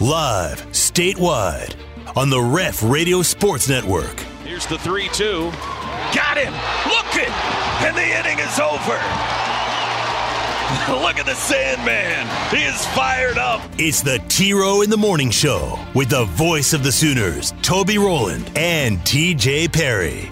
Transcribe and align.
Live, 0.00 0.64
statewide, 0.70 1.74
on 2.16 2.30
the 2.30 2.40
Ref 2.40 2.84
Radio 2.84 3.20
Sports 3.20 3.68
Network. 3.68 4.20
Here's 4.44 4.64
the 4.64 4.78
3 4.78 5.08
2. 5.08 5.50
Got 6.14 6.38
him! 6.38 6.54
Looking! 6.86 7.32
And 7.82 7.96
the 7.96 8.04
inning 8.04 8.38
is 8.38 8.60
over! 8.60 8.94
Look 11.02 11.18
at 11.18 11.26
the 11.26 11.34
Sandman. 11.34 12.28
He 12.56 12.64
is 12.64 12.86
fired 12.94 13.38
up. 13.38 13.60
It's 13.76 14.00
the 14.00 14.22
T 14.28 14.52
Row 14.52 14.82
in 14.82 14.90
the 14.90 14.96
Morning 14.96 15.30
Show 15.30 15.76
with 15.96 16.10
the 16.10 16.26
voice 16.26 16.72
of 16.72 16.84
the 16.84 16.92
Sooners, 16.92 17.52
Toby 17.62 17.98
Rowland 17.98 18.52
and 18.54 18.98
TJ 18.98 19.72
Perry. 19.72 20.30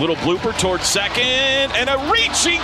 Little 0.00 0.16
blooper 0.16 0.58
towards 0.58 0.86
second, 0.86 1.22
and 1.22 1.88
a 1.88 1.98
reaching, 2.10 2.58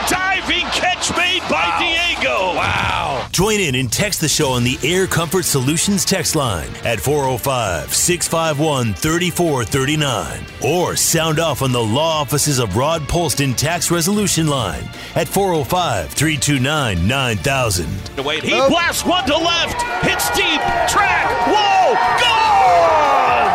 diving 0.46 0.66
catch 0.66 1.11
made 1.16 1.40
by 1.43 1.66
wow. 1.66 1.79
Diego. 1.79 2.54
Wow. 2.54 3.29
Join 3.32 3.61
in 3.61 3.75
and 3.75 3.93
text 3.93 4.21
the 4.21 4.29
show 4.29 4.50
on 4.50 4.64
the 4.64 4.79
Air 4.82 5.07
Comfort 5.07 5.44
Solutions 5.44 6.04
text 6.04 6.36
line 6.36 6.68
at 6.84 7.00
405 7.00 7.93
651 7.93 8.94
3439. 8.94 10.46
Or 10.64 10.96
sound 10.96 11.38
off 11.38 11.62
on 11.62 11.72
the 11.72 11.82
law 11.82 12.21
offices 12.21 12.58
of 12.58 12.76
Rod 12.76 13.02
Polston 13.02 13.57
Tax 13.57 13.90
Resolution 13.90 14.46
line 14.46 14.88
at 15.14 15.29
405 15.29 16.11
329 16.11 17.07
9000. 17.07 18.24
Wait, 18.24 18.43
he 18.43 18.50
blasts 18.50 19.04
one 19.04 19.24
to 19.26 19.36
left, 19.36 19.82
hits 20.04 20.29
deep, 20.30 20.60
track, 20.88 21.26
whoa, 21.46 21.94
gone! 22.21 23.46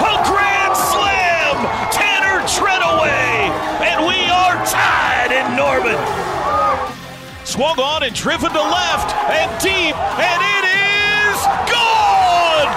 A 0.00 0.24
grand 0.26 0.76
slam! 0.76 1.90
Tanner 1.92 2.42
Treadaway, 2.46 3.50
and 3.80 4.06
we 4.06 4.14
are 4.14 4.17
tied 4.72 5.32
in 5.32 5.56
Norman. 5.56 5.98
Swung 7.44 7.80
on 7.80 8.02
and 8.02 8.14
driven 8.14 8.52
to 8.52 8.60
left 8.60 9.14
and 9.32 9.48
deep, 9.62 9.96
and 9.96 10.40
it 10.56 10.64
is 10.68 11.38
gone! 11.72 12.68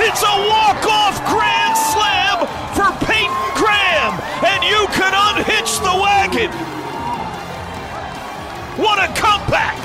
It's 0.00 0.22
a 0.22 0.36
walk-off 0.48 1.20
grand 1.28 1.76
slam 1.76 2.38
for 2.72 2.88
Peyton 3.04 3.32
Graham, 3.54 4.14
and 4.44 4.64
you 4.64 4.86
can 4.96 5.12
unhitch 5.12 5.78
the 5.80 5.94
wagon. 6.00 6.50
What 8.82 8.98
a 8.98 9.12
comeback! 9.20 9.76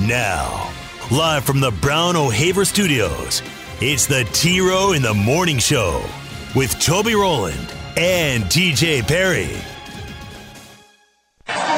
Now, 0.00 0.70
live 1.10 1.44
from 1.44 1.60
the 1.60 1.70
Brown 1.70 2.16
O'Haver 2.16 2.64
Studios, 2.64 3.42
it's 3.80 4.06
the 4.06 4.24
T 4.32 4.60
Row 4.60 4.92
in 4.92 5.02
the 5.02 5.14
Morning 5.14 5.58
Show 5.58 6.04
with 6.56 6.78
Toby 6.80 7.14
Rowland 7.14 7.72
and 7.96 8.44
TJ 8.44 9.06
Perry. 9.06 9.56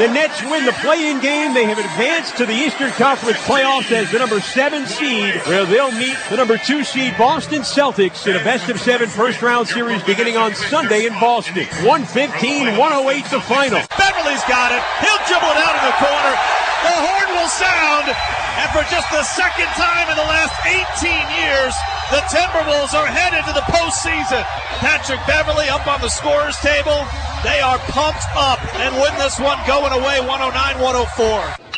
The 0.01 0.09
Nets 0.09 0.41
win 0.49 0.65
the 0.65 0.73
play-in 0.81 1.21
game. 1.21 1.53
They 1.53 1.69
have 1.69 1.77
advanced 1.77 2.41
to 2.41 2.49
the 2.49 2.57
Eastern 2.57 2.89
Conference 2.97 3.37
playoffs 3.45 3.93
as 3.93 4.09
the 4.09 4.19
number 4.19 4.41
seven 4.41 4.89
seed, 4.89 5.37
where 5.45 5.69
they'll 5.69 5.93
meet 5.93 6.17
the 6.31 6.41
number 6.41 6.57
two 6.57 6.85
seed 6.85 7.13
Boston 7.21 7.61
Celtics 7.61 8.25
in 8.25 8.33
a 8.33 8.41
best 8.41 8.71
of 8.73 8.81
seven 8.81 9.13
first 9.13 9.45
round 9.45 9.69
series 9.69 10.03
beginning 10.05 10.39
on 10.41 10.55
Sunday 10.55 11.05
in 11.05 11.13
Boston. 11.21 11.69
115, 11.85 12.81
108 12.81 13.25
the 13.29 13.45
final. 13.45 13.85
Beverley's 14.01 14.41
got 14.49 14.73
it. 14.73 14.81
He'll 15.05 15.21
dribble 15.29 15.53
it 15.53 15.61
out 15.69 15.77
in 15.77 15.85
the 15.85 15.97
corner. 16.01 16.33
The 16.81 16.97
horn 16.97 17.29
will 17.37 17.53
sound, 17.53 18.09
and 18.09 18.69
for 18.73 18.81
just 18.89 19.05
the 19.13 19.21
second 19.21 19.69
time 19.77 20.09
in 20.09 20.17
the 20.17 20.25
last 20.25 20.57
18 20.65 21.13
years, 21.45 21.77
the 22.11 22.23
Timberwolves 22.27 22.93
are 22.93 23.07
headed 23.07 23.47
to 23.47 23.53
the 23.55 23.67
postseason. 23.71 24.43
Patrick 24.83 25.21
Beverley 25.27 25.69
up 25.69 25.87
on 25.87 26.01
the 26.01 26.09
scorers 26.09 26.57
table. 26.59 27.07
They 27.43 27.61
are 27.61 27.79
pumped 27.91 28.27
up 28.35 28.59
and 28.77 28.95
win 29.01 29.15
this 29.19 29.39
one 29.39 29.59
going 29.67 29.93
away 29.93 30.21
109 30.21 30.81
104. 30.83 31.71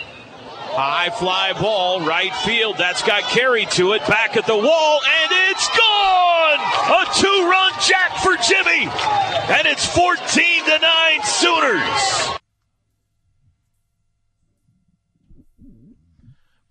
High 0.75 1.11
fly 1.11 1.53
ball, 1.61 2.01
right 2.01 2.35
field. 2.47 2.79
That's 2.79 3.03
got 3.03 3.25
carry 3.25 3.67
to 3.77 3.93
it. 3.93 4.07
Back 4.07 4.37
at 4.39 4.47
the 4.47 4.57
wall, 4.57 5.01
and 5.05 5.33
it's 5.51 5.69
gone! 5.69 6.61
A 6.89 7.05
two 7.15 7.49
run 7.51 7.73
jack 7.85 8.17
for 8.25 8.35
Jimmy! 8.41 8.89
And 9.53 9.67
it's 9.67 9.85
14 9.85 10.65
to 10.65 10.79
9 10.79 11.23
Sooners. 11.25 12.39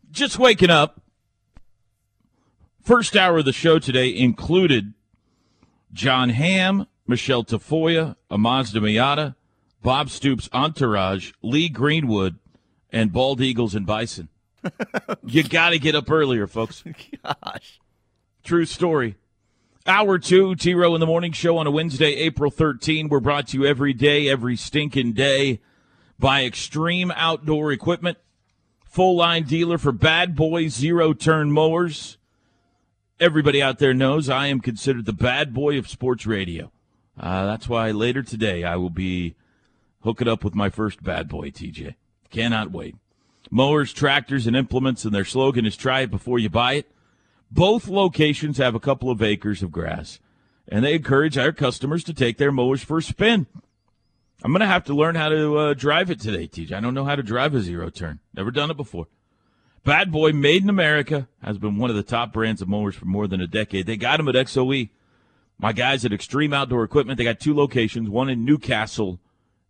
Just 0.10 0.40
waking 0.40 0.72
up. 0.72 1.01
First 2.84 3.16
hour 3.16 3.38
of 3.38 3.46
the 3.46 3.54
show 3.54 3.78
today 3.78 4.16
included 4.16 4.94
Jon 5.94 6.30
Hamm, 6.30 6.88
Michelle 7.06 7.44
Tafoya, 7.44 8.16
Amaz 8.32 8.74
Miata, 8.74 9.36
Bob 9.84 10.10
Stoops' 10.10 10.50
entourage, 10.52 11.32
Lee 11.44 11.70
Greenwood, 11.70 12.40
and 12.92 13.14
Bald 13.14 13.40
Eagles 13.40 13.76
and 13.76 13.86
Bison. 13.86 14.30
you 15.26 15.44
got 15.44 15.70
to 15.72 15.80
get 15.80 15.94
up 15.94 16.10
earlier, 16.10 16.48
folks. 16.48 16.84
Gosh. 17.24 17.80
True 18.44 18.66
story. 18.66 19.16
Hour 19.86 20.18
two, 20.18 20.56
T 20.56 20.74
Row 20.74 20.96
in 20.96 21.00
the 21.00 21.08
Morning 21.08 21.32
Show 21.32 21.58
on 21.58 21.68
a 21.68 21.72
Wednesday, 21.72 22.14
April 22.16 22.50
13. 22.50 23.10
We're 23.10 23.20
brought 23.20 23.48
to 23.50 23.58
you 23.58 23.66
every 23.66 23.94
day, 23.94 24.28
every 24.28 24.56
stinking 24.56 25.14
day 25.14 25.60
by 26.18 26.46
Extreme 26.46 27.12
Outdoor 27.16 27.72
Equipment, 27.72 28.18
full 28.84 29.18
line 29.18 29.44
dealer 29.44 29.78
for 29.78 29.92
bad 29.92 30.36
boy 30.36 30.68
zero 30.68 31.14
turn 31.14 31.52
mowers. 31.52 32.18
Everybody 33.22 33.62
out 33.62 33.78
there 33.78 33.94
knows 33.94 34.30
I 34.30 34.48
am 34.48 34.62
considered 34.62 35.06
the 35.06 35.14
bad 35.14 35.54
boy 35.54 35.78
of 35.78 35.88
sports 35.88 36.26
radio. 36.26 36.72
Uh, 37.20 37.46
that's 37.46 37.70
why 37.70 37.92
later 37.92 38.24
today 38.24 38.64
I 38.64 38.78
will 38.78 38.90
be 38.90 39.36
hooking 40.00 40.28
up 40.28 40.44
with 40.44 40.56
my 40.56 40.72
first 40.72 41.04
bad 41.04 41.28
boy, 41.28 41.52
TJ. 41.52 41.94
Cannot 42.32 42.72
wait. 42.72 42.96
Mowers, 43.52 43.94
tractors, 43.94 44.48
and 44.48 44.56
implements, 44.56 45.06
and 45.06 45.14
their 45.14 45.24
slogan 45.24 45.68
is 45.68 45.78
try 45.78 46.00
it 46.02 46.10
before 46.10 46.40
you 46.40 46.50
buy 46.50 46.74
it. 46.74 46.92
Both 47.52 47.88
locations 47.88 48.58
have 48.58 48.74
a 48.74 48.80
couple 48.80 49.12
of 49.12 49.22
acres 49.22 49.62
of 49.62 49.72
grass, 49.72 50.20
and 50.68 50.84
they 50.84 50.96
encourage 50.96 51.38
our 51.38 51.52
customers 51.52 52.04
to 52.06 52.16
take 52.16 52.40
their 52.40 52.52
mowers 52.52 52.82
for 52.82 52.98
a 52.98 53.04
spin. 53.04 53.46
I'm 54.44 54.52
going 54.52 54.62
to 54.62 54.66
have 54.66 54.86
to 54.86 54.96
learn 54.96 55.14
how 55.14 55.30
to 55.30 55.58
uh, 55.60 55.74
drive 55.76 56.10
it 56.10 56.20
today, 56.20 56.48
TJ. 56.48 56.72
I 56.72 56.80
don't 56.80 56.96
know 56.96 57.06
how 57.06 57.16
to 57.16 57.22
drive 57.22 57.54
a 57.54 57.62
zero 57.62 57.92
turn. 57.92 58.18
Never 58.34 58.50
done 58.50 58.72
it 58.72 58.78
before. 58.78 59.06
Bad 59.84 60.12
Boy, 60.12 60.32
made 60.32 60.64
in 60.64 60.70
America, 60.70 61.28
has 61.42 61.58
been 61.58 61.78
one 61.78 61.90
of 61.90 61.96
the 61.96 62.04
top 62.04 62.32
brands 62.32 62.62
of 62.62 62.68
mowers 62.68 62.96
for 62.96 63.06
more 63.06 63.28
than 63.28 63.42
a 63.42 63.48
decade. 63.48 63.88
They 63.88 63.98
got 63.98 64.18
them 64.18 64.28
at 64.28 64.36
XOE. 64.36 64.90
My 65.58 65.74
guys 65.74 66.06
at 66.06 66.14
Extreme 66.14 66.54
Outdoor 66.54 66.84
Equipment, 66.84 67.18
they 67.18 67.24
got 67.24 67.40
two 67.40 67.56
locations, 67.56 68.10
one 68.10 68.30
in 68.30 68.46
Newcastle 68.46 69.20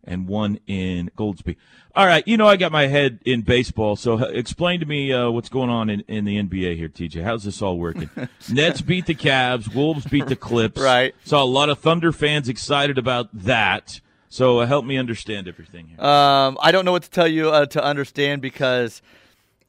and 0.04 0.26
one 0.26 0.58
in 0.66 1.10
Goldsby. 1.16 1.56
All 1.94 2.06
right, 2.06 2.26
you 2.26 2.36
know 2.36 2.48
I 2.48 2.56
got 2.56 2.72
my 2.72 2.86
head 2.86 3.20
in 3.24 3.42
baseball, 3.42 3.96
so 3.96 4.18
explain 4.24 4.80
to 4.80 4.86
me 4.86 5.12
uh, 5.12 5.30
what's 5.30 5.48
going 5.48 5.70
on 5.70 5.90
in, 5.90 6.00
in 6.08 6.24
the 6.24 6.42
NBA 6.42 6.76
here, 6.76 6.88
TJ. 6.88 7.22
How's 7.22 7.44
this 7.44 7.60
all 7.60 7.78
working? 7.78 8.10
Nets 8.50 8.80
beat 8.80 9.06
the 9.06 9.14
Cavs, 9.14 9.74
Wolves 9.74 10.06
beat 10.06 10.26
the 10.26 10.36
Clips. 10.36 10.80
right. 10.80 11.14
Saw 11.24 11.42
a 11.42 11.44
lot 11.44 11.68
of 11.68 11.78
Thunder 11.78 12.12
fans 12.12 12.48
excited 12.48 12.98
about 12.98 13.28
that. 13.32 14.00
So 14.28 14.60
uh, 14.60 14.66
help 14.66 14.86
me 14.86 14.96
understand 14.96 15.46
everything 15.46 15.88
here. 15.88 16.00
Um, 16.00 16.56
I 16.62 16.72
don't 16.72 16.86
know 16.86 16.92
what 16.92 17.02
to 17.02 17.10
tell 17.10 17.28
you 17.28 17.50
uh, 17.50 17.66
to 17.66 17.84
understand 17.84 18.40
because 18.40 19.02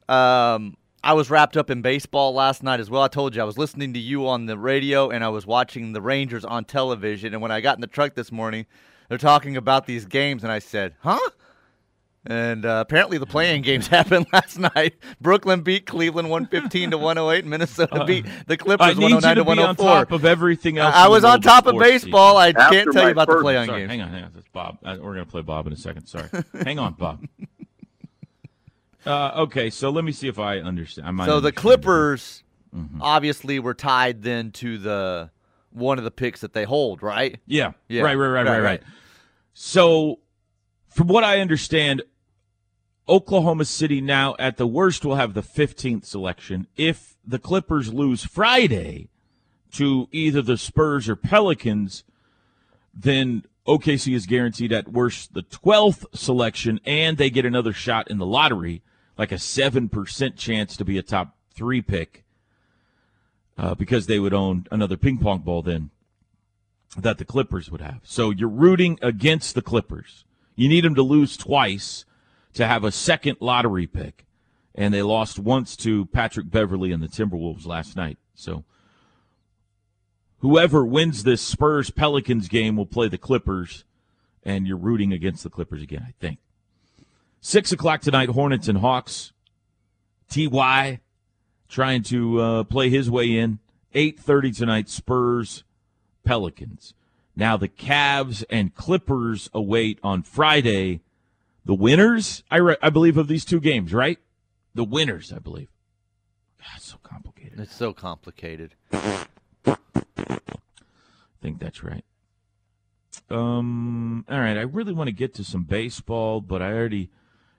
um, 0.08 0.76
I 1.02 1.12
was 1.12 1.28
wrapped 1.30 1.56
up 1.56 1.70
in 1.70 1.82
baseball 1.82 2.32
last 2.32 2.62
night 2.62 2.80
as 2.80 2.88
well. 2.90 3.02
I 3.02 3.08
told 3.08 3.34
you 3.34 3.42
I 3.42 3.44
was 3.44 3.58
listening 3.58 3.92
to 3.94 3.98
you 4.00 4.26
on 4.26 4.46
the 4.46 4.56
radio 4.58 5.10
and 5.10 5.22
I 5.22 5.28
was 5.28 5.46
watching 5.46 5.92
the 5.92 6.00
Rangers 6.00 6.44
on 6.44 6.64
television. 6.64 7.34
And 7.34 7.42
when 7.42 7.50
I 7.50 7.60
got 7.60 7.76
in 7.76 7.80
the 7.82 7.86
truck 7.86 8.14
this 8.14 8.32
morning, 8.32 8.64
they're 9.08 9.18
talking 9.18 9.56
about 9.56 9.86
these 9.86 10.06
games, 10.06 10.42
and 10.44 10.50
I 10.50 10.60
said, 10.60 10.94
"Huh." 11.00 11.18
And 12.26 12.64
uh, 12.64 12.82
apparently, 12.86 13.18
the 13.18 13.26
playing 13.26 13.60
games 13.68 13.86
happened 13.98 14.26
last 14.32 14.58
night. 14.58 14.94
Brooklyn 15.20 15.60
beat 15.60 15.84
Cleveland 15.84 16.30
115 16.30 16.92
to 16.92 16.96
108. 16.98 17.44
Minnesota 17.44 17.96
Uh, 18.00 18.04
beat 18.06 18.24
the 18.46 18.56
Clippers 18.56 18.86
I 18.86 18.94
need 18.94 19.12
109 19.12 19.34
to, 19.36 19.40
to 19.40 19.44
be 19.44 19.50
on 19.50 19.56
104. 19.76 19.86
top 20.06 20.12
of 20.12 20.24
everything 20.24 20.78
else. 20.78 20.94
I 20.94 21.04
in 21.04 21.10
was 21.10 21.22
on 21.22 21.42
top 21.42 21.66
of 21.66 21.72
sports, 21.74 21.86
baseball. 21.90 22.38
I 22.38 22.48
After 22.48 22.62
can't 22.70 22.92
tell 22.94 23.04
you 23.04 23.10
about 23.10 23.26
the 23.28 23.34
first- 23.34 23.42
play-on 23.42 23.66
games. 23.66 23.90
hang 23.90 24.00
on, 24.00 24.08
hang 24.08 24.24
on. 24.24 24.30
That's 24.34 24.48
Bob. 24.48 24.78
We're 24.82 24.96
going 24.96 25.16
to 25.18 25.26
play 25.26 25.42
Bob 25.42 25.66
in 25.66 25.74
a 25.74 25.76
second. 25.76 26.06
Sorry. 26.06 26.28
hang 26.64 26.78
on, 26.78 26.94
Bob. 26.94 27.26
Uh, 29.06 29.32
okay, 29.42 29.70
so 29.70 29.90
let 29.90 30.04
me 30.04 30.12
see 30.12 30.28
if 30.28 30.38
I 30.38 30.58
understand. 30.58 31.06
I 31.06 31.10
might 31.10 31.26
So 31.26 31.40
the. 31.40 31.52
Clippers 31.52 32.40
Mm-hmm. 32.74 33.02
obviously 33.02 33.60
were 33.60 33.72
tied 33.74 34.22
then 34.24 34.50
to 34.50 34.78
the 34.78 35.30
one 35.70 35.96
of 35.98 36.02
the 36.02 36.10
picks 36.10 36.40
that 36.40 36.54
they 36.54 36.64
hold, 36.64 37.04
right? 37.04 37.38
Yeah. 37.46 37.74
Yeah. 37.88 38.02
Right, 38.02 38.16
right, 38.16 38.26
right, 38.26 38.46
Right, 38.46 38.50
right, 38.50 38.56
right. 38.58 38.64
right. 38.64 38.82
So, 39.52 40.18
from 40.88 41.06
what 41.06 41.22
I 41.22 41.38
understand, 41.38 42.02
Oklahoma 43.08 43.64
City 43.64 44.00
now 44.00 44.34
at 44.40 44.56
the 44.56 44.66
worst 44.66 45.04
will 45.04 45.14
have 45.14 45.34
the 45.34 45.42
15th 45.42 46.04
selection. 46.04 46.66
If 46.76 47.16
the 47.24 47.38
Clippers 47.38 47.92
lose 47.94 48.24
Friday 48.24 49.08
to 49.74 50.08
either 50.10 50.42
the 50.42 50.56
Spurs 50.56 51.08
or 51.08 51.14
Pelicans, 51.14 52.02
then 52.92 53.44
OKC 53.68 54.14
is 54.16 54.26
guaranteed 54.26 54.72
at 54.72 54.88
worst 54.88 55.34
the 55.34 55.42
12th 55.42 56.06
selection, 56.12 56.80
and 56.84 57.18
they 57.18 57.30
get 57.30 57.44
another 57.44 57.72
shot 57.72 58.10
in 58.10 58.18
the 58.18 58.26
lottery, 58.26 58.82
like 59.16 59.32
a 59.32 59.36
7% 59.36 60.36
chance 60.36 60.76
to 60.76 60.84
be 60.84 60.98
a 60.98 61.02
top 61.02 61.36
three 61.54 61.80
pick, 61.82 62.24
uh, 63.56 63.74
because 63.74 64.06
they 64.06 64.18
would 64.18 64.34
own 64.34 64.66
another 64.70 64.96
ping 64.96 65.18
pong 65.18 65.38
ball 65.40 65.62
then 65.62 65.90
that 66.96 67.18
the 67.18 67.24
Clippers 67.24 67.70
would 67.70 67.80
have. 67.80 68.00
So 68.02 68.30
you're 68.30 68.48
rooting 68.48 68.98
against 69.02 69.54
the 69.54 69.62
Clippers. 69.62 70.24
You 70.56 70.68
need 70.68 70.84
them 70.84 70.94
to 70.94 71.02
lose 71.02 71.36
twice 71.36 72.04
to 72.54 72.66
have 72.66 72.84
a 72.84 72.92
second 72.92 73.38
lottery 73.40 73.86
pick. 73.86 74.24
and 74.74 74.92
they 74.92 75.02
lost 75.02 75.38
once 75.38 75.76
to 75.76 76.06
Patrick 76.06 76.50
Beverley 76.50 76.90
and 76.90 77.02
the 77.02 77.08
Timberwolves 77.08 77.64
last 77.64 77.96
night. 77.96 78.18
So 78.34 78.64
whoever 80.38 80.84
wins 80.84 81.22
this 81.22 81.40
Spurs 81.40 81.90
Pelicans 81.90 82.48
game 82.48 82.76
will 82.76 82.86
play 82.86 83.08
the 83.08 83.18
Clippers, 83.18 83.84
and 84.42 84.66
you're 84.66 84.76
rooting 84.76 85.12
against 85.12 85.44
the 85.44 85.50
Clippers 85.50 85.82
again, 85.82 86.04
I 86.06 86.12
think. 86.20 86.38
Six 87.46 87.72
o'clock 87.72 88.00
tonight, 88.00 88.30
Hornets 88.30 88.68
and 88.68 88.78
Hawks. 88.78 89.34
Ty 90.30 91.00
trying 91.68 92.02
to 92.04 92.40
uh, 92.40 92.64
play 92.64 92.88
his 92.88 93.10
way 93.10 93.36
in. 93.36 93.58
Eight 93.92 94.18
thirty 94.18 94.50
tonight, 94.50 94.88
Spurs 94.88 95.62
Pelicans. 96.24 96.94
Now 97.36 97.58
the 97.58 97.68
Cavs 97.68 98.44
and 98.48 98.74
Clippers 98.74 99.50
await 99.52 99.98
on 100.02 100.22
Friday. 100.22 101.02
The 101.66 101.74
winners, 101.74 102.42
I, 102.50 102.56
re- 102.56 102.78
I 102.80 102.88
believe, 102.88 103.18
of 103.18 103.28
these 103.28 103.44
two 103.44 103.60
games, 103.60 103.92
right? 103.92 104.18
The 104.74 104.84
winners, 104.84 105.30
I 105.30 105.38
believe. 105.38 105.68
God, 106.58 106.68
it's 106.76 106.86
so 106.86 106.96
complicated. 107.02 107.60
It's 107.60 107.76
so 107.76 107.92
complicated. 107.92 108.74
I 108.90 109.26
think 111.42 111.58
that's 111.58 111.84
right. 111.84 112.06
Um. 113.28 114.24
All 114.30 114.40
right. 114.40 114.56
I 114.56 114.62
really 114.62 114.94
want 114.94 115.08
to 115.08 115.14
get 115.14 115.34
to 115.34 115.44
some 115.44 115.64
baseball, 115.64 116.40
but 116.40 116.62
I 116.62 116.72
already, 116.72 117.10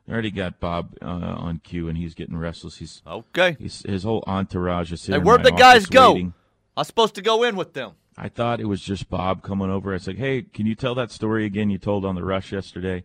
I 0.07 0.11
already 0.11 0.31
got 0.31 0.59
Bob 0.59 0.95
uh, 1.01 1.05
on 1.05 1.59
cue, 1.63 1.87
and 1.89 1.97
he's 1.97 2.13
getting 2.13 2.37
restless. 2.37 2.77
He's 2.77 3.01
Okay. 3.07 3.55
he's 3.59 3.81
his 3.83 4.03
whole 4.03 4.23
entourage 4.27 4.91
is 4.91 5.05
Hey, 5.05 5.13
here. 5.13 5.19
in 5.21 5.25
where'd 5.25 5.43
my 5.43 5.49
the 5.49 5.55
guys 5.55 5.85
go? 5.87 6.13
waiting. 6.13 6.33
I 6.77 6.81
was 6.81 6.87
supposed 6.87 7.15
to 7.15 7.21
go 7.21 7.43
in 7.43 7.55
with 7.55 7.73
them. 7.73 7.93
I 8.17 8.29
thought 8.29 8.59
it 8.61 8.65
was 8.65 8.81
just 8.81 9.09
Bob 9.09 9.41
coming 9.41 9.69
over. 9.69 9.93
I 9.93 9.97
said, 9.97 10.17
"Hey, 10.17 10.43
can 10.43 10.65
you 10.65 10.75
tell 10.75 10.95
that 10.95 11.11
story 11.11 11.45
again 11.45 11.69
you 11.69 11.77
told 11.77 12.05
on 12.05 12.15
the 12.15 12.23
rush 12.23 12.51
yesterday?" 12.51 13.03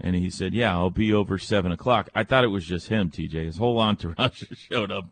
And 0.00 0.16
he 0.16 0.28
said, 0.30 0.52
"Yeah, 0.54 0.72
I'll 0.74 0.90
be 0.90 1.12
over 1.12 1.38
seven 1.38 1.70
o'clock." 1.72 2.08
I 2.14 2.24
thought 2.24 2.44
it 2.44 2.48
was 2.48 2.64
just 2.66 2.88
him, 2.88 3.10
TJ. 3.10 3.44
His 3.44 3.56
whole 3.58 3.78
entourage 3.78 4.42
showed 4.70 4.90
up 4.90 5.06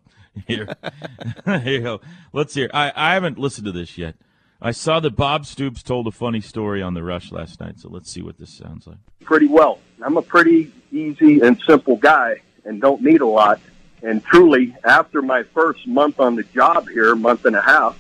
here. 0.47 0.75
here 1.45 1.63
you 1.67 1.81
go. 1.81 2.01
Let's 2.33 2.55
hear. 2.55 2.69
I, 2.75 2.93
I 2.97 3.15
haven't 3.15 3.39
listened 3.39 3.67
to 3.67 3.73
this 3.73 3.97
yet. 3.97 4.17
I 4.61 4.73
saw 4.73 4.99
that 5.01 5.15
Bob 5.15 5.47
Stoops 5.47 5.83
told 5.85 6.09
a 6.09 6.11
funny 6.11 6.41
story 6.41 6.83
on 6.83 6.95
the 6.95 7.03
rush 7.05 7.31
last 7.31 7.61
night. 7.61 7.79
So 7.79 7.89
let's 7.89 8.11
see 8.11 8.23
what 8.23 8.39
this 8.39 8.53
sounds 8.53 8.87
like. 8.89 8.99
pretty 9.21 9.47
well. 9.47 9.79
I'm 10.05 10.17
a 10.17 10.23
pretty 10.23 10.73
easy 10.93 11.41
and 11.41 11.61
simple 11.67 11.97
guy 11.97 12.43
and 12.65 12.81
don't 12.81 13.03
need 13.03 13.21
a 13.21 13.27
lot. 13.27 13.61
And 14.03 14.25
truly, 14.25 14.77
after 14.85 15.23
my 15.23 15.43
first 15.43 15.87
month 15.87 16.21
on 16.21 16.37
the 16.37 16.45
job 16.45 16.89
here, 16.89 17.15
month 17.17 17.45
and 17.45 17.57
a 17.57 17.63
half, 17.63 17.99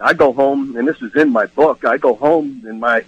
I 0.00 0.12
go 0.12 0.32
home, 0.32 0.76
and 0.76 0.86
this 0.86 1.00
is 1.00 1.14
in 1.14 1.30
my 1.30 1.46
book. 1.46 1.84
I 1.84 1.96
go 1.96 2.14
home 2.14 2.64
in 2.68 2.80
my 2.80 3.04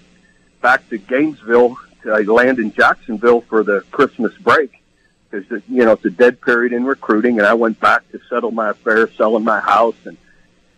back 0.63 0.89
to 0.91 0.99
Gainesville. 0.99 1.77
To, 2.03 2.13
I 2.13 2.21
land 2.21 2.59
in 2.59 2.73
Jacksonville 2.73 3.43
for 3.43 3.63
the 3.63 3.83
Christmas 3.91 4.33
break 4.39 4.83
because 5.31 5.63
you 5.69 5.85
know 5.85 5.93
it's 5.93 6.05
a 6.05 6.11
dead 6.11 6.41
period 6.41 6.73
in 6.73 6.85
recruiting, 6.85 7.39
and 7.39 7.47
I 7.47 7.55
went 7.55 7.81
back 7.81 8.09
to 8.13 8.21
settle 8.31 8.53
my 8.53 8.71
affairs, 8.71 9.11
selling 9.17 9.45
my 9.45 9.61
house, 9.61 9.97
and 10.05 10.17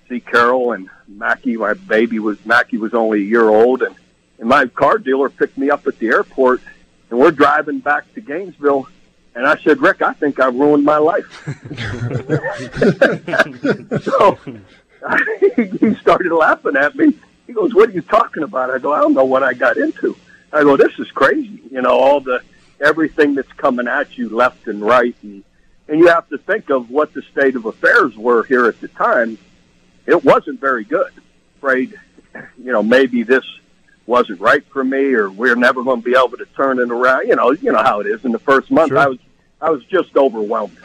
see 0.09 0.21
Carol 0.21 0.73
and 0.73 0.89
Mackie. 1.07 1.57
My 1.57 1.75
baby 1.75 2.19
was 2.19 2.45
Mackie 2.45 2.79
was 2.79 2.95
only 2.95 3.21
a 3.21 3.25
year 3.25 3.49
old, 3.49 3.83
and 3.83 3.95
and 4.39 4.49
my 4.49 4.67
car 4.67 4.99
dealer 4.99 5.29
picked 5.29 5.59
me 5.59 5.71
up 5.71 5.87
at 5.87 5.99
the 5.99 6.09
airport, 6.09 6.63
and 7.11 7.19
we're 7.19 7.31
driving 7.33 7.81
back 7.81 8.13
to 8.15 8.21
Gainesville. 8.21 8.89
And 9.35 9.47
I 9.47 9.57
said, 9.59 9.81
Rick, 9.81 10.03
I 10.03 10.13
think 10.15 10.41
I 10.41 10.47
ruined 10.47 10.85
my 10.85 10.99
life. 10.99 11.25
so 14.03 14.39
he 15.57 15.95
started 15.97 16.33
laughing 16.33 16.77
at 16.77 16.95
me. 16.97 17.15
He 17.47 17.53
goes, 17.53 17.75
"What 17.75 17.89
are 17.89 17.93
you 17.93 18.03
talking 18.03 18.43
about?" 18.43 18.71
I 18.71 18.79
go, 18.79 18.93
"I 18.93 19.01
don't 19.01 19.15
know 19.15 19.25
what 19.25 19.43
I 19.43 19.55
got 19.55 19.77
into." 19.77 20.17
I 20.53 20.63
go, 20.63 20.77
"This 20.77 20.93
is 20.99 21.11
crazy." 21.11 21.63
You 21.71 21.83
know, 21.83 21.99
all 21.99 22.21
the 22.21 22.43
everything 22.81 23.35
that's 23.35 23.53
coming 23.55 23.89
at 23.89 24.17
you 24.17 24.29
left 24.29 24.67
and 24.67 24.81
right, 24.83 25.17
and 25.23 25.43
and 25.89 25.99
you 25.99 26.09
have 26.09 26.29
to 26.29 26.39
think 26.39 26.71
of 26.71 26.91
what 26.91 27.13
the 27.13 27.23
state 27.33 27.57
of 27.57 27.65
affairs 27.65 28.17
were 28.17 28.45
here 28.45 28.67
at 28.67 28.81
the 28.81 28.89
time. 28.89 29.39
It 30.07 30.25
wasn't 30.25 30.61
very 30.61 30.85
good. 30.85 31.13
Afraid, 31.57 31.99
you 32.59 32.73
know, 32.73 32.83
maybe 32.83 33.23
this 33.23 33.45
wasn't 34.11 34.41
right 34.41 34.67
for 34.73 34.83
me, 34.85 35.15
or 35.15 35.31
we're 35.31 35.55
never 35.55 35.83
going 35.85 36.03
to 36.03 36.05
be 36.05 36.17
able 36.19 36.37
to 36.37 36.47
turn 36.57 36.81
it 36.81 36.91
around. 36.91 37.29
You 37.29 37.37
know, 37.37 37.53
you 37.53 37.73
know 37.73 37.83
how 37.83 38.01
it 38.01 38.09
is. 38.09 38.25
In 38.25 38.33
the 38.33 38.41
first 38.41 38.71
month, 38.71 38.93
I 38.93 39.07
was 39.07 39.19
I 39.61 39.71
was 39.71 39.85
just 39.85 40.15
overwhelmed. 40.17 40.77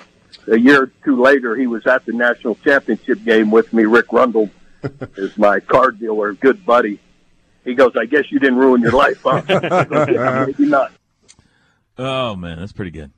A 0.48 0.60
year 0.60 0.84
or 0.84 0.92
two 1.04 1.20
later, 1.22 1.56
he 1.56 1.66
was 1.66 1.86
at 1.88 2.06
the 2.06 2.14
national 2.14 2.56
championship 2.64 3.24
game 3.24 3.50
with 3.50 3.74
me. 3.74 3.86
Rick 3.86 4.14
Rundle 4.14 4.50
is 5.18 5.38
my 5.38 5.60
car 5.60 5.92
dealer, 5.92 6.34
good 6.34 6.66
buddy. 6.66 7.00
He 7.66 7.74
goes, 7.74 7.94
"I 8.00 8.06
guess 8.06 8.32
you 8.32 8.40
didn't 8.40 8.60
ruin 8.60 8.82
your 8.82 8.92
life, 8.92 9.22
huh?" 9.24 9.42
I 9.50 10.08
"Yeah, 10.12 10.46
maybe 10.46 10.70
not. 10.70 10.92
Oh 11.98 12.36
man, 12.36 12.60
that's 12.60 12.74
pretty 12.74 12.92
good. 12.92 13.12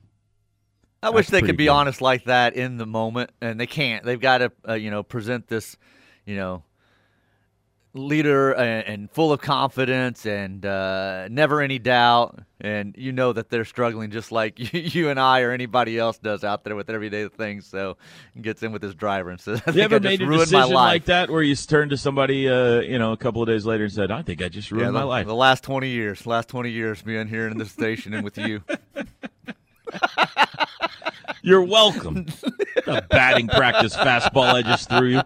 I 1.02 1.10
wish 1.10 1.28
they 1.28 1.42
could 1.42 1.56
be 1.56 1.66
good. 1.66 1.72
honest 1.72 2.00
like 2.00 2.24
that 2.24 2.54
in 2.54 2.78
the 2.78 2.86
moment, 2.86 3.30
and 3.40 3.60
they 3.60 3.66
can't. 3.66 4.04
They've 4.04 4.18
got 4.18 4.38
to, 4.38 4.52
uh, 4.68 4.74
you 4.74 4.90
know, 4.90 5.04
present 5.04 5.46
this, 5.46 5.76
you 6.24 6.34
know, 6.34 6.64
leader 7.98 8.52
and, 8.52 8.86
and 8.86 9.10
full 9.10 9.32
of 9.32 9.40
confidence 9.40 10.24
and 10.26 10.64
uh, 10.64 11.28
never 11.28 11.60
any 11.60 11.78
doubt. 11.78 12.40
And 12.60 12.94
you 12.98 13.12
know 13.12 13.32
that 13.32 13.50
they're 13.50 13.64
struggling 13.64 14.10
just 14.10 14.32
like 14.32 14.58
you, 14.58 14.80
you 14.80 15.10
and 15.10 15.20
I 15.20 15.42
or 15.42 15.52
anybody 15.52 15.98
else 15.98 16.18
does 16.18 16.42
out 16.42 16.64
there 16.64 16.74
with 16.74 16.90
everyday 16.90 17.28
things. 17.28 17.66
So 17.66 17.96
he 18.34 18.40
gets 18.40 18.62
in 18.62 18.72
with 18.72 18.82
his 18.82 18.94
driver 18.94 19.30
and 19.30 19.40
says, 19.40 19.62
"I 19.66 19.70
You 19.70 19.74
think 19.74 19.84
ever 19.84 19.96
I 19.96 19.98
just 19.98 20.10
made 20.10 20.22
a 20.22 20.26
ruined 20.26 20.50
my 20.52 20.60
decision 20.60 20.74
life." 20.74 20.92
like 20.92 21.04
that 21.04 21.30
where 21.30 21.42
you 21.42 21.54
turned 21.54 21.90
to 21.90 21.96
somebody, 21.96 22.48
uh, 22.48 22.80
you 22.80 22.98
know, 22.98 23.12
a 23.12 23.16
couple 23.16 23.42
of 23.42 23.48
days 23.48 23.64
later 23.64 23.84
and 23.84 23.92
said, 23.92 24.10
"I 24.10 24.22
think 24.22 24.42
I 24.42 24.48
just 24.48 24.72
ruined 24.72 24.88
yeah, 24.88 25.00
my 25.00 25.04
life." 25.04 25.26
the 25.26 25.34
last 25.34 25.62
twenty 25.62 25.90
years, 25.90 26.26
last 26.26 26.48
twenty 26.48 26.70
years 26.70 27.00
being 27.02 27.28
here 27.28 27.46
in 27.46 27.58
this 27.58 27.70
station 27.70 28.12
and 28.14 28.24
with 28.24 28.38
you. 28.38 28.62
You're 31.42 31.62
welcome. 31.62 32.24
the 32.84 33.04
batting 33.08 33.48
practice 33.48 33.94
fastball 33.96 34.52
I 34.52 34.62
just 34.62 34.88
threw 34.88 35.08
you. 35.08 35.22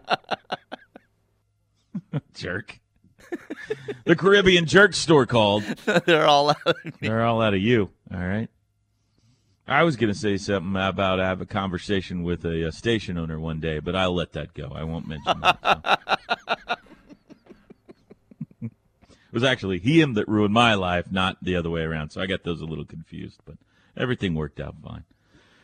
jerk. 2.35 2.81
the 4.05 4.17
Caribbean 4.17 4.67
Jerk 4.67 4.95
Store 4.95 5.27
called. 5.27 5.63
they're 6.07 6.27
all 6.27 6.51
out. 6.51 6.77
They're 7.01 7.25
all 7.25 7.41
out 7.41 7.55
of 7.55 7.61
you. 7.61 7.91
All 8.13 8.21
right. 8.21 8.49
I 9.67 9.85
was 9.85 9.97
going 9.97 10.13
to 10.13 10.19
say 10.19 10.37
something 10.37 10.77
about 10.77 11.21
I 11.21 11.27
have 11.27 11.41
a 11.41 11.47
conversation 11.47 12.23
with 12.25 12.45
a, 12.45 12.69
uh 12.69 12.71
station 12.71 13.17
owner 13.17 13.39
one 13.39 13.61
day, 13.61 13.79
but 13.79 13.95
I'll 13.95 14.15
let 14.15 14.33
that 14.33 14.55
go. 14.55 14.73
I 14.75 14.85
won't 14.85 15.07
mention 15.07 15.41
that. 15.41 15.59
so. 16.01 16.37
it 18.63 18.71
was 19.33 19.45
actually 19.45 19.79
him 19.79 20.15
that 20.15 20.29
ruined 20.29 20.53
my 20.53 20.75
life, 20.75 21.07
not 21.11 21.39
the 21.43 21.57
other 21.57 21.71
way 21.71 21.83
around. 21.83 22.11
So 22.11 22.21
I 22.21 22.27
got 22.27 22.43
those 22.43 22.61
a 22.61 22.67
little 22.67 22.85
confused, 22.85 23.41
but 23.47 23.57
everything 23.97 24.35
worked 24.35 24.61
out 24.61 24.75
fine. 24.83 25.05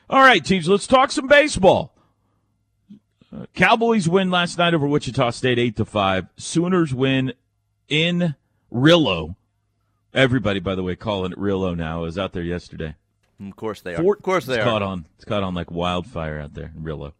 All 0.08 0.20
right, 0.20 0.42
teams, 0.42 0.68
let's 0.68 0.86
talk 0.86 1.10
some 1.10 1.26
baseball. 1.26 1.92
Cowboys 3.54 4.08
win 4.08 4.30
last 4.30 4.56
night 4.58 4.74
over 4.74 4.86
Wichita 4.86 5.30
State, 5.30 5.58
eight 5.58 5.76
to 5.76 5.84
five. 5.84 6.26
Sooners 6.36 6.94
win 6.94 7.34
in 7.88 8.34
Rillo. 8.72 9.36
Everybody, 10.14 10.60
by 10.60 10.74
the 10.74 10.82
way, 10.82 10.96
calling 10.96 11.32
it 11.32 11.38
Rillo 11.38 11.76
now. 11.76 11.98
I 11.98 12.02
was 12.02 12.18
out 12.18 12.32
there 12.32 12.42
yesterday. 12.42 12.94
Of 13.40 13.54
course 13.54 13.80
they 13.82 13.94
are. 13.94 14.02
Four- 14.02 14.14
of 14.16 14.22
course 14.22 14.46
they 14.46 14.54
it's 14.54 14.62
are. 14.62 14.70
Caught 14.70 14.82
on. 14.82 15.04
It's 15.16 15.24
caught 15.24 15.42
on 15.42 15.54
like 15.54 15.70
wildfire 15.70 16.40
out 16.40 16.54
there 16.54 16.72
in 16.74 16.82
Rillo. 16.82 17.12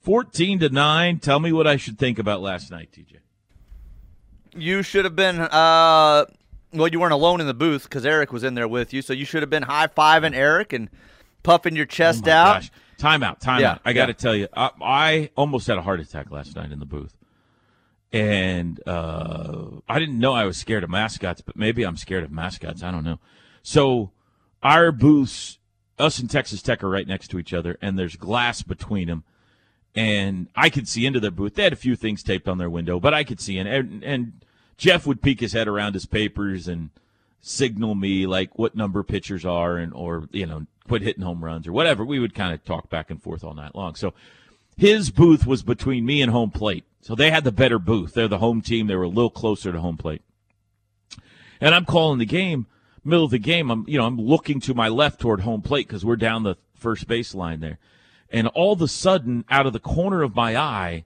Fourteen 0.00 0.58
to 0.60 0.68
nine. 0.68 1.18
Tell 1.18 1.38
me 1.40 1.52
what 1.52 1.66
I 1.66 1.76
should 1.76 1.98
think 1.98 2.18
about 2.18 2.40
last 2.42 2.70
night, 2.70 2.90
TJ. 2.92 3.18
You 4.54 4.82
should 4.82 5.04
have 5.04 5.14
been. 5.14 5.38
Uh, 5.40 6.24
well, 6.72 6.88
you 6.88 6.98
weren't 7.00 7.12
alone 7.12 7.40
in 7.40 7.46
the 7.46 7.54
booth 7.54 7.84
because 7.84 8.04
Eric 8.04 8.32
was 8.32 8.42
in 8.42 8.54
there 8.54 8.68
with 8.68 8.92
you, 8.92 9.02
so 9.02 9.12
you 9.12 9.24
should 9.24 9.42
have 9.42 9.50
been 9.50 9.62
high 9.64 9.86
fiving 9.86 10.34
Eric 10.34 10.72
and 10.72 10.88
puffing 11.42 11.76
your 11.76 11.86
chest 11.86 12.26
Oh 12.26 12.32
out. 12.32 12.54
Gosh. 12.62 12.70
Time 13.00 13.22
out. 13.22 13.40
Time 13.40 13.60
Yeah, 13.62 13.72
out. 13.72 13.80
I 13.84 13.94
got 13.94 14.06
to 14.06 14.12
yeah. 14.12 14.16
tell 14.16 14.34
you, 14.34 14.48
I, 14.54 14.70
I 14.82 15.30
almost 15.34 15.66
had 15.66 15.78
a 15.78 15.82
heart 15.82 16.00
attack 16.00 16.30
last 16.30 16.54
night 16.54 16.70
in 16.70 16.78
the 16.78 16.86
booth. 16.86 17.16
And 18.12 18.80
uh, 18.86 19.80
I 19.88 19.98
didn't 19.98 20.18
know 20.18 20.34
I 20.34 20.44
was 20.44 20.58
scared 20.58 20.84
of 20.84 20.90
mascots, 20.90 21.40
but 21.40 21.56
maybe 21.56 21.82
I'm 21.82 21.96
scared 21.96 22.24
of 22.24 22.30
mascots. 22.30 22.82
I 22.82 22.90
don't 22.90 23.04
know. 23.04 23.18
So 23.62 24.10
our 24.62 24.92
booths, 24.92 25.58
us 25.98 26.18
and 26.18 26.28
Texas 26.28 26.60
Tech 26.60 26.84
are 26.84 26.90
right 26.90 27.06
next 27.06 27.28
to 27.28 27.38
each 27.38 27.54
other, 27.54 27.78
and 27.80 27.98
there's 27.98 28.16
glass 28.16 28.62
between 28.62 29.08
them. 29.08 29.24
And 29.94 30.48
I 30.54 30.68
could 30.68 30.86
see 30.86 31.06
into 31.06 31.20
their 31.20 31.30
booth. 31.30 31.54
They 31.54 31.62
had 31.64 31.72
a 31.72 31.76
few 31.76 31.96
things 31.96 32.22
taped 32.22 32.48
on 32.48 32.58
their 32.58 32.70
window, 32.70 33.00
but 33.00 33.14
I 33.14 33.24
could 33.24 33.40
see 33.40 33.56
in. 33.56 33.66
And, 33.66 34.04
and 34.04 34.44
Geoff 34.76 35.06
would 35.06 35.22
peek 35.22 35.40
his 35.40 35.52
head 35.54 35.68
around 35.68 35.94
his 35.94 36.06
papers 36.06 36.68
and 36.68 36.90
signal 37.40 37.94
me 37.94 38.26
like 38.26 38.58
what 38.58 38.74
number 38.76 39.02
pitchers 39.02 39.46
are 39.46 39.78
and 39.78 39.94
or 39.94 40.28
you 40.30 40.44
know 40.44 40.66
quit 40.90 41.02
hitting 41.02 41.22
home 41.22 41.44
runs 41.44 41.68
or 41.68 41.72
whatever. 41.72 42.04
We 42.04 42.18
would 42.18 42.34
kind 42.34 42.52
of 42.52 42.64
talk 42.64 42.90
back 42.90 43.12
and 43.12 43.22
forth 43.22 43.44
all 43.44 43.54
night 43.54 43.76
long. 43.76 43.94
So 43.94 44.12
his 44.76 45.12
booth 45.12 45.46
was 45.46 45.62
between 45.62 46.04
me 46.04 46.20
and 46.20 46.32
home 46.32 46.50
plate. 46.50 46.82
So 47.00 47.14
they 47.14 47.30
had 47.30 47.44
the 47.44 47.52
better 47.52 47.78
booth. 47.78 48.12
They're 48.12 48.26
the 48.26 48.38
home 48.38 48.60
team. 48.60 48.88
They 48.88 48.96
were 48.96 49.04
a 49.04 49.08
little 49.08 49.30
closer 49.30 49.70
to 49.70 49.80
home 49.80 49.96
plate. 49.96 50.22
And 51.60 51.76
i'm 51.76 51.84
calling 51.84 52.18
the 52.18 52.26
game 52.26 52.66
middle 53.04 53.26
of 53.26 53.30
the 53.30 53.38
game. 53.38 53.70
I'm 53.70 53.84
you 53.86 53.98
know 53.98 54.04
i'm 54.04 54.18
looking 54.18 54.58
to 54.62 54.74
my 54.74 54.88
left 54.88 55.20
toward 55.20 55.42
home 55.42 55.62
plate 55.62 55.86
because 55.86 56.04
we're 56.04 56.16
down 56.16 56.42
the 56.42 56.56
first 56.74 57.06
base 57.06 57.36
line 57.36 57.60
there. 57.60 57.78
And 58.28 58.48
all 58.48 58.72
of 58.72 58.82
a 58.82 58.88
sudden 58.88 59.44
out 59.48 59.66
of 59.66 59.72
the 59.72 59.78
corner 59.78 60.22
of 60.22 60.34
my 60.34 60.56
eye 60.56 61.04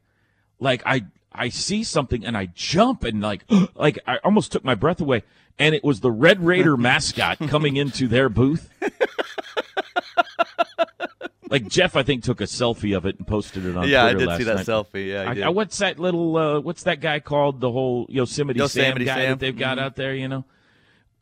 like 0.59 0.83
I 0.87 1.05
I 1.31 1.50
see 1.50 1.85
something 1.85 2.25
and 2.25 2.38
I 2.38 2.47
jump 2.47 3.05
and 3.05 3.21
like 3.21 3.45
like 3.75 3.99
I 4.07 4.17
almost 4.25 4.50
took 4.50 4.64
my 4.64 4.75
breath 4.75 5.03
away. 5.03 5.25
And 5.59 5.75
it 5.75 5.85
was 5.85 6.00
the 6.00 6.11
Red 6.11 6.41
Raider 6.41 6.76
mascot 6.76 7.38
coming 7.49 7.76
into 7.76 8.09
their 8.09 8.29
booth. 8.29 8.71
like 11.50 11.68
Geoff, 11.68 11.97
I 11.97 12.02
think 12.02 12.25
took 12.25 12.40
a 12.40 12.44
selfie 12.44 12.97
of 12.97 13.06
it 13.06 13.18
and 13.18 13.26
posted 13.26 13.66
it 13.66 13.76
on. 13.76 13.88
Yeah, 13.88 14.11
Twitter 14.12 14.30
I 14.30 14.37
did 14.37 14.38
see 14.38 14.44
that 14.44 14.56
night. 14.56 14.66
selfie. 14.66 15.09
Yeah, 15.09 15.23
I 15.23 15.30
I, 15.30 15.35
did. 15.35 15.42
I, 15.44 15.49
what's 15.50 15.78
that 15.78 15.99
little? 15.99 16.37
Uh, 16.37 16.61
what's 16.61 16.85
that 16.85 17.00
guy 17.00 17.21
called? 17.21 17.61
The 17.61 17.71
whole 17.71 18.06
Yosemite, 18.09 18.59
Yosemite 18.59 19.04
Sam 19.04 19.14
guy 19.16 19.21
Sam. 19.23 19.30
that 19.30 19.38
they've 19.40 19.56
got 19.56 19.78
Mhm. 19.78 19.83
out 19.83 19.97
there. 19.97 20.14
You 20.14 20.28
know, 20.28 20.44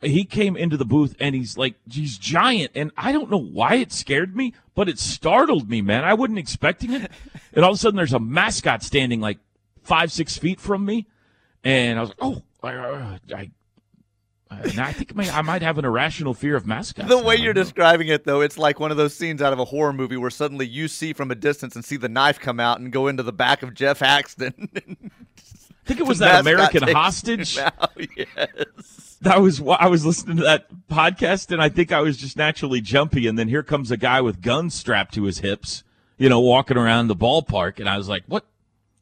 he 0.01 0.23
came 0.25 0.55
into 0.57 0.77
the 0.77 0.85
booth 0.85 1.15
and 1.19 1.35
he's 1.35 1.57
like, 1.57 1.75
he's 1.89 2.17
giant, 2.17 2.71
and 2.75 2.91
I 2.97 3.11
don't 3.11 3.29
know 3.29 3.37
why 3.41 3.75
it 3.75 3.91
scared 3.91 4.35
me, 4.35 4.53
but 4.75 4.89
it 4.89 4.99
startled 4.99 5.69
me, 5.69 5.81
man. 5.81 6.03
I 6.03 6.13
wasn't 6.13 6.39
expecting 6.39 6.91
it, 6.93 7.11
and 7.53 7.63
all 7.65 7.71
of 7.71 7.75
a 7.75 7.79
sudden 7.79 7.97
there's 7.97 8.13
a 8.13 8.19
mascot 8.19 8.83
standing 8.83 9.19
like 9.21 9.39
five, 9.83 10.11
six 10.11 10.37
feet 10.37 10.59
from 10.59 10.85
me, 10.85 11.07
and 11.63 11.97
I 11.99 12.01
was 12.01 12.09
like, 12.09 12.17
oh, 12.21 12.41
I, 12.63 13.19
I, 13.35 13.51
Uh, 14.53 14.69
and 14.69 14.79
I 14.79 14.91
think 14.91 15.11
I 15.11 15.15
might, 15.15 15.37
I 15.37 15.41
might 15.41 15.61
have 15.61 15.77
an 15.77 15.85
irrational 15.85 16.33
fear 16.33 16.55
of 16.55 16.67
mascots. 16.67 17.09
The 17.09 17.17
way 17.17 17.35
you're 17.35 17.53
know. 17.53 17.63
describing 17.63 18.07
it, 18.07 18.25
though, 18.25 18.41
it's 18.41 18.57
like 18.57 18.79
one 18.79 18.91
of 18.91 18.97
those 18.97 19.15
scenes 19.15 19.41
out 19.41 19.53
of 19.53 19.59
a 19.59 19.65
horror 19.65 19.93
movie 19.93 20.17
where 20.17 20.29
suddenly 20.29 20.67
you 20.67 20.87
see 20.87 21.13
from 21.13 21.31
a 21.31 21.35
distance 21.35 21.75
and 21.75 21.83
see 21.83 21.97
the 21.97 22.09
knife 22.09 22.39
come 22.39 22.59
out 22.59 22.79
and 22.79 22.91
go 22.91 23.07
into 23.07 23.23
the 23.23 23.33
back 23.33 23.63
of 23.63 23.73
Geoff 23.73 23.99
Haxton. 23.99 24.69
I 25.83 25.85
think 25.85 25.99
it 25.99 26.07
was 26.07 26.19
that 26.19 26.39
American 26.39 26.83
hostage. 26.83 27.57
out, 27.57 27.91
yes. 28.17 29.17
that 29.21 29.41
was 29.41 29.61
I 29.61 29.87
was 29.87 30.05
listening 30.05 30.37
to 30.37 30.43
that 30.43 30.67
podcast, 30.87 31.51
and 31.51 31.61
I 31.61 31.67
think 31.67 31.91
I 31.91 31.99
was 31.99 32.15
just 32.15 32.37
naturally 32.37 32.79
jumpy. 32.79 33.27
And 33.27 33.37
then 33.37 33.49
here 33.49 33.63
comes 33.63 33.91
a 33.91 33.97
guy 33.97 34.21
with 34.21 34.41
guns 34.41 34.73
strapped 34.73 35.13
to 35.15 35.23
his 35.23 35.39
hips, 35.39 35.83
you 36.17 36.29
know, 36.29 36.39
walking 36.39 36.77
around 36.77 37.07
the 37.07 37.17
ballpark, 37.17 37.79
and 37.79 37.89
I 37.89 37.97
was 37.97 38.07
like, 38.07 38.23
"What? 38.27 38.45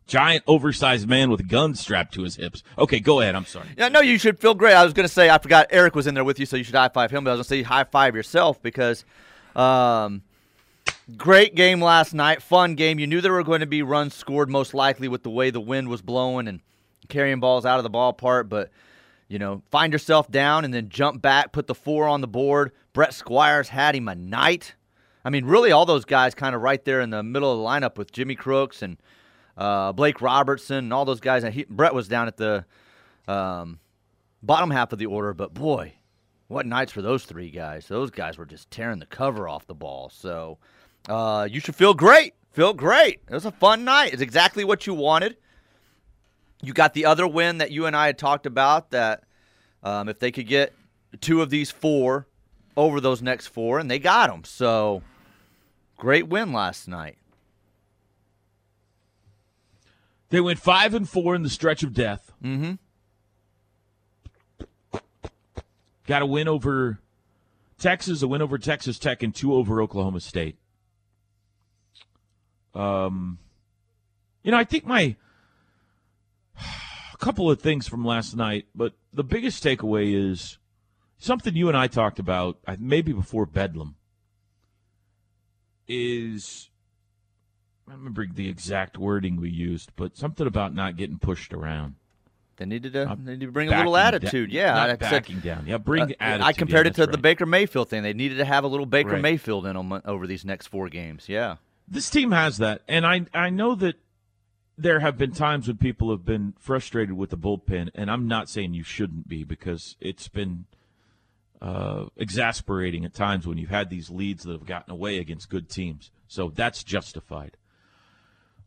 Giant, 0.07 0.43
oversized 0.45 1.07
man 1.07 1.29
with 1.29 1.47
guns 1.47 1.79
strapped 1.79 2.13
to 2.15 2.23
his 2.23 2.35
hips." 2.35 2.63
Okay, 2.77 2.99
go 2.99 3.21
ahead. 3.21 3.35
I'm 3.35 3.45
sorry. 3.45 3.67
Yeah, 3.77 3.87
no, 3.87 4.01
you 4.01 4.17
should 4.17 4.39
feel 4.39 4.53
great. 4.53 4.73
I 4.73 4.83
was 4.83 4.93
going 4.93 5.07
to 5.07 5.13
say, 5.13 5.29
I 5.29 5.37
forgot 5.37 5.67
Eric 5.69 5.95
was 5.95 6.07
in 6.07 6.13
there 6.15 6.23
with 6.23 6.39
you, 6.39 6.45
so 6.45 6.57
you 6.57 6.63
should 6.63 6.75
high 6.75 6.89
five 6.89 7.11
him. 7.11 7.23
But 7.23 7.31
I 7.31 7.33
was 7.35 7.47
going 7.47 7.61
to 7.61 7.67
say, 7.67 7.73
high 7.73 7.85
five 7.85 8.15
yourself 8.15 8.61
because 8.61 9.05
um, 9.55 10.23
great 11.17 11.55
game 11.55 11.81
last 11.81 12.13
night. 12.13 12.41
Fun 12.41 12.75
game. 12.75 12.99
You 12.99 13.07
knew 13.07 13.21
there 13.21 13.31
were 13.31 13.43
going 13.43 13.61
to 13.61 13.65
be 13.65 13.81
runs 13.83 14.13
scored, 14.13 14.49
most 14.49 14.73
likely, 14.73 15.07
with 15.07 15.23
the 15.23 15.29
way 15.29 15.49
the 15.49 15.61
wind 15.61 15.87
was 15.87 16.01
blowing 16.01 16.47
and 16.47 16.59
carrying 17.07 17.39
balls 17.39 17.65
out 17.65 17.77
of 17.77 17.83
the 17.83 17.89
ballpark. 17.89 18.49
But, 18.49 18.69
you 19.27 19.39
know, 19.39 19.61
find 19.71 19.93
yourself 19.93 20.29
down 20.29 20.65
and 20.65 20.73
then 20.73 20.89
jump 20.89 21.21
back, 21.21 21.51
put 21.51 21.67
the 21.67 21.75
four 21.75 22.07
on 22.07 22.21
the 22.21 22.27
board. 22.27 22.71
Brett 22.93 23.13
Squires 23.13 23.69
had 23.69 23.95
him 23.95 24.07
a 24.07 24.15
night. 24.15 24.75
I 25.23 25.29
mean, 25.29 25.45
really, 25.45 25.71
all 25.71 25.85
those 25.85 26.03
guys 26.03 26.33
kind 26.33 26.55
of 26.55 26.61
right 26.61 26.83
there 26.83 26.99
in 26.99 27.11
the 27.11 27.23
middle 27.23 27.51
of 27.51 27.59
the 27.59 27.63
lineup 27.63 27.97
with 27.97 28.11
Jimmy 28.11 28.35
Crooks 28.35 28.81
and 28.81 28.97
uh, 29.57 29.91
Blake 29.91 30.21
Robertson 30.21 30.77
and 30.77 30.93
all 30.93 31.05
those 31.05 31.19
guys. 31.19 31.43
And 31.43 31.53
he, 31.53 31.65
Brett 31.69 31.93
was 31.93 32.07
down 32.07 32.27
at 32.27 32.37
the 32.37 32.65
um, 33.27 33.79
bottom 34.41 34.71
half 34.71 34.93
of 34.93 34.99
the 34.99 35.05
order, 35.05 35.33
but 35.33 35.53
boy, 35.53 35.93
what 36.47 36.65
nights 36.65 36.91
for 36.91 37.01
those 37.01 37.25
three 37.25 37.49
guys. 37.49 37.87
Those 37.87 38.11
guys 38.11 38.37
were 38.37 38.45
just 38.45 38.69
tearing 38.71 38.99
the 38.99 39.05
cover 39.05 39.47
off 39.47 39.67
the 39.67 39.73
ball. 39.73 40.09
So 40.09 40.57
uh, 41.07 41.47
you 41.49 41.59
should 41.59 41.75
feel 41.75 41.93
great. 41.93 42.33
Feel 42.51 42.73
great. 42.73 43.21
It 43.29 43.33
was 43.33 43.45
a 43.45 43.51
fun 43.51 43.85
night. 43.85 44.13
It's 44.13 44.21
exactly 44.21 44.65
what 44.65 44.85
you 44.85 44.93
wanted. 44.93 45.37
You 46.61 46.73
got 46.73 46.93
the 46.93 47.05
other 47.05 47.27
win 47.27 47.59
that 47.59 47.71
you 47.71 47.85
and 47.85 47.95
I 47.95 48.07
had 48.07 48.17
talked 48.17 48.45
about 48.45 48.91
that 48.91 49.23
um, 49.83 50.09
if 50.09 50.19
they 50.19 50.31
could 50.31 50.47
get 50.47 50.73
two 51.21 51.41
of 51.41 51.49
these 51.49 51.71
four 51.71 52.27
over 52.77 53.01
those 53.01 53.21
next 53.21 53.47
four, 53.47 53.79
and 53.79 53.89
they 53.89 53.99
got 53.99 54.29
them. 54.29 54.43
So 54.43 55.01
great 55.97 56.27
win 56.27 56.53
last 56.53 56.87
night. 56.87 57.17
They 60.31 60.39
went 60.39 60.59
five 60.59 60.93
and 60.93 61.07
four 61.07 61.35
in 61.35 61.43
the 61.43 61.49
stretch 61.49 61.83
of 61.83 61.93
death. 61.93 62.31
Mm-hmm. 62.41 62.73
Got 66.07 66.21
a 66.21 66.25
win 66.25 66.47
over 66.47 66.99
Texas, 67.77 68.21
a 68.21 68.27
win 68.27 68.41
over 68.41 68.57
Texas 68.57 68.97
Tech, 68.97 69.23
and 69.23 69.35
two 69.35 69.53
over 69.53 69.81
Oklahoma 69.81 70.21
State. 70.21 70.57
Um, 72.73 73.39
you 74.41 74.51
know, 74.51 74.57
I 74.57 74.63
think 74.63 74.85
my 74.85 75.17
a 77.13 77.17
couple 77.17 77.51
of 77.51 77.59
things 77.59 77.89
from 77.89 78.05
last 78.05 78.33
night, 78.33 78.67
but 78.73 78.93
the 79.11 79.25
biggest 79.25 79.61
takeaway 79.61 80.31
is 80.31 80.57
something 81.17 81.57
you 81.57 81.67
and 81.67 81.75
I 81.75 81.87
talked 81.87 82.19
about, 82.19 82.57
maybe 82.79 83.11
before 83.11 83.45
Bedlam. 83.45 83.95
Is 85.89 86.70
I 87.91 87.95
don't 87.95 88.05
remember 88.05 88.25
the 88.33 88.47
exact 88.47 88.97
wording 88.97 89.35
we 89.35 89.49
used, 89.49 89.91
but 89.97 90.15
something 90.15 90.47
about 90.47 90.73
not 90.73 90.95
getting 90.95 91.17
pushed 91.19 91.51
around. 91.53 91.95
They 92.55 92.63
needed 92.65 92.93
to, 92.93 93.17
they 93.21 93.33
needed 93.33 93.47
to 93.47 93.51
bring 93.51 93.67
a 93.67 93.75
little 93.75 93.97
attitude. 93.97 94.49
yeah, 94.49 94.73
not 94.75 94.89
I 94.91 94.93
said- 94.93 95.11
backing 95.11 95.39
down. 95.41 95.65
Yeah, 95.67 95.77
bring 95.77 96.03
Uh, 96.03 96.13
attitude. 96.21 96.45
I 96.47 96.53
compared 96.53 96.85
yeah, 96.85 96.91
it 96.91 96.95
to 96.95 97.05
that's 97.07 97.17
the. 97.17 97.21
Baker 97.21 97.45
Mayfield 97.45 97.89
thing. 97.89 98.01
They 98.03 98.13
needed 98.13 98.37
to 98.37 98.45
have 98.45 98.63
a 98.63 98.67
little 98.67 98.85
Baker 98.85 99.09
Right. 99.09 99.21
Mayfield 99.21 99.65
in 99.65 99.75
them 99.75 100.01
over 100.05 100.25
these 100.25 100.45
next 100.45 100.67
four 100.67 100.87
games. 100.87 101.27
Yeah. 101.27 101.57
This 101.85 102.09
team 102.09 102.31
has 102.31 102.59
that, 102.59 102.81
and 102.87 103.05
I 103.05 103.25
I 103.33 103.49
know 103.49 103.75
that 103.75 103.95
there 104.77 105.01
have 105.01 105.17
been 105.17 105.33
times 105.33 105.67
when 105.67 105.75
people 105.75 106.11
have 106.11 106.23
been 106.23 106.53
frustrated 106.59 107.17
with 107.17 107.29
the 107.31 107.37
bullpen, 107.37 107.89
and 107.93 108.09
I'm 108.09 108.25
not 108.25 108.47
saying 108.47 108.73
you 108.73 108.83
shouldn't 108.83 109.27
be 109.27 109.43
because 109.43 109.97
it's 109.99 110.29
been 110.29 110.63
uh, 111.61 112.05
exasperating 112.15 113.03
at 113.03 113.13
times 113.13 113.45
when 113.45 113.57
you've 113.57 113.69
had 113.69 113.89
these 113.89 114.09
leads 114.09 114.45
that 114.45 114.53
have 114.53 114.65
gotten 114.65 114.93
away 114.93 115.17
against 115.17 115.49
good 115.49 115.69
teams. 115.69 116.09
So 116.29 116.49
that's 116.49 116.85
justified. 116.85 117.57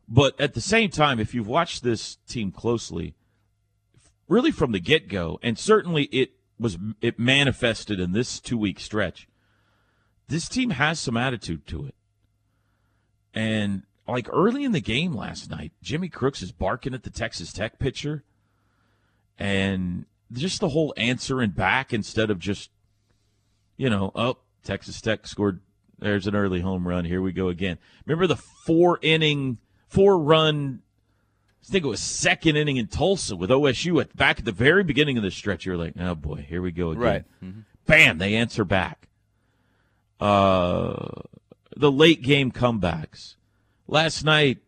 But 0.07 0.39
at 0.39 0.53
the 0.53 0.61
same 0.61 0.89
time, 0.89 1.19
if 1.19 1.33
you've 1.33 1.47
watched 1.47 1.83
this 1.83 2.17
team 2.27 2.51
closely, 2.51 3.15
really 4.27 4.51
from 4.51 4.71
the 4.71 4.79
get 4.79 5.07
go, 5.07 5.39
and 5.41 5.57
certainly 5.57 6.03
it 6.05 6.31
was 6.59 6.77
it 7.01 7.19
manifested 7.19 7.99
in 7.99 8.11
this 8.11 8.39
two 8.39 8.57
week 8.57 8.79
stretch. 8.79 9.27
This 10.27 10.47
team 10.47 10.71
has 10.71 10.99
some 10.99 11.17
attitude 11.17 11.67
to 11.67 11.85
it. 11.85 11.95
And 13.33 13.83
like 14.07 14.27
early 14.31 14.63
in 14.63 14.71
the 14.71 14.81
game 14.81 15.13
last 15.13 15.49
night, 15.49 15.71
Jimmy 15.81 16.09
Crooks 16.09 16.41
is 16.41 16.51
barking 16.51 16.93
at 16.93 17.03
the 17.03 17.09
Texas 17.09 17.51
Tech 17.51 17.79
pitcher. 17.79 18.23
And 19.37 20.05
just 20.31 20.61
the 20.61 20.69
whole 20.69 20.93
answer 20.97 21.41
and 21.41 21.53
back 21.53 21.93
instead 21.93 22.29
of 22.29 22.39
just, 22.39 22.69
you 23.77 23.89
know, 23.89 24.11
oh, 24.15 24.37
Texas 24.63 25.01
Tech 25.01 25.27
scored. 25.27 25.59
There's 25.99 26.27
an 26.27 26.35
early 26.35 26.61
home 26.61 26.87
run. 26.87 27.05
Here 27.05 27.21
we 27.21 27.31
go 27.31 27.49
again. 27.49 27.77
Remember 28.05 28.27
the 28.27 28.35
four 28.35 28.99
inning, 29.01 29.59
four 29.95 30.19
run, 30.19 30.81
I 31.63 31.71
think 31.71 31.85
it 31.85 31.87
was 31.87 32.01
second 32.01 32.57
inning 32.57 32.75
in 32.75 32.87
Tulsa 32.87 33.35
with 33.35 33.49
OSU 33.49 34.01
at 34.01 34.15
back 34.15 34.39
at 34.39 34.45
the 34.45 34.51
very 34.51 34.83
beginning 34.83 35.17
of 35.17 35.23
the 35.23 35.31
stretch. 35.31 35.65
You're 35.65 35.77
like, 35.77 35.93
oh 35.97 36.15
boy, 36.15 36.45
here 36.47 36.61
we 36.61 36.71
go 36.71 36.91
again. 36.91 37.01
Right. 37.01 37.23
Bam, 37.85 38.17
they 38.17 38.35
answer 38.35 38.65
back. 38.65 39.07
Uh, 40.19 41.21
the 41.77 41.91
late 41.91 42.21
game 42.21 42.51
comebacks. 42.51 43.35
Last 43.87 44.23
night, 44.25 44.59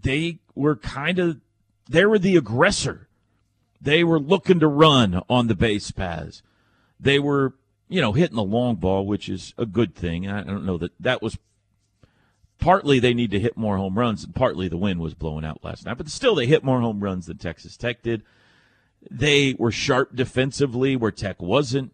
they 0.00 0.40
were 0.54 0.74
kind 0.74 1.18
of, 1.20 1.40
they 1.88 2.04
were 2.04 2.18
the 2.18 2.36
aggressor. 2.36 3.08
They 3.80 4.02
were 4.02 4.18
looking 4.18 4.58
to 4.60 4.66
run 4.66 5.22
on 5.28 5.46
the 5.46 5.54
base 5.54 5.92
paths. 5.92 6.42
They 6.98 7.18
were, 7.18 7.54
you 7.88 8.00
know, 8.00 8.12
hitting 8.12 8.36
the 8.36 8.42
long 8.42 8.76
ball, 8.76 9.06
which 9.06 9.28
is 9.28 9.54
a 9.56 9.66
good 9.66 9.94
thing. 9.94 10.28
I 10.28 10.42
don't 10.42 10.66
know 10.66 10.78
that 10.78 10.92
that 10.98 11.22
was 11.22 11.38
partly 12.58 12.98
they 12.98 13.14
need 13.14 13.30
to 13.30 13.40
hit 13.40 13.56
more 13.56 13.76
home 13.76 13.98
runs, 13.98 14.24
and 14.24 14.34
partly 14.34 14.68
the 14.68 14.76
wind 14.76 15.00
was 15.00 15.14
blowing 15.14 15.44
out 15.44 15.64
last 15.64 15.86
night. 15.86 15.98
But 15.98 16.08
still, 16.08 16.34
they 16.34 16.46
hit 16.46 16.64
more 16.64 16.80
home 16.80 17.00
runs 17.00 17.26
than 17.26 17.38
Texas 17.38 17.76
Tech 17.76 18.02
did. 18.02 18.22
They 19.10 19.54
were 19.58 19.70
sharp 19.70 20.16
defensively 20.16 20.96
where 20.96 21.12
Tech 21.12 21.40
wasn't 21.40 21.92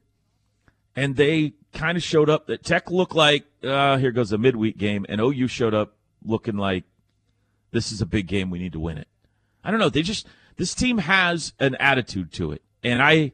and 0.94 1.16
they 1.16 1.54
kind 1.72 1.96
of 1.96 2.02
showed 2.02 2.28
up 2.28 2.46
that 2.46 2.64
Tech 2.64 2.90
looked 2.90 3.14
like 3.14 3.44
uh, 3.62 3.96
here 3.96 4.12
goes 4.12 4.32
a 4.32 4.38
midweek 4.38 4.76
game, 4.76 5.06
and 5.08 5.20
OU 5.20 5.48
showed 5.48 5.74
up 5.74 5.96
looking 6.24 6.56
like 6.56 6.84
this 7.70 7.92
is 7.92 8.00
a 8.00 8.06
big 8.06 8.26
game. 8.26 8.50
We 8.50 8.58
need 8.58 8.72
to 8.72 8.80
win 8.80 8.98
it. 8.98 9.08
I 9.64 9.70
don't 9.70 9.80
know. 9.80 9.88
They 9.88 10.02
just 10.02 10.26
this 10.56 10.74
team 10.74 10.98
has 10.98 11.52
an 11.58 11.74
attitude 11.76 12.32
to 12.34 12.52
it, 12.52 12.62
and 12.82 13.02
I 13.02 13.32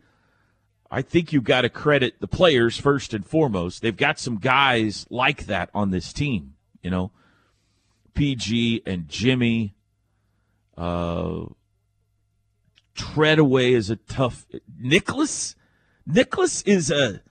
I 0.91 1.03
think 1.03 1.33
you've 1.33 1.45
got 1.45 1.63
to 1.63 1.69
credit 1.69 2.21
the 2.21 2.29
players 2.29 2.79
first 2.79 3.13
and 3.13 3.27
foremost. 3.27 3.83
They've 3.83 3.97
got 3.97 4.19
some 4.19 4.39
guys 4.39 5.07
like 5.11 5.47
that 5.47 5.71
on 5.75 5.91
this 5.91 6.13
team. 6.13 6.55
You 6.83 6.91
know, 6.91 7.11
PG 8.19 8.83
and 8.85 9.09
Jimmy. 9.09 9.75
Uh, 10.77 11.47
Treadaway 12.95 13.73
is 13.73 13.91
a 13.91 13.97
tough. 13.97 14.47
Nicholas. 14.79 15.55
Nicholas 16.07 16.63
is 16.63 16.91
a 16.91 17.23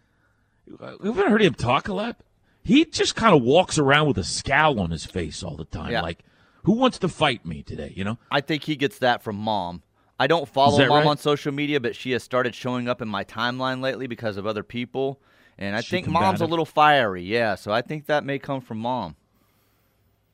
we 1.00 1.10
haven't 1.10 1.32
heard 1.32 1.41
him 1.41 1.53
talk 1.53 1.88
a 1.88 1.94
lot. 1.94 2.17
He 2.63 2.86
just 2.86 3.15
kind 3.15 3.34
of 3.36 3.41
walks 3.41 3.77
around 3.77 4.08
with 4.08 4.17
a 4.17 4.24
scowl 4.24 4.79
on 4.79 4.91
his 4.91 5.06
face 5.06 5.41
all 5.41 5.56
the 5.56 5.65
time. 5.65 5.91
Yeah. 5.91 6.01
Like, 6.01 6.20
who 6.63 6.74
wants 6.74 7.00
to 7.00 7.08
fight 7.08 7.46
me 7.46 7.63
today? 7.63 7.94
You 7.96 8.03
know? 8.03 8.17
I 8.29 8.41
think 8.41 8.63
he 8.63 8.75
gets 8.75 9.00
that 9.00 9.24
from 9.24 9.38
mom. 9.38 9.84
I 10.20 10.27
don't 10.27 10.48
follow 10.50 10.79
mom 10.79 10.89
right? 10.89 11.06
on 11.06 11.17
social 11.17 11.53
media, 11.53 11.79
but 11.79 11.96
she 11.96 12.12
has 12.12 12.24
started 12.24 12.56
showing 12.56 12.89
up 12.89 13.01
in 13.01 13.08
my 13.08 13.24
timeline 13.24 13.82
lately 13.82 14.08
because 14.08 14.36
of 14.36 14.46
other 14.46 14.63
people. 14.63 15.22
And 15.58 15.75
I 15.75 15.82
She 15.82 15.91
think 15.91 16.08
mom's 16.08 16.41
a 16.41 16.46
little 16.46 16.65
fiery, 16.65 17.24
yeah. 17.24 17.56
So 17.56 17.72
I 17.72 17.82
think 17.82 18.08
that 18.08 18.25
may 18.25 18.39
come 18.39 18.60
from 18.62 18.79
mom. 18.79 19.15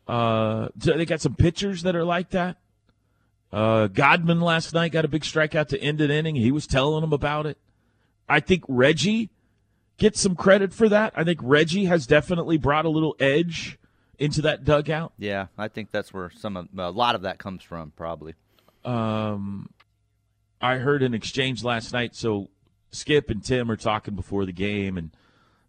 Uh, 0.07 0.69
they 0.75 1.05
got 1.05 1.21
some 1.21 1.35
pitchers 1.35 1.83
that 1.83 1.95
are 1.95 2.03
like 2.03 2.31
that. 2.31 2.57
Uh, 3.51 3.87
Godman 3.87 4.41
last 4.41 4.73
night 4.73 4.91
got 4.91 5.05
a 5.05 5.07
big 5.07 5.21
strikeout 5.21 5.67
to 5.69 5.79
end 5.79 6.01
an 6.01 6.09
inning. 6.09 6.35
He 6.35 6.51
was 6.51 6.65
telling 6.65 7.01
them 7.01 7.13
about 7.13 7.45
it. 7.45 7.57
I 8.27 8.39
think 8.39 8.63
Reggie 8.67 9.29
gets 9.97 10.19
some 10.19 10.35
credit 10.35 10.73
for 10.73 10.89
that. 10.89 11.13
I 11.15 11.23
think 11.23 11.39
Reggie 11.43 11.85
has 11.85 12.07
definitely 12.07 12.57
brought 12.57 12.85
a 12.85 12.89
little 12.89 13.15
edge 13.19 13.77
into 14.17 14.41
that 14.41 14.63
dugout. 14.63 15.13
Yeah, 15.17 15.47
I 15.57 15.67
think 15.67 15.91
that's 15.91 16.13
where 16.13 16.31
some 16.31 16.57
of 16.57 16.67
a 16.77 16.89
lot 16.89 17.15
of 17.15 17.21
that 17.21 17.37
comes 17.37 17.63
from, 17.63 17.91
probably. 17.95 18.33
Um, 18.83 19.69
I 20.61 20.77
heard 20.77 21.03
an 21.03 21.13
exchange 21.13 21.63
last 21.63 21.93
night. 21.93 22.15
So 22.15 22.49
Skip 22.91 23.29
and 23.29 23.43
Tim 23.43 23.69
are 23.69 23.75
talking 23.75 24.15
before 24.15 24.45
the 24.45 24.53
game, 24.53 24.97
and 24.97 25.11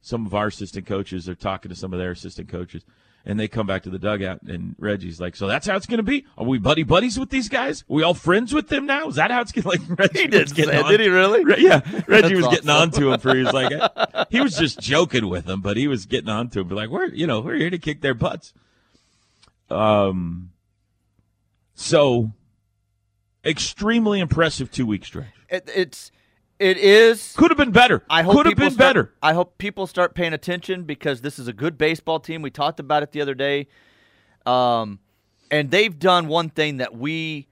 some 0.00 0.24
of 0.26 0.34
our 0.34 0.46
assistant 0.46 0.86
coaches 0.86 1.28
are 1.28 1.34
talking 1.34 1.68
to 1.68 1.74
some 1.74 1.92
of 1.92 1.98
their 1.98 2.12
assistant 2.12 2.48
coaches. 2.48 2.84
And 3.26 3.40
they 3.40 3.48
come 3.48 3.66
back 3.66 3.82
to 3.84 3.90
the 3.90 3.98
dugout, 3.98 4.42
and 4.42 4.76
Reggie's 4.78 5.18
like, 5.18 5.34
"So 5.34 5.46
that's 5.46 5.66
how 5.66 5.76
it's 5.76 5.86
going 5.86 5.96
to 5.96 6.02
be? 6.02 6.26
Are 6.36 6.44
we 6.44 6.58
buddy 6.58 6.82
buddies 6.82 7.18
with 7.18 7.30
these 7.30 7.48
guys? 7.48 7.80
Are 7.88 7.94
we 7.94 8.02
all 8.02 8.12
friends 8.12 8.52
with 8.52 8.68
them 8.68 8.84
now? 8.84 9.08
Is 9.08 9.14
that 9.14 9.30
how 9.30 9.40
it's 9.40 9.50
going? 9.50 9.64
Like 9.88 9.98
Reggie 9.98 10.20
He 10.20 10.26
did 10.26 10.54
getting 10.54 10.78
on- 10.84 10.90
did 10.90 11.00
he 11.00 11.08
really? 11.08 11.42
Re- 11.42 11.54
Yeah, 11.58 11.80
Reggie 12.06 12.34
was 12.34 12.48
getting 12.48 12.68
on 12.68 12.90
to 12.90 13.12
him 13.12 13.20
for. 13.20 13.34
He 13.34 13.42
was 13.42 13.54
like, 13.54 13.72
he 14.30 14.40
was 14.42 14.58
just 14.58 14.78
joking 14.78 15.30
with 15.30 15.48
him, 15.48 15.62
but 15.62 15.78
he 15.78 15.88
was 15.88 16.04
getting 16.04 16.28
on 16.28 16.50
to 16.50 16.60
him. 16.60 16.68
But 16.68 16.74
like, 16.74 16.90
we're 16.90 17.06
you 17.06 17.26
know 17.26 17.40
we're 17.40 17.56
here 17.56 17.70
to 17.70 17.78
kick 17.78 18.02
their 18.02 18.12
butts. 18.12 18.52
Um, 19.70 20.50
so 21.74 22.30
extremely 23.42 24.20
impressive 24.20 24.70
two 24.70 24.84
week 24.84 25.04
stretch. 25.06 25.28
It, 25.48 25.70
it's 25.74 26.10
it 26.58 26.76
is. 26.76 27.34
Could 27.36 27.50
have 27.50 27.58
been 27.58 27.72
better. 27.72 28.02
I 28.08 28.22
hope 28.22 28.34
could 28.36 28.46
have 28.46 28.52
people 28.52 28.66
been 28.66 28.74
start- 28.74 28.88
better. 28.88 29.14
I 29.22 29.32
hope 29.32 29.58
people 29.58 29.86
start 29.86 30.14
paying 30.14 30.32
attention 30.32 30.84
because 30.84 31.20
this 31.20 31.38
is 31.38 31.48
a 31.48 31.52
good 31.52 31.76
baseball 31.76 32.20
team. 32.20 32.42
We 32.42 32.50
talked 32.50 32.80
about 32.80 33.02
it 33.02 33.12
the 33.12 33.20
other 33.20 33.34
day, 33.34 33.66
um, 34.46 34.98
and 35.50 35.70
they've 35.70 35.98
done 35.98 36.28
one 36.28 36.50
thing 36.50 36.78
that 36.78 36.96
we 36.96 37.48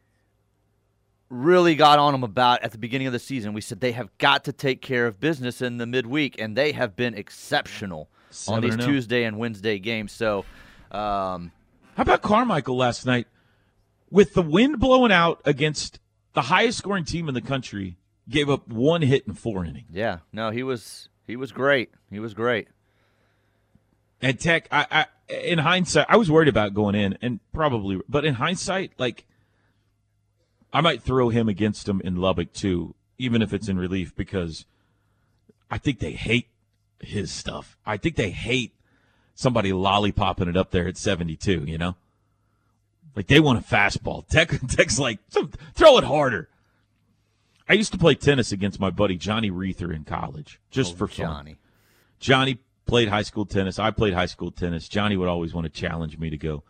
really 1.29 1.75
got 1.75 1.99
on 1.99 2.13
them 2.13 2.23
about 2.23 2.63
at 2.63 2.73
the 2.73 2.79
beginning 2.79 3.07
of 3.07 3.13
the 3.13 3.19
season. 3.19 3.55
We 3.55 3.61
said 3.63 3.81
they 3.81 3.93
have 3.93 4.17
got 4.19 4.45
to 4.45 4.53
take 4.53 4.83
care 4.83 5.07
of 5.07 5.19
business 5.19 5.63
in 5.63 5.79
the 5.79 5.87
midweek, 5.87 6.41
and 6.41 6.57
they 6.57 6.73
have 6.73 6.95
been 6.95 7.15
exceptional 7.15 8.09
on 8.49 8.61
these 8.61 8.75
and 8.75 8.83
oh. 8.83 8.87
Tuesday 8.87 9.25
and 9.25 9.39
Wednesday 9.39 9.79
games. 9.79 10.13
So, 10.13 10.45
um, 10.91 11.53
How 11.97 12.03
about 12.03 12.23
Carmichael 12.23 12.77
last 12.77 13.05
night 13.07 13.27
with 14.11 14.35
the 14.35 14.43
wind 14.43 14.79
blowing 14.79 15.13
out 15.13 15.41
against 15.45 15.99
the 16.35 16.43
highest 16.43 16.79
scoring 16.79 17.05
team 17.05 17.29
in 17.29 17.35
the 17.35 17.41
country? 17.41 17.97
Gave 18.33 18.51
up 18.51 18.67
one 18.67 19.03
hit 19.03 19.27
in 19.27 19.35
four 19.35 19.65
innings. 19.65 19.91
yeah, 19.93 20.19
no, 20.33 20.51
he 20.51 20.63
was 20.63 21.09
he 21.27 21.37
was 21.37 21.53
great. 21.53 21.91
He 22.11 22.19
was 22.19 22.35
great. 22.35 22.69
And 24.21 24.39
Tech, 24.39 24.69
I, 24.71 24.87
I, 24.91 25.07
in 25.35 25.59
hindsight, 25.59 26.07
I 26.09 26.17
was 26.17 26.31
worried 26.31 26.49
about 26.49 26.75
going 26.75 26.95
in, 26.95 27.19
and 27.21 27.41
probably, 27.53 28.01
but 28.09 28.25
in 28.25 28.35
hindsight, 28.35 28.93
like, 28.97 29.25
I 30.73 30.81
might 30.81 31.03
throw 31.03 31.29
him 31.29 31.49
against 31.49 31.89
him 31.89 32.01
in 32.05 32.17
Lubbock 32.17 32.53
too, 32.53 32.95
even 33.19 33.43
if 33.43 33.53
it's 33.53 33.69
in 33.69 33.79
relief, 33.79 34.15
because 34.15 34.65
I 35.71 35.79
think 35.79 35.99
they 35.99 36.13
hate 36.13 36.47
his 37.01 37.33
stuff. 37.33 37.77
I 37.85 37.97
think 37.97 38.15
they 38.15 38.31
hate 38.31 38.73
somebody 39.35 39.73
lollipopping 39.73 40.49
it 40.49 40.57
up 40.57 40.71
there 40.71 40.87
at 40.87 40.97
72, 40.97 41.65
you 41.67 41.79
know? 41.79 41.97
Like, 43.17 43.27
they 43.27 43.41
want 43.41 43.59
a 43.59 43.63
fastball. 43.63 44.27
Tech, 44.29 44.51
Tech's 44.69 44.99
like, 44.99 45.19
throw 45.75 45.99
it 45.99 46.05
harder. 46.05 46.49
I 47.73 47.75
used 47.75 47.93
to 47.93 47.99
play 47.99 48.15
tennis 48.15 48.53
against 48.53 48.79
my 48.79 48.91
buddy 48.91 49.17
Johnny 49.17 49.51
Reether 49.51 49.91
in 49.91 50.05
college, 50.05 50.61
just 50.71 50.93
Oh, 50.93 50.97
for 50.99 51.09
fun. 51.09 51.17
Johnny. 51.27 51.57
Johnny 52.21 52.59
played 52.85 53.09
high 53.09 53.23
school 53.23 53.47
tennis. 53.47 53.79
I 53.79 53.91
played 53.91 54.13
high 54.13 54.27
school 54.27 54.51
tennis. 54.51 54.89
Johnny 54.91 55.17
would 55.17 55.27
always 55.27 55.55
want 55.55 55.65
to 55.65 55.71
challenge 55.71 56.19
me 56.19 56.29
to 56.29 56.37
go. 56.37 56.65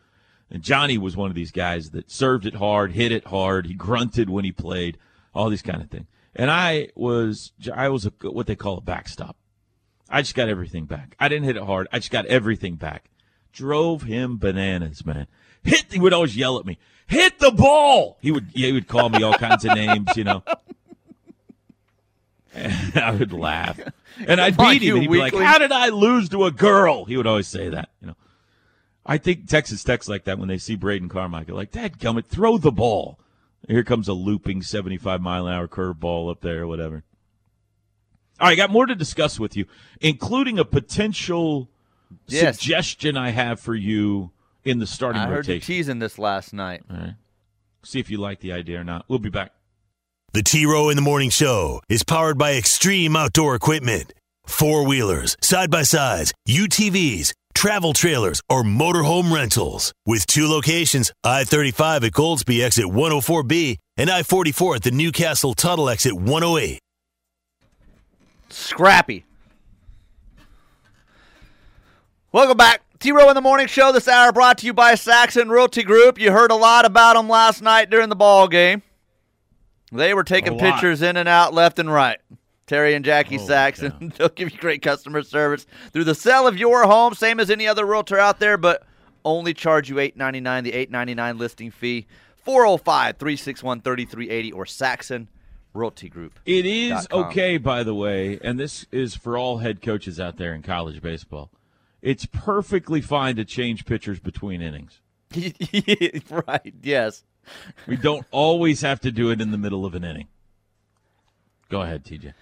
And 0.48 0.62
Johnny 0.62 0.98
was 0.98 1.16
one 1.16 1.28
of 1.28 1.34
these 1.34 1.50
guys 1.50 1.90
that 1.90 2.08
served 2.08 2.46
it 2.46 2.54
hard, 2.54 2.92
hit 2.92 3.10
it 3.10 3.26
hard. 3.26 3.66
He 3.66 3.74
grunted 3.74 4.30
when 4.30 4.44
he 4.44 4.52
played, 4.52 4.96
all 5.34 5.50
these 5.50 5.60
kind 5.60 5.82
of 5.82 5.90
things. 5.90 6.06
And 6.36 6.52
I 6.52 6.90
was, 6.94 7.50
I 7.74 7.88
was 7.88 8.06
a, 8.06 8.12
what 8.22 8.46
they 8.46 8.54
call 8.54 8.78
a 8.78 8.80
backstop. 8.80 9.36
I 10.08 10.22
just 10.22 10.36
got 10.36 10.48
everything 10.48 10.84
back. 10.84 11.16
I 11.18 11.26
didn't 11.26 11.46
hit 11.46 11.56
it 11.56 11.64
hard. 11.64 11.88
I 11.90 11.98
just 11.98 12.12
got 12.12 12.26
everything 12.26 12.76
back. 12.76 13.10
Drove 13.52 14.02
him 14.02 14.38
bananas, 14.38 15.04
man. 15.04 15.26
Hit. 15.64 15.86
He 15.90 15.98
would 15.98 16.12
always 16.12 16.36
yell 16.36 16.58
at 16.60 16.64
me, 16.64 16.78
"Hit 17.08 17.38
the 17.40 17.50
ball!" 17.50 18.18
He 18.20 18.30
would. 18.32 18.48
He 18.54 18.72
would 18.72 18.88
call 18.88 19.08
me 19.10 19.22
all 19.22 19.34
kinds 19.34 19.64
of 19.64 19.74
names, 19.74 20.16
you 20.16 20.24
know. 20.24 20.42
And 22.54 22.96
I 23.02 23.10
would 23.12 23.32
laugh, 23.32 23.80
and 24.26 24.40
I'd 24.40 24.56
beat 24.56 24.82
him. 24.82 24.96
And 24.96 25.02
he'd 25.02 25.10
be 25.10 25.18
like, 25.18 25.34
"How 25.34 25.58
did 25.58 25.72
I 25.72 25.88
lose 25.88 26.28
to 26.30 26.44
a 26.44 26.50
girl?" 26.50 27.04
He 27.06 27.16
would 27.16 27.26
always 27.26 27.48
say 27.48 27.68
that, 27.68 27.88
you 28.00 28.08
know. 28.08 28.16
I 29.04 29.18
think 29.18 29.48
Texas 29.48 29.82
Tech's 29.82 30.08
like 30.08 30.24
that 30.24 30.38
when 30.38 30.48
they 30.48 30.58
see 30.58 30.76
Braden 30.76 31.08
Carmichael, 31.08 31.56
like, 31.56 31.72
"Dad, 31.72 31.98
gummit, 31.98 32.26
throw 32.26 32.58
the 32.58 32.72
ball." 32.72 33.18
Here 33.68 33.84
comes 33.84 34.08
a 34.08 34.12
looping 34.12 34.62
seventy-five 34.62 35.20
mile 35.20 35.46
an 35.46 35.54
hour 35.54 35.68
curveball 35.68 36.30
up 36.30 36.40
there, 36.40 36.62
or 36.62 36.66
whatever. 36.66 37.04
All 38.40 38.48
right, 38.48 38.52
I 38.52 38.56
got 38.56 38.70
more 38.70 38.86
to 38.86 38.94
discuss 38.94 39.38
with 39.38 39.56
you, 39.56 39.66
including 40.00 40.58
a 40.58 40.64
potential 40.64 41.68
Yes. 42.26 42.58
suggestion 42.58 43.16
I 43.16 43.30
have 43.30 43.60
for 43.60 43.74
you 43.74 44.30
in 44.64 44.78
the 44.78 44.86
starting 44.86 45.22
I 45.22 45.28
heard 45.28 45.46
you 45.46 45.60
teasing 45.60 45.98
this 45.98 46.18
last 46.18 46.52
night. 46.52 46.82
All 46.90 46.96
right. 46.96 47.14
See 47.84 48.00
if 48.00 48.10
you 48.10 48.18
like 48.18 48.40
the 48.40 48.52
idea 48.52 48.80
or 48.80 48.84
not. 48.84 49.06
We'll 49.08 49.18
be 49.18 49.30
back. 49.30 49.52
The 50.34 50.42
T 50.42 50.64
Row 50.64 50.88
in 50.88 50.96
the 50.96 51.02
Morning 51.02 51.28
Show 51.28 51.82
is 51.90 52.04
powered 52.04 52.38
by 52.38 52.54
Extreme 52.54 53.16
Outdoor 53.16 53.54
Equipment. 53.54 54.14
Four 54.46 54.86
wheelers, 54.86 55.36
side 55.42 55.70
by 55.70 55.82
sides, 55.82 56.32
UTVs, 56.48 57.34
travel 57.52 57.92
trailers, 57.92 58.40
or 58.48 58.62
motorhome 58.62 59.30
rentals. 59.30 59.92
With 60.06 60.26
two 60.26 60.48
locations 60.48 61.12
I 61.22 61.44
35 61.44 62.04
at 62.04 62.12
Goldsby 62.12 62.62
exit 62.62 62.86
104B 62.86 63.76
and 63.98 64.08
I 64.08 64.22
44 64.22 64.76
at 64.76 64.82
the 64.84 64.90
Newcastle 64.90 65.52
Tuttle 65.52 65.90
exit 65.90 66.14
108. 66.14 66.78
Scrappy. 68.48 69.26
Welcome 72.32 72.56
back. 72.56 72.80
T 73.00 73.12
Row 73.12 73.28
in 73.28 73.34
the 73.34 73.42
Morning 73.42 73.66
Show 73.66 73.92
this 73.92 74.08
hour 74.08 74.32
brought 74.32 74.56
to 74.58 74.66
you 74.66 74.72
by 74.72 74.94
Saxon 74.94 75.50
Realty 75.50 75.82
Group. 75.82 76.18
You 76.18 76.32
heard 76.32 76.50
a 76.50 76.56
lot 76.56 76.86
about 76.86 77.16
them 77.16 77.28
last 77.28 77.60
night 77.60 77.90
during 77.90 78.08
the 78.08 78.16
ball 78.16 78.48
game. 78.48 78.82
They 79.92 80.14
were 80.14 80.24
taking 80.24 80.58
pictures 80.58 81.02
in 81.02 81.16
and 81.16 81.28
out, 81.28 81.52
left 81.54 81.78
and 81.78 81.92
right. 81.92 82.18
Terry 82.66 82.94
and 82.94 83.04
Jackie 83.04 83.38
Oh, 83.38 83.46
Saxon. 83.46 84.12
They'll 84.18 84.28
give 84.30 84.50
you 84.50 84.58
great 84.58 84.80
customer 84.82 85.22
service 85.22 85.66
through 85.92 86.04
the 86.04 86.14
sale 86.14 86.46
of 86.46 86.56
your 86.56 86.84
home, 86.84 87.14
same 87.14 87.38
as 87.38 87.50
any 87.50 87.68
other 87.68 87.84
realtor 87.84 88.18
out 88.18 88.40
there, 88.40 88.56
but 88.56 88.84
only 89.24 89.52
charge 89.52 89.90
you 89.90 89.98
eight 89.98 90.16
ninety 90.16 90.40
nine, 90.40 90.64
the 90.64 90.72
eight 90.72 90.90
ninety 90.90 91.14
nine 91.14 91.38
listing 91.38 91.70
fee. 91.70 92.06
405 92.44 93.18
361 93.18 93.82
3380 93.82 94.52
or 94.52 94.66
Saxon 94.66 95.28
Realty 95.74 96.08
Group. 96.08 96.40
It 96.44 96.66
is 96.66 97.06
okay, 97.12 97.56
by 97.56 97.84
the 97.84 97.94
way, 97.94 98.38
and 98.42 98.58
this 98.58 98.86
is 98.90 99.14
for 99.14 99.38
all 99.38 99.58
head 99.58 99.80
coaches 99.80 100.18
out 100.18 100.38
there 100.38 100.52
in 100.52 100.62
college 100.62 101.00
baseball. 101.00 101.50
It's 102.00 102.26
perfectly 102.26 103.00
fine 103.00 103.36
to 103.36 103.44
change 103.44 103.84
pitchers 103.84 104.18
between 104.18 104.60
innings. 104.60 105.00
right, 106.30 106.74
yes. 106.82 107.22
We 107.86 107.96
don't 107.96 108.26
always 108.30 108.80
have 108.82 109.00
to 109.00 109.12
do 109.12 109.30
it 109.30 109.40
in 109.40 109.50
the 109.50 109.58
middle 109.58 109.84
of 109.84 109.94
an 109.94 110.04
inning. 110.04 110.28
Go 111.68 111.82
ahead, 111.82 112.04
TJ. 112.04 112.34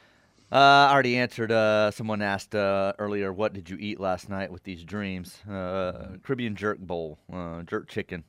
Uh, 0.52 0.56
I 0.56 0.92
already 0.92 1.16
answered. 1.16 1.52
Uh, 1.52 1.92
someone 1.92 2.22
asked 2.22 2.54
uh, 2.54 2.92
earlier, 2.98 3.32
"What 3.32 3.52
did 3.52 3.70
you 3.70 3.76
eat 3.78 4.00
last 4.00 4.28
night 4.28 4.50
with 4.50 4.64
these 4.64 4.82
dreams?" 4.82 5.38
Uh, 5.48 6.16
Caribbean 6.24 6.56
jerk 6.56 6.78
bowl, 6.80 7.18
uh, 7.32 7.62
jerk 7.62 7.88
chicken. 7.88 8.24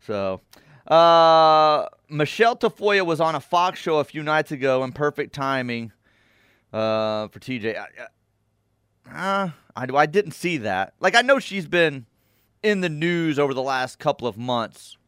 So, 0.00 0.40
Michelle 2.10 2.56
Tafoya 2.56 3.04
was 3.04 3.20
on 3.20 3.34
a 3.34 3.40
Fox 3.40 3.80
show 3.80 3.98
a 3.98 4.04
few 4.04 4.22
nights 4.22 4.52
ago, 4.52 4.84
in 4.84 4.92
perfect 4.92 5.34
timing 5.34 5.92
for 6.70 7.30
TJ. 7.32 7.82
I, 9.10 9.52
I, 9.74 9.86
I 9.94 10.06
didn't 10.06 10.32
see 10.32 10.58
that. 10.58 10.92
Like, 11.00 11.16
I 11.16 11.22
know 11.22 11.38
she's 11.38 11.66
been 11.66 12.04
in 12.62 12.82
the 12.82 12.90
news 12.90 13.38
over 13.38 13.54
the 13.54 13.62
last 13.62 13.98
couple 13.98 14.28
of 14.28 14.36
months 14.36 14.98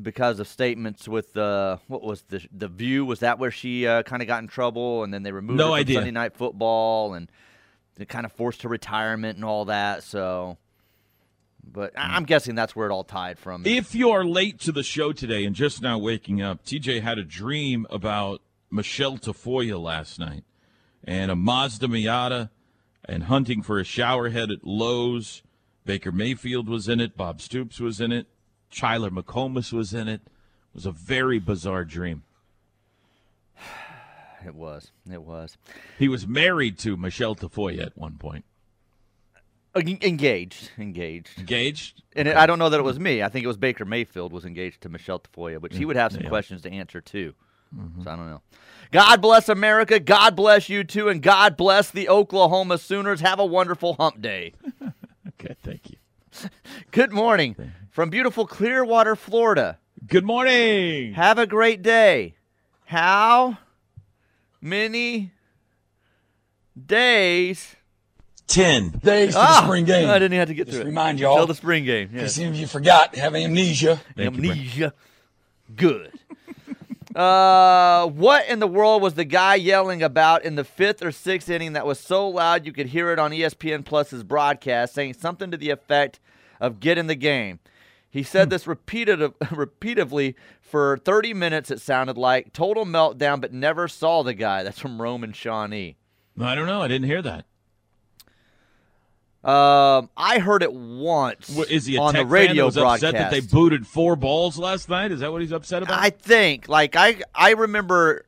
because 0.00 0.38
of 0.40 0.48
statements 0.48 1.08
with 1.08 1.36
uh, 1.36 1.78
what 1.88 2.02
was 2.02 2.22
the 2.22 2.46
the 2.52 2.68
View? 2.68 3.04
Was 3.04 3.20
that 3.20 3.38
where 3.38 3.50
she 3.50 3.86
uh, 3.86 4.02
kind 4.02 4.22
of 4.22 4.28
got 4.28 4.42
in 4.42 4.48
trouble, 4.48 5.02
and 5.04 5.12
then 5.12 5.22
they 5.22 5.32
removed 5.32 5.58
No 5.58 5.66
her 5.66 5.70
from 5.70 5.80
idea. 5.80 5.96
Sunday 5.96 6.10
Night 6.12 6.34
Football, 6.36 7.14
and 7.14 7.30
they 7.96 8.04
kind 8.04 8.24
of 8.24 8.32
forced 8.32 8.62
her 8.62 8.68
retirement 8.68 9.36
and 9.36 9.44
all 9.44 9.66
that. 9.66 10.02
So, 10.02 10.58
but 11.64 11.92
I'm 11.96 12.24
guessing 12.24 12.54
that's 12.54 12.74
where 12.76 12.88
it 12.88 12.92
all 12.92 13.04
tied 13.04 13.38
from. 13.38 13.66
If 13.66 13.94
you're 13.94 14.24
late 14.24 14.60
to 14.60 14.72
the 14.72 14.82
show 14.82 15.12
today 15.12 15.44
and 15.44 15.54
just 15.54 15.82
now 15.82 15.98
waking 15.98 16.40
up, 16.40 16.64
TJ 16.64 17.02
had 17.02 17.18
a 17.18 17.24
dream 17.24 17.86
about 17.90 18.42
Michelle 18.70 19.18
Tafoya 19.18 19.80
last 19.80 20.18
night 20.18 20.44
and 21.04 21.30
a 21.30 21.36
Mazda 21.36 21.88
Miata 21.88 22.50
and 23.04 23.24
hunting 23.24 23.62
for 23.62 23.78
a 23.78 23.84
shower 23.84 24.30
head 24.30 24.50
at 24.50 24.64
Lowe's. 24.64 25.42
Baker 25.84 26.12
Mayfield 26.12 26.68
was 26.68 26.88
in 26.88 27.00
it. 27.00 27.16
Bob 27.16 27.40
Stoops 27.40 27.80
was 27.80 28.00
in 28.00 28.12
it. 28.12 28.28
Chyler 28.70 29.10
McComas 29.10 29.72
was 29.72 29.92
in 29.92 30.08
it. 30.08 30.20
It 30.24 30.74
was 30.74 30.86
a 30.86 30.92
very 30.92 31.38
bizarre 31.38 31.84
dream. 31.84 32.22
it 34.46 34.54
was, 34.54 34.92
it 35.10 35.22
was 35.22 35.56
He 35.98 36.08
was 36.08 36.26
married 36.26 36.78
to 36.80 36.96
Michelle 36.96 37.34
Tafoya 37.34 37.86
at 37.86 37.98
one 37.98 38.16
point. 38.16 38.44
Uh, 39.74 39.80
engaged, 39.80 40.70
engaged. 40.78 41.38
Engaged? 41.38 42.02
And 42.16 42.26
it, 42.26 42.36
I 42.36 42.46
don't 42.46 42.58
know 42.58 42.68
that 42.68 42.80
it 42.80 42.84
was 42.84 42.98
me. 42.98 43.22
I 43.22 43.28
think 43.28 43.44
it 43.44 43.48
was 43.48 43.56
Baker 43.56 43.84
Mayfield 43.84 44.32
was 44.32 44.44
engaged 44.44 44.80
to 44.82 44.88
Michelle 44.88 45.20
Tafoya, 45.20 45.60
but 45.60 45.72
he 45.72 45.84
would 45.84 45.96
have 45.96 46.12
some 46.12 46.22
yeah. 46.22 46.28
questions 46.28 46.62
to 46.62 46.70
answer 46.70 47.00
too. 47.00 47.34
So 48.02 48.10
I 48.10 48.16
don't 48.16 48.28
know. 48.28 48.42
God 48.90 49.22
bless 49.22 49.48
America. 49.48 50.00
God 50.00 50.34
bless 50.34 50.68
you 50.68 50.82
too, 50.82 51.08
and 51.08 51.22
God 51.22 51.56
bless 51.56 51.92
the 51.92 52.08
Oklahoma 52.08 52.78
Sooners. 52.78 53.20
Have 53.20 53.38
a 53.38 53.46
wonderful 53.46 53.94
hump 53.94 54.20
day. 54.20 54.54
Okay, 55.42 55.56
thank 55.62 55.88
you. 55.88 55.96
Good 56.90 57.12
morning 57.12 57.56
from 57.90 58.10
beautiful 58.10 58.46
Clearwater, 58.46 59.16
Florida. 59.16 59.78
Good 60.06 60.24
morning. 60.24 61.14
Have 61.14 61.38
a 61.38 61.46
great 61.46 61.82
day. 61.82 62.34
How 62.86 63.58
many 64.60 65.32
days? 66.86 67.76
Ten 68.46 68.90
days 68.90 69.34
to 69.34 69.40
Ah, 69.40 69.60
the 69.60 69.66
spring 69.66 69.84
game. 69.84 70.08
I 70.10 70.18
didn't 70.18 70.38
have 70.38 70.48
to 70.48 70.54
get 70.54 70.66
Just 70.66 70.78
through 70.78 70.86
it. 70.86 70.88
remind 70.88 71.20
y'all. 71.20 71.36
Till 71.36 71.46
the 71.46 71.54
spring 71.54 71.84
game. 71.84 72.08
Yeah. 72.12 72.18
Because 72.20 72.34
some 72.34 72.46
of 72.46 72.56
you 72.56 72.66
forgot, 72.66 73.14
have 73.14 73.34
amnesia. 73.36 74.00
Thank 74.16 74.36
you, 74.36 74.50
Amnesia. 74.50 74.94
Good. 75.76 76.12
uh, 77.14 78.08
what 78.08 78.48
in 78.48 78.58
the 78.58 78.66
world 78.66 79.02
was 79.02 79.14
the 79.14 79.24
guy 79.24 79.54
yelling 79.54 80.02
about 80.02 80.44
in 80.44 80.56
the 80.56 80.64
fifth 80.64 81.00
or 81.04 81.12
sixth 81.12 81.48
inning 81.48 81.74
that 81.74 81.86
was 81.86 82.00
so 82.00 82.28
loud 82.28 82.66
you 82.66 82.72
could 82.72 82.86
hear 82.88 83.12
it 83.12 83.20
on 83.20 83.30
ESPN 83.30 83.84
Plus's 83.84 84.24
broadcast, 84.24 84.94
saying 84.94 85.14
something 85.14 85.52
to 85.52 85.56
the 85.56 85.70
effect 85.70 86.18
of 86.60 86.80
"Get 86.80 86.98
in 86.98 87.06
the 87.06 87.14
game." 87.14 87.60
He 88.12 88.22
said 88.24 88.50
this 88.50 88.66
repeated 88.66 89.32
repeatedly 89.52 90.34
for 90.60 90.98
30 90.98 91.32
minutes. 91.34 91.70
It 91.70 91.80
sounded 91.80 92.18
like 92.18 92.52
total 92.52 92.84
meltdown, 92.84 93.40
but 93.40 93.52
never 93.52 93.86
saw 93.86 94.22
the 94.22 94.34
guy. 94.34 94.64
That's 94.64 94.80
from 94.80 95.00
Roman 95.00 95.32
Shawnee. 95.32 95.96
I 96.40 96.54
don't 96.54 96.66
know. 96.66 96.82
I 96.82 96.88
didn't 96.88 97.06
hear 97.06 97.22
that. 97.22 97.44
Um, 99.42 100.10
I 100.18 100.38
heard 100.38 100.62
it 100.62 100.74
once 100.74 101.48
What, 101.48 101.70
is 101.70 101.86
he 101.86 101.96
on 101.96 102.12
the 102.12 102.26
radio 102.26 102.66
was 102.66 102.74
broadcast. 102.74 103.04
upset 103.04 103.14
that 103.14 103.30
they 103.30 103.40
booted 103.40 103.86
four 103.86 104.14
balls 104.14 104.58
last 104.58 104.90
night? 104.90 105.12
Is 105.12 105.20
that 105.20 105.32
what 105.32 105.40
he's 105.40 105.52
upset 105.52 105.82
about? 105.82 105.98
I 105.98 106.10
think 106.10 106.68
like 106.68 106.94
I 106.94 107.22
I 107.34 107.52
remember 107.52 108.26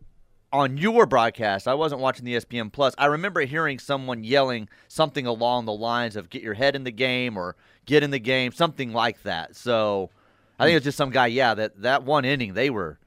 on 0.53 0.77
your 0.77 1.07
broadcast, 1.07 1.67
I 1.67 1.75
wasn't 1.75 2.01
watching 2.01 2.25
the 2.25 2.35
ESPN 2.35 2.71
Plus. 2.73 2.95
I 2.99 3.07
remember 3.07 3.41
hearing 3.43 3.79
someone 3.79 4.23
yelling 4.25 4.69
something 4.89 5.27
along 5.27 5.65
the 5.65 5.73
lines 5.73 6.17
of 6.17 6.29
"Get 6.31 6.43
your 6.43 6.55
head 6.55 6.77
in 6.77 6.85
the 6.85 6.91
game" 6.91 7.37
or 7.37 7.57
"Get 7.87 8.03
in 8.03 8.11
the 8.11 8.19
game," 8.19 8.53
something 8.53 8.93
like 8.93 9.23
that. 9.23 9.57
So 9.57 10.11
I 10.59 10.67
think 10.67 10.77
it's 10.77 10.85
just 10.85 10.99
some 10.99 11.11
guy. 11.11 11.29
Yeah, 11.29 11.55
that 11.55 11.81
that 11.83 12.05
one 12.05 12.25
inning 12.25 12.55
they 12.55 12.71
were 12.71 12.99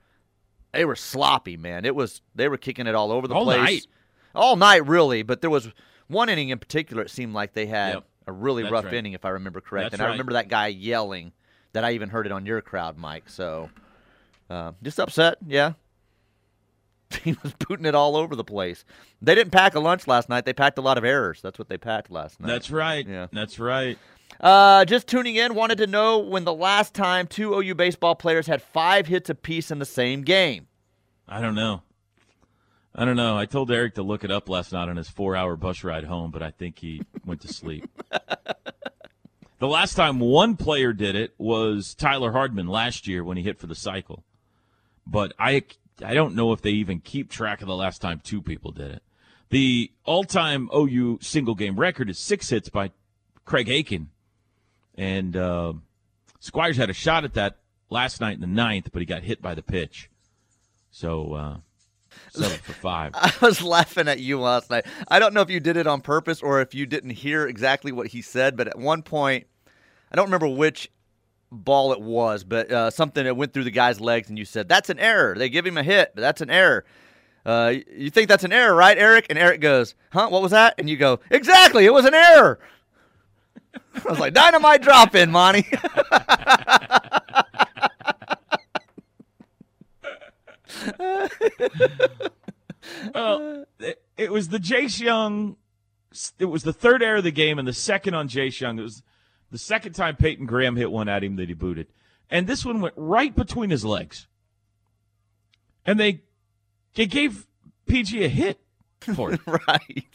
they 0.74 0.86
were 0.86 0.96
sloppy, 0.96 1.56
man. 1.58 1.86
It 1.86 1.96
was 1.96 2.22
they 2.34 2.48
were 2.50 2.58
kicking 2.58 2.88
it 2.88 2.96
all 2.96 3.12
over 3.12 3.28
the 3.28 3.36
All 3.36 3.44
place, 3.46 3.60
night. 3.60 3.88
all 4.34 4.56
night 4.56 4.86
really. 4.88 5.22
But 5.24 5.42
there 5.42 5.50
was 5.52 5.70
one 6.08 6.30
inning 6.30 6.50
in 6.50 6.60
particular. 6.60 7.04
It 7.04 7.10
seemed 7.12 7.34
like 7.34 7.54
they 7.54 7.66
had 7.68 7.94
Yep. 7.96 8.04
a 8.28 8.32
really 8.32 8.64
That's 8.64 8.74
rough 8.74 8.86
right. 8.86 8.94
inning, 8.96 9.14
if 9.14 9.24
I 9.26 9.30
remember 9.30 9.62
correct. 9.62 9.92
That's 9.92 10.02
and 10.02 10.08
I 10.08 10.12
remember 10.12 10.34
that 10.34 10.48
guy 10.50 10.68
yelling. 10.68 11.32
That 11.74 11.84
I 11.84 11.92
even 11.92 12.08
heard 12.10 12.26
it 12.26 12.32
on 12.32 12.46
your 12.46 12.62
crowd, 12.62 12.98
Mike. 12.98 13.28
So. 13.30 13.70
Uh, 14.50 14.72
just 14.84 15.00
upset, 15.00 15.38
yeah. 15.48 15.74
He 17.24 17.36
was 17.44 17.54
booting 17.54 17.86
it 17.86 17.96
all 17.96 18.16
over 18.16 18.36
the 18.36 18.44
place. 18.44 18.86
They 19.22 19.36
didn't 19.36 19.52
pack 19.52 19.76
a 19.76 19.80
lunch 19.80 20.08
last 20.08 20.30
night. 20.30 20.46
They 20.46 20.54
packed 20.54 20.78
a 20.78 20.82
lot 20.82 20.98
of 20.98 21.04
errors. 21.04 21.42
That's 21.42 21.58
what 21.58 21.70
they 21.70 21.78
packed 21.78 22.12
last 22.12 22.40
night. 22.40 22.48
That's 22.48 22.70
right. 22.70 23.08
Yeah. 23.08 23.28
That's 23.32 23.60
right. 23.60 23.98
Uh, 24.40 24.86
just 24.86 25.08
tuning 25.08 25.36
in, 25.36 25.56
wanted 25.56 25.78
to 25.78 25.88
know 25.88 26.20
when 26.20 26.44
the 26.44 26.54
last 26.54 26.94
time 26.94 27.28
two 27.28 27.54
OU 27.54 27.76
baseball 27.76 28.16
players 28.16 28.48
had 28.48 28.62
five 28.62 29.08
hits 29.08 29.30
apiece 29.30 29.72
in 29.72 29.80
the 29.80 29.86
same 29.86 30.24
game. 30.24 30.68
I 31.28 31.42
don't 31.42 31.56
know. 31.56 31.82
I 32.94 33.06
don't 33.06 33.18
know. 33.18 33.38
I 33.38 33.46
told 33.46 33.72
Eric 33.72 33.96
to 33.96 34.04
look 34.04 34.24
it 34.24 34.32
up 34.32 34.48
last 34.48 34.72
night 34.72 34.88
on 34.88 34.96
his 34.96 35.10
four-hour 35.10 35.58
bus 35.58 35.84
ride 35.84 36.06
home, 36.06 36.32
but 36.32 36.42
I 36.42 36.52
think 36.52 36.80
he 36.80 37.02
went 37.26 37.42
to 37.42 37.48
sleep. 37.48 37.90
the 39.60 39.68
last 39.68 39.96
time 39.96 40.20
one 40.20 40.56
player 40.56 40.94
did 40.94 41.16
it 41.16 41.34
was 41.38 41.94
Tyler 41.94 42.32
Hardman 42.32 42.68
last 42.68 43.08
year 43.08 43.24
when 43.24 43.38
he 43.38 43.44
hit 43.44 43.60
for 43.60 43.68
the 43.68 43.76
cycle. 43.76 44.24
But 45.06 45.34
I 45.38 45.64
I 46.04 46.14
don't 46.14 46.36
know 46.36 46.52
if 46.52 46.62
they 46.62 46.72
even 46.72 47.00
keep 47.00 47.30
track 47.30 47.62
of 47.62 47.68
the 47.68 47.76
last 47.76 48.02
time 48.02 48.22
two 48.24 48.42
people 48.42 48.72
did 48.72 48.92
it. 48.92 49.04
The 49.50 49.92
all-time 50.04 50.70
OU 50.76 51.20
single 51.22 51.56
game 51.56 51.80
record 51.80 52.10
is 52.10 52.20
six 52.20 52.50
hits 52.50 52.70
by 52.70 52.92
Craig 53.46 53.70
Aiken, 53.70 54.10
and 54.96 55.38
uh, 55.38 55.74
Squires 56.40 56.78
had 56.78 56.90
a 56.90 56.94
shot 56.94 57.24
at 57.24 57.36
that 57.36 57.58
last 57.90 58.20
night 58.20 58.34
in 58.36 58.42
the 58.42 58.48
ninth, 58.48 58.90
but 58.92 59.02
he 59.02 59.06
got 59.06 59.24
hit 59.24 59.42
by 59.42 59.56
the 59.56 59.62
pitch. 59.62 60.10
So 60.92 61.34
uh, 61.34 61.58
seven 62.32 62.58
for 62.58 62.74
five. 62.74 63.12
I 63.16 63.32
was 63.42 63.62
laughing 63.62 64.08
at 64.08 64.20
you 64.20 64.40
last 64.40 64.70
night. 64.70 64.86
I 65.08 65.20
don't 65.20 65.34
know 65.34 65.42
if 65.42 65.50
you 65.50 65.60
did 65.60 65.78
it 65.78 65.88
on 65.88 66.02
purpose 66.02 66.42
or 66.42 66.62
if 66.62 66.74
you 66.74 66.86
didn't 66.86 67.12
hear 67.12 67.48
exactly 67.48 67.92
what 67.92 68.08
he 68.08 68.22
said, 68.22 68.58
but 68.58 68.68
at 68.68 68.78
one 68.78 69.04
point, 69.04 69.48
I 70.12 70.16
don't 70.16 70.26
remember 70.26 70.48
which 70.48 70.90
ball 71.52 71.94
it 71.94 72.02
was, 72.02 72.44
but 72.44 72.72
uh, 72.72 72.90
something 72.90 73.24
that 73.24 73.36
went 73.36 73.54
through 73.54 73.64
the 73.64 73.72
guy's 73.72 74.00
legs, 74.00 74.30
and 74.30 74.38
you 74.38 74.46
said, 74.46 74.68
That's 74.68 74.90
an 74.90 75.00
error. 75.00 75.36
They 75.38 75.50
give 75.50 75.66
him 75.66 75.78
a 75.78 75.84
hit, 75.84 76.12
but 76.16 76.22
that's 76.22 76.42
an 76.42 76.50
error. 76.50 76.86
Uh, 77.46 77.76
you 77.96 78.10
think 78.10 78.28
that's 78.28 78.44
an 78.44 78.52
error, 78.52 78.74
right, 78.74 78.98
Eric? 78.98 79.28
And 79.30 79.38
Eric 79.38 79.62
goes, 79.62 79.96
Huh? 80.12 80.30
What 80.30 80.42
was 80.42 80.52
that? 80.52 80.76
And 80.78 80.90
you 80.90 80.98
go, 80.98 81.20
Exactly. 81.30 81.86
It 81.86 81.94
was 81.94 82.06
an 82.06 82.14
error. 82.14 82.60
I 83.74 84.10
was 84.10 84.20
like, 84.20 84.34
Dynamite 84.34 84.82
drop 84.82 85.16
in, 85.16 85.32
Monty. 85.32 85.66
Well, 93.14 93.66
it, 94.18 94.32
was 94.32 94.50
the 94.50 94.58
Jace 94.58 95.00
Young. 95.00 95.58
It 96.40 96.46
was 96.46 96.64
the 96.64 96.74
third 96.74 97.04
error 97.04 97.18
of 97.18 97.24
the 97.24 97.32
game, 97.32 97.60
and 97.60 97.68
the 97.68 97.74
second 97.74 98.14
on 98.14 98.28
Jace 98.28 98.60
Young. 98.60 98.80
It 98.80 98.84
was 98.84 99.04
the 99.52 99.58
second 99.58 99.94
time 99.94 100.16
Peyton 100.16 100.46
Graham 100.46 100.76
hit 100.76 100.92
one 100.92 101.08
at 101.08 101.24
him 101.24 101.36
that 101.38 101.48
he 101.48 101.54
booted, 101.54 101.88
and 102.30 102.48
this 102.48 102.66
one 102.66 102.82
went 102.82 102.96
right 102.98 103.36
between 103.36 103.70
his 103.70 103.86
legs. 103.86 104.28
And 105.86 106.00
they 106.00 106.22
they 106.96 107.06
gave 107.06 107.46
PG 107.86 108.24
a 108.24 108.28
hit 108.28 108.60
for 109.00 109.34
it. 109.34 109.42
right. 109.46 110.08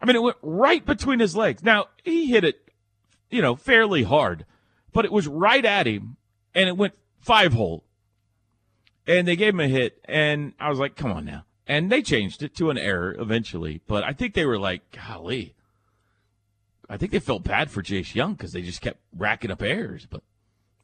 I 0.00 0.06
mean, 0.06 0.16
it 0.16 0.22
went 0.22 0.36
right 0.42 0.84
between 0.84 1.20
his 1.20 1.36
legs. 1.36 1.62
Now 1.62 1.86
he 2.02 2.26
hit 2.26 2.44
it, 2.44 2.70
you 3.30 3.42
know, 3.42 3.56
fairly 3.56 4.02
hard, 4.02 4.44
but 4.92 5.04
it 5.04 5.12
was 5.12 5.26
right 5.26 5.64
at 5.64 5.86
him, 5.86 6.16
and 6.54 6.68
it 6.68 6.76
went 6.76 6.94
five 7.18 7.52
hole. 7.52 7.84
And 9.06 9.26
they 9.26 9.36
gave 9.36 9.54
him 9.54 9.60
a 9.60 9.68
hit, 9.68 10.00
and 10.04 10.52
I 10.60 10.68
was 10.68 10.78
like, 10.78 10.94
"Come 10.94 11.12
on 11.12 11.24
now!" 11.24 11.44
And 11.66 11.90
they 11.90 12.02
changed 12.02 12.42
it 12.42 12.54
to 12.56 12.70
an 12.70 12.78
error 12.78 13.16
eventually, 13.18 13.80
but 13.86 14.04
I 14.04 14.12
think 14.12 14.34
they 14.34 14.44
were 14.44 14.58
like, 14.58 14.82
"Golly," 14.92 15.54
I 16.90 16.96
think 16.96 17.12
they 17.12 17.20
felt 17.20 17.44
bad 17.44 17.70
for 17.70 17.84
Jace 17.84 18.16
Young 18.16 18.34
because 18.34 18.52
they 18.52 18.62
just 18.62 18.80
kept 18.80 18.98
racking 19.16 19.52
up 19.52 19.62
errors, 19.62 20.08
but 20.10 20.24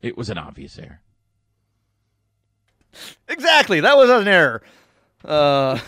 it 0.01 0.17
was 0.17 0.31
an 0.31 0.39
obvious 0.39 0.79
error. 0.79 1.01
Exactly. 3.29 3.81
That 3.81 3.97
was 3.97 4.09
an 4.09 4.29
error. 4.29 4.63
Uh, 5.25 5.81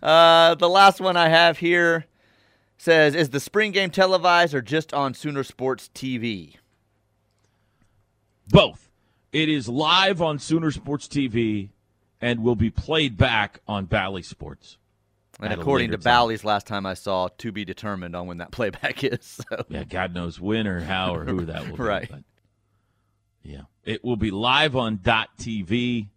uh, 0.02 0.54
the 0.54 0.68
last 0.68 1.00
one 1.00 1.16
I 1.16 1.28
have 1.28 1.58
here 1.58 2.04
says 2.78 3.16
Is 3.16 3.30
the 3.30 3.40
spring 3.40 3.72
game 3.72 3.90
televised 3.90 4.54
or 4.54 4.62
just 4.62 4.94
on 4.94 5.12
Sooner 5.12 5.42
Sports 5.42 5.90
TV? 5.92 6.54
Both. 8.48 8.90
It 9.32 9.48
is 9.48 9.68
live 9.68 10.22
on 10.22 10.38
Sooner 10.38 10.70
Sports 10.70 11.08
TV 11.08 11.70
and 12.20 12.44
will 12.44 12.54
be 12.54 12.70
played 12.70 13.16
back 13.16 13.58
on 13.66 13.86
Bally 13.86 14.22
Sports. 14.22 14.78
And 15.40 15.52
according 15.52 15.88
to 15.88 15.92
later 15.94 16.02
time. 16.02 16.12
Bally's, 16.12 16.44
last 16.44 16.66
time 16.66 16.86
I 16.86 16.94
saw, 16.94 17.28
to 17.38 17.52
be 17.52 17.64
determined 17.64 18.14
on 18.14 18.26
when 18.26 18.38
that 18.38 18.50
playback 18.52 19.02
is. 19.04 19.42
So. 19.50 19.64
Yeah, 19.68 19.84
God 19.84 20.14
knows 20.14 20.40
when 20.40 20.66
or 20.66 20.80
how 20.80 21.14
or 21.14 21.24
who 21.24 21.46
that 21.46 21.68
will 21.68 21.76
be. 21.76 21.82
Right. 21.82 22.08
but, 22.10 22.22
yeah, 23.42 23.62
it 23.84 24.04
will 24.04 24.16
be 24.16 24.30
live 24.30 24.74
on 24.76 25.00
Dot 25.02 25.30
TV, 25.38 26.08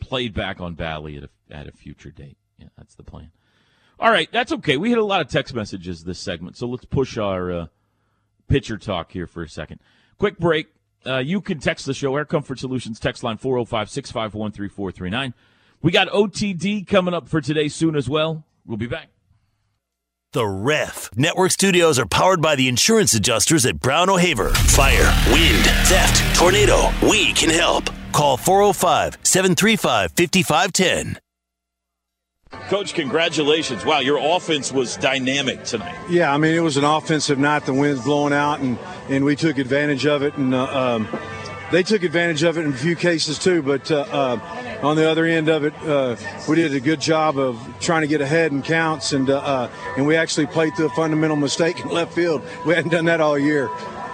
played 0.00 0.34
back 0.34 0.60
on 0.60 0.74
Bally 0.74 1.16
at 1.16 1.24
a, 1.24 1.30
at 1.50 1.66
a 1.66 1.72
future 1.72 2.10
date. 2.10 2.36
Yeah, 2.58 2.68
that's 2.76 2.94
the 2.94 3.02
plan. 3.02 3.30
All 3.98 4.10
right, 4.10 4.30
that's 4.32 4.52
okay. 4.52 4.76
We 4.76 4.90
had 4.90 4.98
a 4.98 5.04
lot 5.04 5.20
of 5.20 5.28
text 5.28 5.54
messages 5.54 6.04
this 6.04 6.18
segment, 6.18 6.56
so 6.56 6.66
let's 6.66 6.84
push 6.84 7.16
our 7.16 7.52
uh, 7.52 7.66
pitcher 8.48 8.76
talk 8.76 9.12
here 9.12 9.26
for 9.26 9.42
a 9.42 9.48
second. 9.48 9.80
Quick 10.18 10.38
break. 10.38 10.68
Uh, 11.06 11.18
you 11.18 11.40
can 11.40 11.58
text 11.58 11.86
the 11.86 11.94
show, 11.94 12.14
Air 12.16 12.24
Comfort 12.24 12.58
Solutions, 12.58 13.00
text 13.00 13.24
line 13.24 13.36
405 13.36 13.90
651 13.90 14.52
3439. 14.52 15.34
We 15.82 15.90
got 15.90 16.08
OTD 16.08 16.86
coming 16.86 17.12
up 17.12 17.28
for 17.28 17.40
today 17.40 17.68
soon 17.68 17.96
as 17.96 18.08
well. 18.08 18.44
We'll 18.64 18.78
be 18.78 18.86
back. 18.86 19.08
The 20.32 20.46
Ref. 20.46 21.10
Network 21.14 21.50
studios 21.50 21.98
are 21.98 22.06
powered 22.06 22.40
by 22.40 22.54
the 22.54 22.68
insurance 22.68 23.12
adjusters 23.12 23.66
at 23.66 23.80
Brown 23.80 24.08
O'Haver. 24.08 24.48
Fire, 24.50 25.12
wind, 25.30 25.64
theft, 25.86 26.38
tornado. 26.38 26.90
We 27.02 27.32
can 27.34 27.50
help. 27.50 27.90
Call 28.12 28.36
405 28.38 29.18
735 29.22 30.12
5510. 30.12 31.18
Coach, 32.68 32.94
congratulations. 32.94 33.84
Wow, 33.84 34.00
your 34.00 34.18
offense 34.18 34.72
was 34.72 34.96
dynamic 34.96 35.64
tonight. 35.64 35.98
Yeah, 36.08 36.32
I 36.32 36.36
mean, 36.36 36.54
it 36.54 36.60
was 36.60 36.76
an 36.76 36.84
offensive 36.84 37.38
night. 37.38 37.66
The 37.66 37.74
wind's 37.74 38.04
blowing 38.04 38.32
out, 38.32 38.60
and, 38.60 38.78
and 39.08 39.24
we 39.24 39.36
took 39.36 39.58
advantage 39.58 40.06
of 40.06 40.22
it. 40.22 40.36
And 40.36 40.54
uh, 40.54 40.96
um, 40.96 41.08
they 41.72 41.82
took 41.82 42.02
advantage 42.02 42.42
of 42.42 42.58
it 42.58 42.64
in 42.64 42.72
a 42.72 42.76
few 42.76 42.94
cases, 42.94 43.38
too. 43.38 43.62
But 43.62 43.90
uh, 43.90 44.06
uh, 44.10 44.78
on 44.82 44.96
the 44.96 45.10
other 45.10 45.24
end 45.24 45.48
of 45.48 45.64
it, 45.64 45.74
uh, 45.82 46.16
we 46.48 46.56
did 46.56 46.74
a 46.74 46.80
good 46.80 47.00
job 47.00 47.38
of 47.38 47.58
trying 47.80 48.02
to 48.02 48.06
get 48.06 48.20
ahead 48.20 48.52
in 48.52 48.62
counts. 48.62 49.12
And, 49.12 49.28
uh, 49.28 49.38
uh, 49.38 49.70
and 49.96 50.06
we 50.06 50.14
actually 50.16 50.46
played 50.46 50.76
through 50.76 50.86
a 50.86 50.90
fundamental 50.90 51.36
mistake 51.36 51.80
in 51.80 51.88
left 51.88 52.12
field. 52.12 52.42
We 52.66 52.74
hadn't 52.74 52.90
done 52.90 53.06
that 53.06 53.20
all 53.20 53.38
year. 53.38 53.68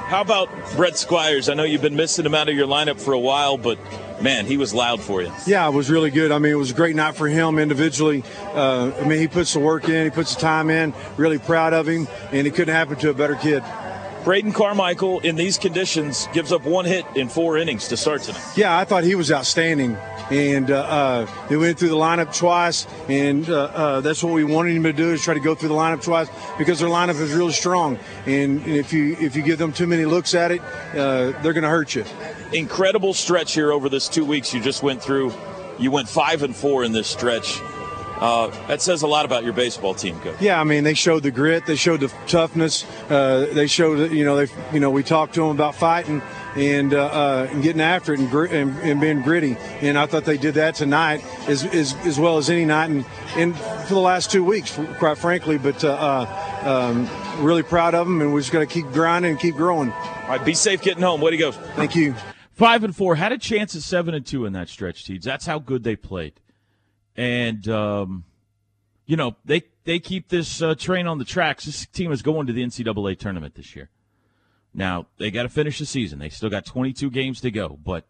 How 0.08 0.22
about 0.22 0.48
Brett 0.74 0.96
Squires? 0.96 1.50
I 1.50 1.54
know 1.54 1.64
you've 1.64 1.82
been 1.82 1.96
missing 1.96 2.24
him 2.24 2.34
out 2.34 2.48
of 2.48 2.54
your 2.54 2.66
lineup 2.66 2.98
for 2.98 3.12
a 3.12 3.18
while, 3.18 3.58
but 3.58 3.78
man, 4.22 4.46
he 4.46 4.56
was 4.56 4.72
loud 4.72 5.02
for 5.02 5.20
you. 5.20 5.30
Yeah, 5.46 5.68
it 5.68 5.74
was 5.74 5.90
really 5.90 6.10
good. 6.10 6.32
I 6.32 6.38
mean, 6.38 6.52
it 6.52 6.56
was 6.56 6.70
a 6.70 6.74
great 6.74 6.96
night 6.96 7.14
for 7.14 7.28
him 7.28 7.58
individually. 7.58 8.24
Uh, 8.54 8.90
I 8.98 9.06
mean, 9.06 9.18
he 9.18 9.28
puts 9.28 9.52
the 9.52 9.60
work 9.60 9.86
in, 9.86 10.04
he 10.04 10.10
puts 10.10 10.34
the 10.34 10.40
time 10.40 10.70
in. 10.70 10.94
Really 11.18 11.38
proud 11.38 11.74
of 11.74 11.86
him, 11.86 12.08
and 12.32 12.46
it 12.46 12.54
couldn't 12.54 12.74
happen 12.74 12.96
to 12.96 13.10
a 13.10 13.14
better 13.14 13.34
kid. 13.34 13.62
Braden 14.28 14.52
Carmichael, 14.52 15.20
in 15.20 15.36
these 15.36 15.56
conditions, 15.56 16.28
gives 16.34 16.52
up 16.52 16.66
one 16.66 16.84
hit 16.84 17.06
in 17.16 17.30
four 17.30 17.56
innings 17.56 17.88
to 17.88 17.96
start 17.96 18.20
tonight. 18.20 18.44
Yeah, 18.58 18.76
I 18.76 18.84
thought 18.84 19.02
he 19.02 19.14
was 19.14 19.32
outstanding. 19.32 19.96
And 20.30 20.70
uh, 20.70 20.80
uh, 20.80 21.48
they 21.48 21.56
went 21.56 21.78
through 21.78 21.88
the 21.88 21.96
lineup 21.96 22.36
twice, 22.36 22.86
and 23.08 23.48
uh, 23.48 23.54
uh, 23.72 24.00
that's 24.02 24.22
what 24.22 24.34
we 24.34 24.44
wanted 24.44 24.76
him 24.76 24.82
to 24.82 24.92
do 24.92 25.12
is 25.12 25.22
try 25.22 25.32
to 25.32 25.40
go 25.40 25.54
through 25.54 25.70
the 25.70 25.74
lineup 25.74 26.02
twice 26.02 26.28
because 26.58 26.78
their 26.78 26.90
lineup 26.90 27.18
is 27.18 27.32
really 27.32 27.54
strong. 27.54 27.98
And 28.26 28.66
if 28.66 28.92
you 28.92 29.16
if 29.18 29.34
you 29.34 29.40
give 29.40 29.58
them 29.58 29.72
too 29.72 29.86
many 29.86 30.04
looks 30.04 30.34
at 30.34 30.50
it, 30.50 30.60
uh, 30.92 31.32
they're 31.40 31.54
going 31.54 31.62
to 31.62 31.70
hurt 31.70 31.94
you. 31.94 32.04
Incredible 32.52 33.14
stretch 33.14 33.54
here 33.54 33.72
over 33.72 33.88
this 33.88 34.10
two 34.10 34.26
weeks 34.26 34.52
you 34.52 34.60
just 34.60 34.82
went 34.82 35.02
through. 35.02 35.32
You 35.78 35.90
went 35.90 36.06
five 36.06 36.42
and 36.42 36.54
four 36.54 36.84
in 36.84 36.92
this 36.92 37.06
stretch. 37.08 37.62
Uh, 38.20 38.48
that 38.66 38.82
says 38.82 39.02
a 39.02 39.06
lot 39.06 39.24
about 39.24 39.44
your 39.44 39.52
baseball 39.52 39.94
team, 39.94 40.18
coach. 40.20 40.40
Yeah, 40.40 40.60
I 40.60 40.64
mean 40.64 40.84
they 40.84 40.94
showed 40.94 41.22
the 41.22 41.30
grit, 41.30 41.66
they 41.66 41.76
showed 41.76 42.00
the 42.00 42.12
toughness, 42.26 42.84
uh, 43.10 43.48
they 43.52 43.66
showed 43.66 43.96
that 43.96 44.12
you 44.12 44.24
know 44.24 44.44
they 44.44 44.52
you 44.72 44.80
know 44.80 44.90
we 44.90 45.02
talked 45.02 45.34
to 45.34 45.40
them 45.40 45.50
about 45.50 45.74
fighting 45.74 46.20
and 46.56 46.94
uh, 46.94 47.06
uh, 47.06 47.48
and 47.50 47.62
getting 47.62 47.80
after 47.80 48.12
it 48.12 48.20
and, 48.20 48.30
gr- 48.30 48.46
and, 48.46 48.76
and 48.78 49.00
being 49.00 49.22
gritty, 49.22 49.56
and 49.80 49.96
I 49.96 50.06
thought 50.06 50.24
they 50.24 50.36
did 50.36 50.54
that 50.54 50.74
tonight 50.74 51.24
as 51.46 51.64
as, 51.64 51.94
as 52.04 52.18
well 52.18 52.38
as 52.38 52.50
any 52.50 52.64
night 52.64 52.90
and, 52.90 53.04
and 53.36 53.56
for 53.56 53.94
the 53.94 54.00
last 54.00 54.30
two 54.30 54.42
weeks, 54.44 54.78
quite 54.98 55.18
frankly. 55.18 55.58
But 55.58 55.84
uh, 55.84 55.92
uh, 55.92 56.90
um, 56.90 57.44
really 57.44 57.62
proud 57.62 57.94
of 57.94 58.06
them, 58.06 58.20
and 58.20 58.32
we're 58.34 58.40
just 58.40 58.52
going 58.52 58.66
to 58.66 58.72
keep 58.72 58.86
grinding 58.92 59.32
and 59.32 59.40
keep 59.40 59.54
growing. 59.54 59.92
All 59.92 60.28
right, 60.28 60.44
be 60.44 60.54
safe 60.54 60.82
getting 60.82 61.02
home. 61.02 61.20
Way 61.20 61.30
to 61.32 61.36
go! 61.36 61.52
Thank 61.52 61.94
you. 61.94 62.14
Five 62.52 62.82
and 62.82 62.96
four 62.96 63.14
had 63.14 63.30
a 63.30 63.38
chance 63.38 63.76
at 63.76 63.82
seven 63.82 64.14
and 64.14 64.26
two 64.26 64.44
in 64.44 64.52
that 64.54 64.68
stretch, 64.68 65.04
Teeds. 65.04 65.24
That's 65.24 65.46
how 65.46 65.60
good 65.60 65.84
they 65.84 65.94
played 65.94 66.40
and 67.18 67.68
um, 67.68 68.24
you 69.04 69.16
know 69.16 69.36
they 69.44 69.64
they 69.84 69.98
keep 69.98 70.28
this 70.28 70.62
uh, 70.62 70.74
train 70.76 71.06
on 71.06 71.18
the 71.18 71.24
tracks. 71.24 71.66
This 71.66 71.84
team 71.86 72.12
is 72.12 72.22
going 72.22 72.46
to 72.46 72.52
the 72.52 72.64
NCAA 72.64 73.18
tournament 73.18 73.56
this 73.56 73.74
year. 73.76 73.90
Now 74.72 75.06
they 75.18 75.30
got 75.30 75.42
to 75.42 75.48
finish 75.48 75.80
the 75.80 75.86
season. 75.86 76.20
They 76.20 76.28
still 76.28 76.48
got 76.48 76.64
22 76.64 77.10
games 77.10 77.40
to 77.40 77.50
go. 77.50 77.78
But 77.84 78.06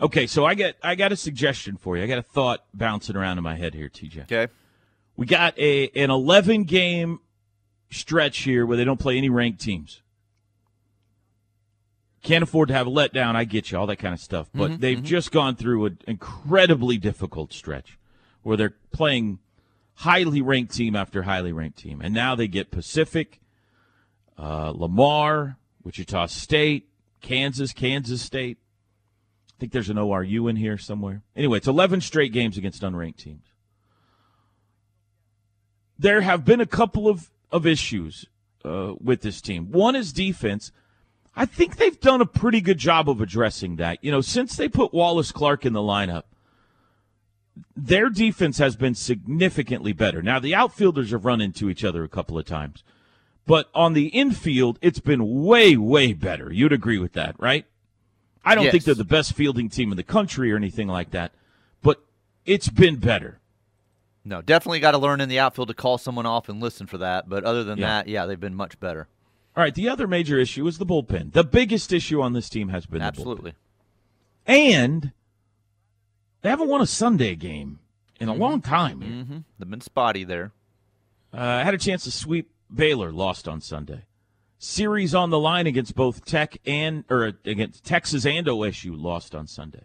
okay, 0.00 0.26
so 0.26 0.44
I 0.44 0.54
get 0.54 0.76
I 0.82 0.96
got 0.96 1.12
a 1.12 1.16
suggestion 1.16 1.76
for 1.76 1.96
you. 1.96 2.02
I 2.02 2.06
got 2.06 2.18
a 2.18 2.22
thought 2.22 2.64
bouncing 2.74 3.16
around 3.16 3.38
in 3.38 3.44
my 3.44 3.54
head 3.54 3.72
here, 3.72 3.88
TJ. 3.88 4.22
Okay. 4.24 4.52
We 5.16 5.26
got 5.26 5.56
a 5.56 5.88
an 5.90 6.10
11 6.10 6.64
game 6.64 7.20
stretch 7.90 8.38
here 8.38 8.66
where 8.66 8.76
they 8.76 8.84
don't 8.84 8.98
play 8.98 9.16
any 9.16 9.28
ranked 9.28 9.60
teams. 9.60 10.02
Can't 12.24 12.42
afford 12.42 12.68
to 12.68 12.74
have 12.74 12.88
a 12.88 12.90
letdown. 12.90 13.36
I 13.36 13.44
get 13.44 13.70
you, 13.70 13.78
all 13.78 13.86
that 13.86 13.98
kind 13.98 14.14
of 14.14 14.18
stuff. 14.18 14.48
But 14.52 14.72
Mhm, 14.72 14.80
they've 14.80 14.98
mhm. 14.98 15.04
just 15.04 15.30
gone 15.30 15.54
through 15.54 15.84
an 15.84 15.98
incredibly 16.08 16.96
difficult 16.96 17.52
stretch 17.52 17.98
where 18.44 18.56
they're 18.56 18.76
playing 18.92 19.40
highly 19.94 20.40
ranked 20.40 20.74
team 20.74 20.94
after 20.94 21.22
highly 21.22 21.52
ranked 21.52 21.78
team. 21.78 22.00
And 22.00 22.14
now 22.14 22.34
they 22.34 22.46
get 22.46 22.70
Pacific, 22.70 23.40
uh, 24.38 24.72
Lamar, 24.74 25.56
Wichita 25.82 26.26
State, 26.26 26.88
Kansas, 27.20 27.72
Kansas 27.72 28.22
State. 28.22 28.58
I 29.48 29.54
think 29.58 29.72
there's 29.72 29.90
an 29.90 29.96
ORU 29.96 30.48
in 30.50 30.56
here 30.56 30.78
somewhere. 30.78 31.22
Anyway, 31.34 31.58
it's 31.58 31.68
11 31.68 32.00
straight 32.00 32.32
games 32.32 32.58
against 32.58 32.82
unranked 32.82 33.16
teams. 33.16 33.46
There 35.98 36.20
have 36.20 36.44
been 36.44 36.60
a 36.60 36.66
couple 36.66 37.08
of, 37.08 37.30
of 37.52 37.66
issues 37.66 38.26
uh, 38.64 38.94
with 39.00 39.22
this 39.22 39.40
team. 39.40 39.70
One 39.70 39.94
is 39.94 40.12
defense. 40.12 40.72
I 41.36 41.46
think 41.46 41.76
they've 41.76 41.98
done 42.00 42.20
a 42.20 42.26
pretty 42.26 42.60
good 42.60 42.78
job 42.78 43.08
of 43.08 43.20
addressing 43.20 43.76
that. 43.76 44.02
You 44.02 44.10
know, 44.10 44.20
since 44.20 44.56
they 44.56 44.68
put 44.68 44.92
Wallace 44.92 45.32
Clark 45.32 45.64
in 45.64 45.72
the 45.72 45.80
lineup, 45.80 46.24
their 47.76 48.08
defense 48.10 48.58
has 48.58 48.76
been 48.76 48.94
significantly 48.94 49.92
better. 49.92 50.22
Now, 50.22 50.38
the 50.40 50.54
outfielders 50.54 51.10
have 51.12 51.24
run 51.24 51.40
into 51.40 51.68
each 51.70 51.84
other 51.84 52.02
a 52.04 52.08
couple 52.08 52.38
of 52.38 52.44
times, 52.44 52.82
but 53.46 53.68
on 53.74 53.92
the 53.92 54.06
infield, 54.08 54.78
it's 54.82 55.00
been 55.00 55.44
way, 55.44 55.76
way 55.76 56.12
better. 56.12 56.52
You'd 56.52 56.72
agree 56.72 56.98
with 56.98 57.12
that, 57.12 57.36
right? 57.38 57.66
I 58.44 58.54
don't 58.54 58.70
think 58.70 58.84
they're 58.84 58.94
the 58.94 59.04
best 59.04 59.34
fielding 59.34 59.68
team 59.70 59.90
in 59.90 59.96
the 59.96 60.02
country 60.02 60.52
or 60.52 60.56
anything 60.56 60.88
like 60.88 61.10
that, 61.12 61.32
but 61.82 62.04
it's 62.44 62.68
been 62.68 62.96
better. 62.96 63.40
No, 64.24 64.42
definitely 64.42 64.80
got 64.80 64.92
to 64.92 64.98
learn 64.98 65.20
in 65.20 65.28
the 65.28 65.38
outfield 65.38 65.68
to 65.68 65.74
call 65.74 65.98
someone 65.98 66.26
off 66.26 66.48
and 66.48 66.60
listen 66.60 66.86
for 66.86 66.98
that. 66.98 67.28
But 67.28 67.44
other 67.44 67.62
than 67.64 67.78
Yeah. 67.78 67.86
that, 67.86 68.08
yeah, 68.08 68.26
they've 68.26 68.40
been 68.40 68.54
much 68.54 68.80
better. 68.80 69.08
All 69.56 69.62
right, 69.62 69.74
the 69.74 69.88
other 69.88 70.06
major 70.06 70.38
issue 70.38 70.66
is 70.66 70.78
the 70.78 70.86
bullpen. 70.86 71.32
The 71.32 71.44
biggest 71.44 71.92
issue 71.92 72.20
on 72.20 72.32
this 72.32 72.48
team 72.48 72.70
has 72.70 72.86
been 72.86 73.00
the 73.00 73.04
bullpen. 73.04 73.08
Absolutely. 73.08 73.54
And 74.46 75.12
they 76.44 76.50
haven't 76.50 76.68
won 76.68 76.82
a 76.82 76.86
Sunday 76.86 77.36
game 77.36 77.78
in 78.20 78.28
a 78.28 78.34
long 78.34 78.60
time. 78.60 79.00
Mm-hmm. 79.00 79.38
They've 79.58 79.70
been 79.70 79.80
spotty 79.80 80.24
there. 80.24 80.52
Uh, 81.32 81.40
I 81.40 81.64
had 81.64 81.72
a 81.72 81.78
chance 81.78 82.04
to 82.04 82.10
sweep 82.10 82.50
Baylor, 82.72 83.10
lost 83.12 83.48
on 83.48 83.62
Sunday. 83.62 84.02
Series 84.58 85.14
on 85.14 85.30
the 85.30 85.38
line 85.38 85.66
against 85.66 85.94
both 85.94 86.26
Tech 86.26 86.58
and 86.66 87.04
or 87.08 87.32
against 87.46 87.82
Texas 87.82 88.26
and 88.26 88.46
OSU, 88.46 88.94
lost 88.94 89.34
on 89.34 89.46
Sunday. 89.46 89.84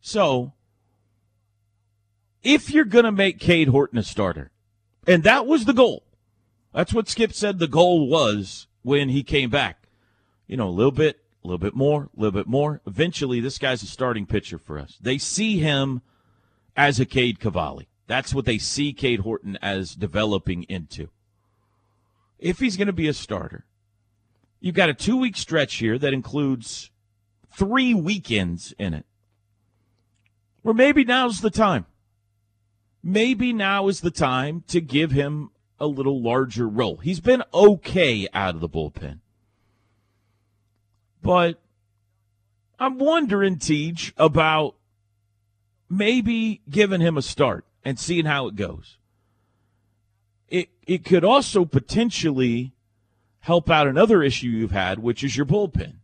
So, 0.00 0.54
if 2.42 2.70
you're 2.70 2.86
going 2.86 3.04
to 3.04 3.12
make 3.12 3.38
Cade 3.38 3.68
Horton 3.68 3.98
a 3.98 4.02
starter, 4.02 4.50
and 5.06 5.24
that 5.24 5.46
was 5.46 5.66
the 5.66 5.74
goal, 5.74 6.04
that's 6.72 6.94
what 6.94 7.06
Skip 7.06 7.34
said 7.34 7.58
the 7.58 7.68
goal 7.68 8.08
was 8.08 8.66
when 8.80 9.10
he 9.10 9.22
came 9.22 9.50
back. 9.50 9.88
You 10.46 10.56
know, 10.56 10.68
a 10.68 10.70
little 10.70 10.90
bit, 10.90 11.20
a 11.46 11.48
little 11.48 11.58
bit 11.58 11.76
more, 11.76 12.10
a 12.16 12.20
little 12.20 12.32
bit 12.32 12.48
more. 12.48 12.80
Eventually, 12.86 13.38
this 13.38 13.58
guy's 13.58 13.82
a 13.82 13.86
starting 13.86 14.26
pitcher 14.26 14.58
for 14.58 14.78
us. 14.78 14.98
They 15.00 15.16
see 15.16 15.58
him 15.58 16.02
as 16.76 16.98
a 16.98 17.06
Cade 17.06 17.38
Cavalli. 17.38 17.88
That's 18.08 18.34
what 18.34 18.44
they 18.44 18.58
see 18.58 18.92
Cade 18.92 19.20
Horton 19.20 19.56
as 19.62 19.94
developing 19.94 20.64
into. 20.64 21.08
If 22.38 22.58
he's 22.58 22.76
going 22.76 22.88
to 22.88 22.92
be 22.92 23.08
a 23.08 23.14
starter, 23.14 23.64
you've 24.60 24.74
got 24.74 24.88
a 24.88 24.94
two 24.94 25.16
week 25.16 25.36
stretch 25.36 25.76
here 25.76 25.98
that 25.98 26.12
includes 26.12 26.90
three 27.56 27.94
weekends 27.94 28.74
in 28.78 28.92
it. 28.92 29.06
Where 30.62 30.74
maybe 30.74 31.04
now's 31.04 31.40
the 31.40 31.50
time. 31.50 31.86
Maybe 33.02 33.52
now 33.52 33.86
is 33.86 34.00
the 34.00 34.10
time 34.10 34.64
to 34.66 34.80
give 34.80 35.12
him 35.12 35.50
a 35.78 35.86
little 35.86 36.20
larger 36.20 36.68
role. 36.68 36.96
He's 36.96 37.20
been 37.20 37.44
okay 37.54 38.26
out 38.34 38.56
of 38.56 38.60
the 38.60 38.68
bullpen. 38.68 39.20
But 41.26 41.58
I'm 42.78 42.98
wondering, 42.98 43.58
Teach, 43.58 44.14
about 44.16 44.76
maybe 45.90 46.60
giving 46.70 47.00
him 47.00 47.16
a 47.18 47.22
start 47.22 47.64
and 47.84 47.98
seeing 47.98 48.26
how 48.26 48.46
it 48.46 48.54
goes. 48.54 48.96
It 50.48 50.68
it 50.86 51.04
could 51.04 51.24
also 51.24 51.64
potentially 51.64 52.74
help 53.40 53.68
out 53.68 53.88
another 53.88 54.22
issue 54.22 54.46
you've 54.46 54.70
had, 54.70 55.00
which 55.00 55.24
is 55.24 55.36
your 55.36 55.46
bullpen. 55.46 55.94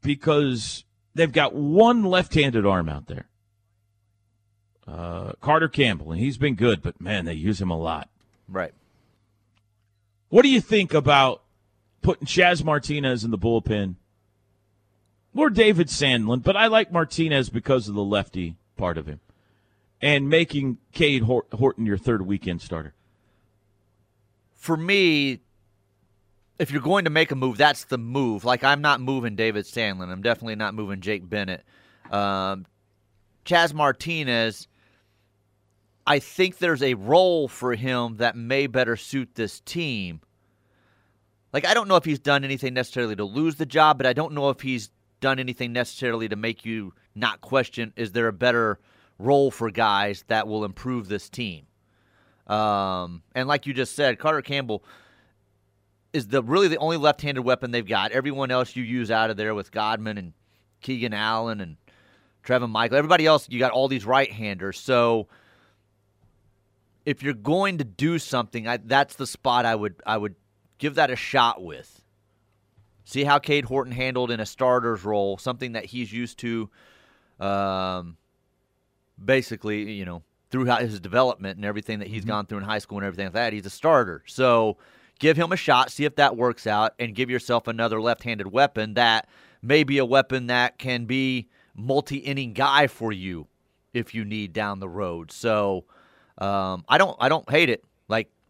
Because 0.00 0.84
they've 1.14 1.30
got 1.30 1.54
one 1.54 2.02
left-handed 2.02 2.64
arm 2.64 2.88
out 2.88 3.08
there. 3.08 3.28
Uh, 4.86 5.32
Carter 5.42 5.68
Campbell, 5.68 6.12
and 6.12 6.20
he's 6.20 6.38
been 6.38 6.54
good, 6.54 6.80
but 6.80 7.02
man, 7.02 7.26
they 7.26 7.34
use 7.34 7.60
him 7.60 7.70
a 7.70 7.78
lot. 7.78 8.08
Right. 8.48 8.72
What 10.30 10.40
do 10.40 10.48
you 10.48 10.62
think 10.62 10.94
about 10.94 11.42
putting 12.00 12.26
Chaz 12.26 12.64
Martinez 12.64 13.22
in 13.22 13.30
the 13.30 13.38
bullpen 13.38 13.96
or 15.36 15.50
David 15.50 15.88
Sandlin? 15.88 16.42
But 16.42 16.56
I 16.56 16.66
like 16.66 16.92
Martinez 16.92 17.48
because 17.50 17.88
of 17.88 17.94
the 17.94 18.04
lefty 18.04 18.56
part 18.76 18.98
of 18.98 19.06
him 19.06 19.20
and 20.00 20.28
making 20.28 20.78
Cade 20.92 21.22
Horton 21.22 21.86
your 21.86 21.98
third 21.98 22.22
weekend 22.22 22.62
starter. 22.62 22.94
For 24.54 24.76
me, 24.76 25.40
if 26.58 26.70
you're 26.70 26.82
going 26.82 27.04
to 27.04 27.10
make 27.10 27.30
a 27.30 27.36
move, 27.36 27.56
that's 27.56 27.84
the 27.84 27.98
move. 27.98 28.44
Like 28.44 28.64
I'm 28.64 28.80
not 28.80 29.00
moving 29.00 29.36
David 29.36 29.64
Sandlin. 29.64 30.10
I'm 30.10 30.22
definitely 30.22 30.56
not 30.56 30.74
moving 30.74 31.00
Jake 31.00 31.28
Bennett. 31.28 31.64
Um, 32.10 32.66
Chaz 33.44 33.72
Martinez. 33.72 34.68
I 36.06 36.20
think 36.20 36.58
there's 36.58 36.82
a 36.82 36.94
role 36.94 37.48
for 37.48 37.74
him 37.74 38.18
that 38.18 38.36
may 38.36 38.68
better 38.68 38.96
suit 38.96 39.34
this 39.34 39.60
team. 39.60 40.20
Like 41.52 41.64
I 41.64 41.74
don't 41.74 41.88
know 41.88 41.96
if 41.96 42.04
he's 42.04 42.18
done 42.18 42.44
anything 42.44 42.74
necessarily 42.74 43.16
to 43.16 43.24
lose 43.24 43.56
the 43.56 43.66
job, 43.66 43.98
but 43.98 44.06
I 44.06 44.12
don't 44.12 44.32
know 44.32 44.50
if 44.50 44.60
he's 44.60 44.90
done 45.20 45.38
anything 45.38 45.72
necessarily 45.72 46.28
to 46.28 46.36
make 46.36 46.64
you 46.64 46.94
not 47.14 47.40
question 47.40 47.92
is 47.96 48.12
there 48.12 48.28
a 48.28 48.32
better 48.32 48.78
role 49.18 49.50
for 49.50 49.70
guys 49.70 50.24
that 50.28 50.46
will 50.46 50.64
improve 50.64 51.08
this 51.08 51.28
team. 51.28 51.66
Um, 52.46 53.22
and 53.34 53.48
like 53.48 53.66
you 53.66 53.74
just 53.74 53.96
said, 53.96 54.18
Carter 54.18 54.42
Campbell 54.42 54.84
is 56.12 56.28
the 56.28 56.42
really 56.42 56.68
the 56.68 56.76
only 56.76 56.96
left-handed 56.96 57.42
weapon 57.42 57.70
they've 57.70 57.86
got. 57.86 58.12
Everyone 58.12 58.50
else 58.50 58.76
you 58.76 58.84
use 58.84 59.10
out 59.10 59.30
of 59.30 59.36
there 59.36 59.54
with 59.54 59.72
Godman 59.72 60.18
and 60.18 60.32
Keegan 60.80 61.12
Allen 61.12 61.60
and 61.60 61.76
Trevin 62.44 62.70
Michael. 62.70 62.98
Everybody 62.98 63.26
else, 63.26 63.48
you 63.50 63.58
got 63.58 63.72
all 63.72 63.88
these 63.88 64.06
right-handers. 64.06 64.78
So 64.78 65.26
if 67.04 67.22
you're 67.22 67.34
going 67.34 67.78
to 67.78 67.84
do 67.84 68.18
something, 68.18 68.68
I, 68.68 68.76
that's 68.76 69.16
the 69.16 69.26
spot 69.26 69.64
I 69.64 69.74
would 69.74 69.96
I 70.06 70.16
would 70.16 70.34
give 70.78 70.96
that 70.96 71.10
a 71.10 71.16
shot 71.16 71.62
with. 71.62 71.95
See 73.06 73.22
how 73.22 73.38
Cade 73.38 73.64
Horton 73.64 73.92
handled 73.92 74.32
in 74.32 74.40
a 74.40 74.46
starter's 74.46 75.04
role, 75.04 75.38
something 75.38 75.72
that 75.72 75.84
he's 75.84 76.12
used 76.12 76.38
to, 76.40 76.68
um, 77.38 78.16
basically, 79.24 79.92
you 79.92 80.04
know, 80.04 80.22
throughout 80.50 80.82
his 80.82 80.98
development 80.98 81.56
and 81.56 81.64
everything 81.64 82.00
that 82.00 82.08
he's 82.08 82.22
Mm-hmm. 82.22 82.30
gone 82.30 82.46
through 82.46 82.58
in 82.58 82.64
high 82.64 82.80
school 82.80 82.98
and 82.98 83.06
everything 83.06 83.26
like 83.26 83.34
that. 83.34 83.52
He's 83.52 83.64
a 83.64 83.70
starter. 83.70 84.24
So 84.26 84.76
give 85.20 85.36
him 85.36 85.52
a 85.52 85.56
shot, 85.56 85.92
see 85.92 86.04
if 86.04 86.16
that 86.16 86.36
works 86.36 86.66
out, 86.66 86.94
and 86.98 87.14
give 87.14 87.30
yourself 87.30 87.68
another 87.68 88.00
left 88.00 88.24
handed 88.24 88.48
weapon 88.50 88.94
that 88.94 89.28
may 89.62 89.84
be 89.84 89.98
a 89.98 90.04
weapon 90.04 90.48
that 90.48 90.78
can 90.78 91.04
be 91.04 91.48
multi 91.76 92.16
inning 92.16 92.54
guy 92.54 92.88
for 92.88 93.12
you 93.12 93.46
if 93.94 94.14
you 94.14 94.24
need 94.24 94.52
down 94.52 94.80
the 94.80 94.88
road. 94.88 95.30
So 95.30 95.84
um, 96.38 96.84
I 96.88 96.98
don't 96.98 97.16
I 97.20 97.28
don't 97.28 97.48
hate 97.48 97.70
it. 97.70 97.84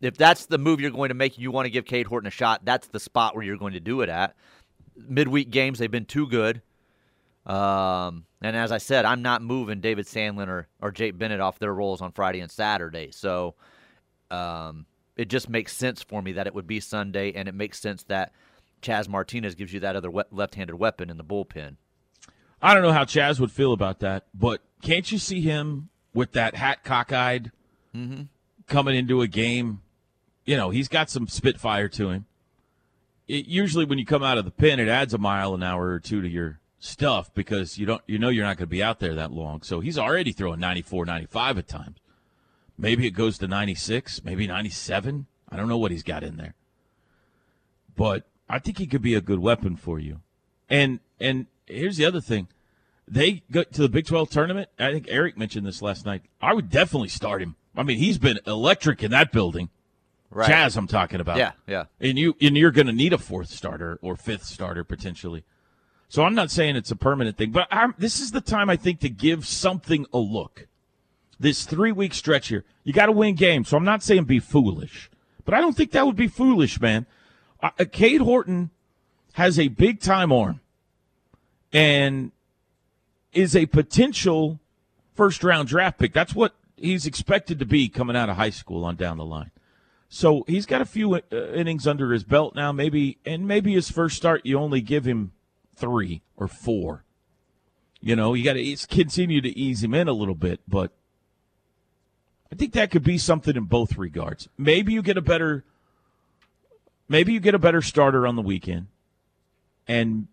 If 0.00 0.16
that's 0.16 0.46
the 0.46 0.58
move 0.58 0.80
you're 0.80 0.90
going 0.90 1.08
to 1.08 1.14
make, 1.14 1.38
you 1.38 1.50
want 1.50 1.66
to 1.66 1.70
give 1.70 1.84
Cade 1.86 2.06
Horton 2.06 2.26
a 2.26 2.30
shot. 2.30 2.64
That's 2.64 2.88
the 2.88 3.00
spot 3.00 3.34
where 3.34 3.44
you're 3.44 3.56
going 3.56 3.72
to 3.72 3.80
do 3.80 4.02
it 4.02 4.08
at. 4.08 4.36
Midweek 4.96 5.50
games 5.50 5.78
they've 5.78 5.90
been 5.90 6.04
too 6.04 6.26
good. 6.26 6.62
Um, 7.46 8.26
and 8.42 8.56
as 8.56 8.72
I 8.72 8.78
said, 8.78 9.04
I'm 9.04 9.22
not 9.22 9.40
moving 9.40 9.80
David 9.80 10.06
Sandlin 10.06 10.48
or, 10.48 10.68
or 10.80 10.90
Jake 10.90 11.16
Bennett 11.16 11.40
off 11.40 11.58
their 11.58 11.72
roles 11.72 12.00
on 12.02 12.12
Friday 12.12 12.40
and 12.40 12.50
Saturday. 12.50 13.10
So 13.12 13.54
um, 14.30 14.86
it 15.16 15.28
just 15.28 15.48
makes 15.48 15.72
sense 15.72 16.02
for 16.02 16.20
me 16.20 16.32
that 16.32 16.46
it 16.46 16.54
would 16.54 16.66
be 16.66 16.80
Sunday, 16.80 17.32
and 17.32 17.48
it 17.48 17.54
makes 17.54 17.78
sense 17.78 18.02
that 18.04 18.32
Chaz 18.82 19.08
Martinez 19.08 19.54
gives 19.54 19.72
you 19.72 19.80
that 19.80 19.96
other 19.96 20.10
we- 20.10 20.22
left-handed 20.30 20.74
weapon 20.74 21.08
in 21.08 21.16
the 21.16 21.24
bullpen. 21.24 21.76
I 22.60 22.74
don't 22.74 22.82
know 22.82 22.92
how 22.92 23.04
Chaz 23.04 23.38
would 23.38 23.52
feel 23.52 23.72
about 23.72 24.00
that, 24.00 24.24
but 24.34 24.60
can't 24.82 25.10
you 25.10 25.18
see 25.18 25.40
him 25.40 25.88
with 26.12 26.32
that 26.32 26.54
hat 26.54 26.84
cockeyed 26.84 27.52
coming 28.66 28.96
into 28.96 29.20
a 29.22 29.28
game? 29.28 29.80
You 30.46 30.56
know, 30.56 30.70
he's 30.70 30.88
got 30.88 31.10
some 31.10 31.28
spitfire 31.28 31.88
to 31.88 32.10
him. 32.10 32.26
It, 33.28 33.46
usually, 33.46 33.84
when 33.84 33.98
you 33.98 34.06
come 34.06 34.22
out 34.22 34.38
of 34.38 34.44
the 34.44 34.50
pen, 34.50 34.80
it 34.80 34.88
adds 34.88 35.12
a 35.12 35.18
mile 35.18 35.54
an 35.54 35.62
hour 35.62 35.88
or 35.88 36.00
two 36.00 36.22
to 36.22 36.28
your 36.28 36.60
stuff 36.78 37.34
because 37.34 37.78
you 37.78 37.86
don't, 37.86 38.02
you 38.06 38.18
know, 38.18 38.28
you're 38.28 38.44
not 38.44 38.56
going 38.56 38.68
to 38.68 38.70
be 38.70 38.82
out 38.82 39.00
there 39.00 39.14
that 39.14 39.32
long. 39.32 39.62
So 39.62 39.80
he's 39.80 39.98
already 39.98 40.32
throwing 40.32 40.60
94, 40.60 41.04
95 41.04 41.58
at 41.58 41.68
times. 41.68 41.98
Maybe 42.78 43.06
it 43.06 43.10
goes 43.10 43.38
to 43.38 43.48
96, 43.48 44.24
maybe 44.24 44.46
97. 44.46 45.26
I 45.48 45.56
don't 45.56 45.68
know 45.68 45.78
what 45.78 45.90
he's 45.90 46.02
got 46.02 46.22
in 46.22 46.36
there, 46.36 46.54
but 47.96 48.24
I 48.48 48.58
think 48.58 48.78
he 48.78 48.86
could 48.86 49.02
be 49.02 49.14
a 49.14 49.20
good 49.20 49.38
weapon 49.38 49.76
for 49.76 49.98
you. 49.98 50.20
And 50.68 51.00
and 51.20 51.46
here's 51.66 51.96
the 51.96 52.04
other 52.04 52.20
thing. 52.20 52.48
They 53.08 53.44
go 53.50 53.62
to 53.62 53.82
the 53.82 53.88
Big 53.88 54.06
12 54.06 54.30
tournament. 54.30 54.68
I 54.78 54.92
think 54.92 55.06
Eric 55.08 55.38
mentioned 55.38 55.66
this 55.66 55.80
last 55.80 56.04
night. 56.04 56.22
I 56.42 56.52
would 56.52 56.70
definitely 56.70 57.08
start 57.08 57.40
him. 57.40 57.54
I 57.76 57.82
mean, 57.82 57.98
he's 57.98 58.18
been 58.18 58.40
electric 58.46 59.02
in 59.02 59.12
that 59.12 59.32
building. 59.32 59.70
Right. 60.30 60.50
Chaz, 60.50 60.76
I'm 60.76 60.86
talking 60.86 61.20
about. 61.20 61.38
Yeah, 61.38 61.52
yeah. 61.66 61.84
And 62.00 62.18
you 62.18 62.36
and 62.40 62.56
you're 62.56 62.72
going 62.72 62.88
to 62.88 62.92
need 62.92 63.12
a 63.12 63.18
fourth 63.18 63.48
starter 63.48 63.98
or 64.02 64.16
fifth 64.16 64.44
starter 64.44 64.84
potentially. 64.84 65.44
So 66.08 66.22
I'm 66.22 66.34
not 66.34 66.50
saying 66.50 66.76
it's 66.76 66.90
a 66.90 66.96
permanent 66.96 67.36
thing, 67.36 67.50
but 67.50 67.66
I'm, 67.70 67.94
this 67.98 68.20
is 68.20 68.30
the 68.30 68.40
time 68.40 68.70
I 68.70 68.76
think 68.76 69.00
to 69.00 69.08
give 69.08 69.46
something 69.46 70.06
a 70.12 70.18
look. 70.18 70.68
This 71.38 71.64
three 71.64 71.92
week 71.92 72.14
stretch 72.14 72.48
here, 72.48 72.64
you 72.84 72.92
got 72.92 73.06
to 73.06 73.12
win 73.12 73.34
games. 73.34 73.68
So 73.68 73.76
I'm 73.76 73.84
not 73.84 74.02
saying 74.02 74.24
be 74.24 74.38
foolish, 74.38 75.10
but 75.44 75.54
I 75.54 75.60
don't 75.60 75.76
think 75.76 75.90
that 75.92 76.06
would 76.06 76.16
be 76.16 76.28
foolish, 76.28 76.80
man. 76.80 77.06
Uh, 77.62 77.70
uh, 77.78 77.84
Cade 77.90 78.20
Horton 78.20 78.70
has 79.34 79.58
a 79.58 79.68
big 79.68 80.00
time 80.00 80.32
arm 80.32 80.60
and 81.72 82.32
is 83.32 83.54
a 83.54 83.66
potential 83.66 84.60
first 85.14 85.44
round 85.44 85.68
draft 85.68 85.98
pick. 85.98 86.12
That's 86.12 86.34
what 86.34 86.54
he's 86.76 87.04
expected 87.04 87.58
to 87.58 87.66
be 87.66 87.88
coming 87.88 88.16
out 88.16 88.30
of 88.30 88.36
high 88.36 88.50
school 88.50 88.84
on 88.84 88.96
down 88.96 89.18
the 89.18 89.24
line. 89.24 89.50
So 90.08 90.44
he's 90.46 90.66
got 90.66 90.80
a 90.80 90.86
few 90.86 91.14
uh, 91.14 91.20
innings 91.32 91.86
under 91.86 92.12
his 92.12 92.24
belt 92.24 92.54
now, 92.54 92.72
maybe, 92.72 93.18
and 93.26 93.46
maybe 93.46 93.74
his 93.74 93.90
first 93.90 94.16
start 94.16 94.46
you 94.46 94.58
only 94.58 94.80
give 94.80 95.04
him 95.04 95.32
three 95.74 96.22
or 96.36 96.48
four. 96.48 97.04
You 98.00 98.14
know, 98.14 98.34
you 98.34 98.44
got 98.44 98.54
to 98.54 98.86
continue 98.88 99.40
to 99.40 99.58
ease 99.58 99.82
him 99.82 99.94
in 99.94 100.06
a 100.06 100.12
little 100.12 100.34
bit, 100.34 100.60
but 100.68 100.92
I 102.52 102.54
think 102.54 102.72
that 102.74 102.90
could 102.90 103.02
be 103.02 103.18
something 103.18 103.56
in 103.56 103.64
both 103.64 103.96
regards. 103.96 104.48
Maybe 104.56 104.92
you 104.92 105.02
get 105.02 105.16
a 105.16 105.22
better, 105.22 105.64
maybe 107.08 107.32
you 107.32 107.40
get 107.40 107.54
a 107.54 107.58
better 107.58 107.82
starter 107.82 108.26
on 108.26 108.36
the 108.36 108.42
weekend, 108.42 108.86
and 109.88 110.28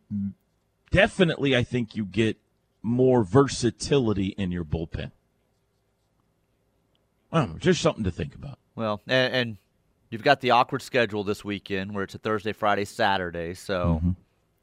definitely 0.91 1.55
I 1.55 1.63
think 1.63 1.95
you 1.95 2.05
get 2.05 2.37
more 2.83 3.23
versatility 3.23 4.27
in 4.37 4.51
your 4.51 4.65
bullpen. 4.65 5.11
Know, 7.31 7.55
just 7.57 7.81
something 7.81 8.03
to 8.03 8.11
think 8.11 8.35
about. 8.35 8.59
Well, 8.75 9.01
and, 9.07 9.33
and 9.33 9.57
you've 10.13 10.23
got 10.23 10.41
the 10.41 10.51
awkward 10.51 10.83
schedule 10.83 11.23
this 11.23 11.43
weekend 11.43 11.91
where 11.91 12.03
it's 12.03 12.13
a 12.13 12.19
Thursday, 12.19 12.53
Friday, 12.53 12.85
Saturday. 12.85 13.55
So, 13.55 13.99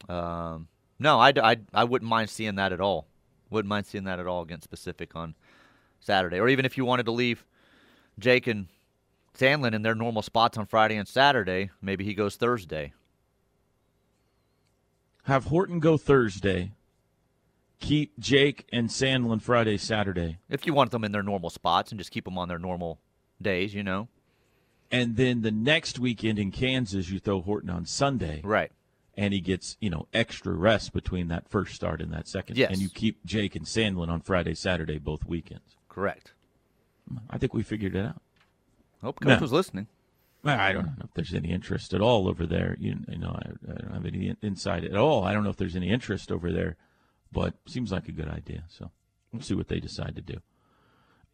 um, 0.08 0.68
no, 1.00 1.18
I, 1.18 1.32
I, 1.42 1.56
I 1.74 1.82
wouldn't 1.82 2.08
mind 2.08 2.30
seeing 2.30 2.54
that 2.54 2.72
at 2.72 2.80
all. 2.80 3.08
Wouldn't 3.50 3.68
mind 3.68 3.86
seeing 3.86 4.04
that 4.04 4.20
at 4.20 4.28
all 4.28 4.42
against 4.42 4.70
Pacific 4.70 5.16
on 5.16 5.34
Saturday. 5.98 6.38
Or 6.38 6.48
even 6.48 6.64
if 6.64 6.78
you 6.78 6.84
wanted 6.84 7.06
to 7.06 7.10
leave 7.10 7.44
Jake 8.16 8.46
and 8.46 8.68
Sandlin 9.36 9.74
in 9.74 9.82
their 9.82 9.96
normal 9.96 10.22
spots 10.22 10.56
on 10.56 10.66
Friday 10.66 10.94
and 10.94 11.08
Saturday, 11.08 11.70
maybe 11.82 12.04
he 12.04 12.14
goes 12.14 12.36
Thursday. 12.36 12.92
Have 15.24 15.46
Horton 15.46 15.80
go 15.80 15.96
Thursday. 15.96 16.70
Keep 17.80 18.20
Jake 18.20 18.68
and 18.72 18.88
Sandlin 18.88 19.42
Friday, 19.42 19.78
Saturday. 19.78 20.38
If 20.48 20.64
you 20.64 20.74
want 20.74 20.92
them 20.92 21.02
in 21.02 21.10
their 21.10 21.24
normal 21.24 21.50
spots 21.50 21.90
and 21.90 21.98
just 21.98 22.12
keep 22.12 22.24
them 22.24 22.38
on 22.38 22.46
their 22.46 22.58
normal 22.60 23.00
days, 23.42 23.74
you 23.74 23.82
know. 23.82 24.06
And 24.90 25.16
then 25.16 25.42
the 25.42 25.50
next 25.52 25.98
weekend 25.98 26.38
in 26.38 26.50
Kansas, 26.50 27.10
you 27.10 27.18
throw 27.20 27.40
Horton 27.42 27.70
on 27.70 27.86
Sunday. 27.86 28.40
Right. 28.42 28.72
And 29.16 29.32
he 29.34 29.40
gets, 29.40 29.76
you 29.80 29.90
know, 29.90 30.06
extra 30.14 30.52
rest 30.52 30.92
between 30.92 31.28
that 31.28 31.48
first 31.48 31.74
start 31.74 32.00
and 32.00 32.12
that 32.12 32.26
second. 32.26 32.56
Yes. 32.56 32.70
And 32.72 32.80
you 32.80 32.88
keep 32.88 33.24
Jake 33.24 33.54
and 33.54 33.66
Sandlin 33.66 34.08
on 34.08 34.20
Friday, 34.20 34.54
Saturday, 34.54 34.98
both 34.98 35.24
weekends. 35.26 35.76
Correct. 35.88 36.32
I 37.28 37.38
think 37.38 37.52
we 37.52 37.62
figured 37.62 37.94
it 37.94 38.04
out. 38.04 38.20
Hope 39.02 39.20
Coach 39.20 39.28
No. 39.28 39.38
was 39.40 39.52
listening. 39.52 39.88
Well, 40.42 40.58
I 40.58 40.72
don't 40.72 40.86
know 40.86 41.04
if 41.04 41.12
there's 41.14 41.34
any 41.34 41.50
interest 41.50 41.92
at 41.92 42.00
all 42.00 42.26
over 42.26 42.46
there. 42.46 42.74
You, 42.78 42.96
you 43.08 43.18
know, 43.18 43.36
I, 43.36 43.50
I 43.70 43.74
don't 43.82 43.92
have 43.92 44.06
any 44.06 44.34
insight 44.42 44.84
at 44.84 44.96
all. 44.96 45.24
I 45.24 45.34
don't 45.34 45.44
know 45.44 45.50
if 45.50 45.56
there's 45.56 45.76
any 45.76 45.90
interest 45.90 46.32
over 46.32 46.50
there, 46.50 46.76
but 47.30 47.54
seems 47.66 47.92
like 47.92 48.08
a 48.08 48.12
good 48.12 48.28
idea. 48.28 48.64
So 48.68 48.90
we'll 49.32 49.42
see 49.42 49.54
what 49.54 49.68
they 49.68 49.80
decide 49.80 50.16
to 50.16 50.22
do. 50.22 50.40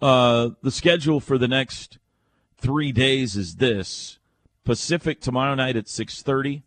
Uh, 0.03 0.51
the 0.63 0.73
schedule 0.73 1.21
for 1.21 1.39
the 1.39 1.47
next 1.47 1.99
three 2.59 2.93
days 2.93 3.37
is 3.37 3.57
this: 3.57 4.19
Pacific 4.65 5.21
tomorrow 5.21 5.55
night 5.55 5.77
at 5.77 5.89
six 5.89 6.23
thirty. 6.23 6.63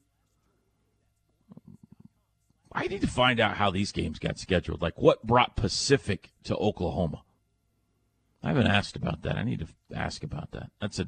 I 2.72 2.88
need 2.88 3.02
to 3.02 3.08
find 3.08 3.40
out 3.40 3.58
how 3.58 3.72
these 3.72 3.92
games 3.92 4.20
got 4.20 4.38
scheduled. 4.38 4.82
Like, 4.82 5.02
what 5.02 5.26
brought 5.26 5.56
Pacific 5.56 6.32
to 6.44 6.56
Oklahoma? 6.56 7.24
I 8.44 8.50
haven't 8.50 8.68
asked 8.68 8.96
about 8.96 9.24
that. 9.24 9.36
I 9.36 9.44
need 9.44 9.60
to 9.60 9.68
ask 9.98 10.24
about 10.24 10.52
that. 10.52 10.70
That's 10.80 11.00
a 11.00 11.08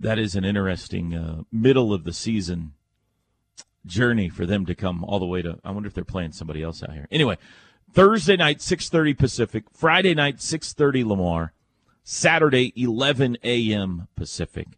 that 0.00 0.18
is 0.18 0.34
an 0.34 0.44
interesting 0.44 1.14
uh, 1.14 1.42
middle 1.52 1.92
of 1.92 2.04
the 2.04 2.12
season 2.12 2.72
journey 3.84 4.28
for 4.28 4.46
them 4.46 4.64
to 4.66 4.74
come 4.74 5.04
all 5.04 5.18
the 5.18 5.26
way 5.26 5.42
to. 5.42 5.58
I 5.64 5.70
wonder 5.72 5.88
if 5.88 5.94
they're 5.94 6.04
playing 6.04 6.32
somebody 6.32 6.62
else 6.62 6.82
out 6.82 6.92
here. 6.92 7.06
Anyway, 7.10 7.36
Thursday 7.92 8.36
night 8.36 8.62
six 8.62 8.88
thirty 8.88 9.14
Pacific, 9.14 9.64
Friday 9.72 10.14
night 10.14 10.40
six 10.40 10.72
thirty 10.72 11.04
Lamar, 11.04 11.52
Saturday 12.04 12.72
eleven 12.76 13.36
a.m. 13.42 14.08
Pacific. 14.16 14.68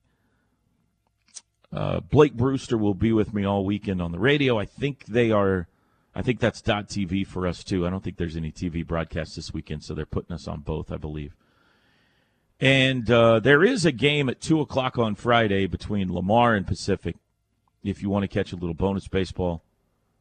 Uh, 1.72 2.00
Blake 2.00 2.34
Brewster 2.34 2.78
will 2.78 2.94
be 2.94 3.12
with 3.12 3.34
me 3.34 3.44
all 3.44 3.64
weekend 3.64 4.00
on 4.00 4.12
the 4.12 4.18
radio. 4.18 4.58
I 4.58 4.64
think 4.64 5.06
they 5.06 5.30
are. 5.30 5.66
I 6.14 6.22
think 6.22 6.38
that's 6.38 6.62
dot 6.62 6.88
TV 6.88 7.26
for 7.26 7.46
us 7.46 7.64
too. 7.64 7.86
I 7.86 7.90
don't 7.90 8.04
think 8.04 8.16
there's 8.16 8.36
any 8.36 8.52
TV 8.52 8.86
broadcast 8.86 9.34
this 9.34 9.52
weekend, 9.52 9.82
so 9.82 9.94
they're 9.94 10.06
putting 10.06 10.34
us 10.34 10.46
on 10.46 10.60
both, 10.60 10.92
I 10.92 10.96
believe. 10.96 11.34
And 12.60 13.10
uh, 13.10 13.40
there 13.40 13.64
is 13.64 13.84
a 13.84 13.92
game 13.92 14.28
at 14.28 14.40
2 14.40 14.60
o'clock 14.60 14.96
on 14.96 15.16
Friday 15.16 15.66
between 15.66 16.12
Lamar 16.12 16.54
and 16.54 16.66
Pacific. 16.66 17.16
If 17.82 18.00
you 18.00 18.08
want 18.08 18.22
to 18.22 18.28
catch 18.28 18.52
a 18.52 18.56
little 18.56 18.74
bonus 18.74 19.08
baseball, 19.08 19.62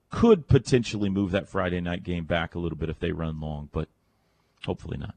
could 0.09 0.47
potentially 0.47 1.09
move 1.09 1.31
that 1.31 1.47
Friday 1.47 1.79
night 1.79 2.03
game 2.03 2.25
back 2.25 2.55
a 2.55 2.59
little 2.59 2.77
bit 2.77 2.89
if 2.89 2.99
they 2.99 3.11
run 3.11 3.39
long, 3.39 3.69
but 3.71 3.87
hopefully 4.65 4.97
not. 4.97 5.15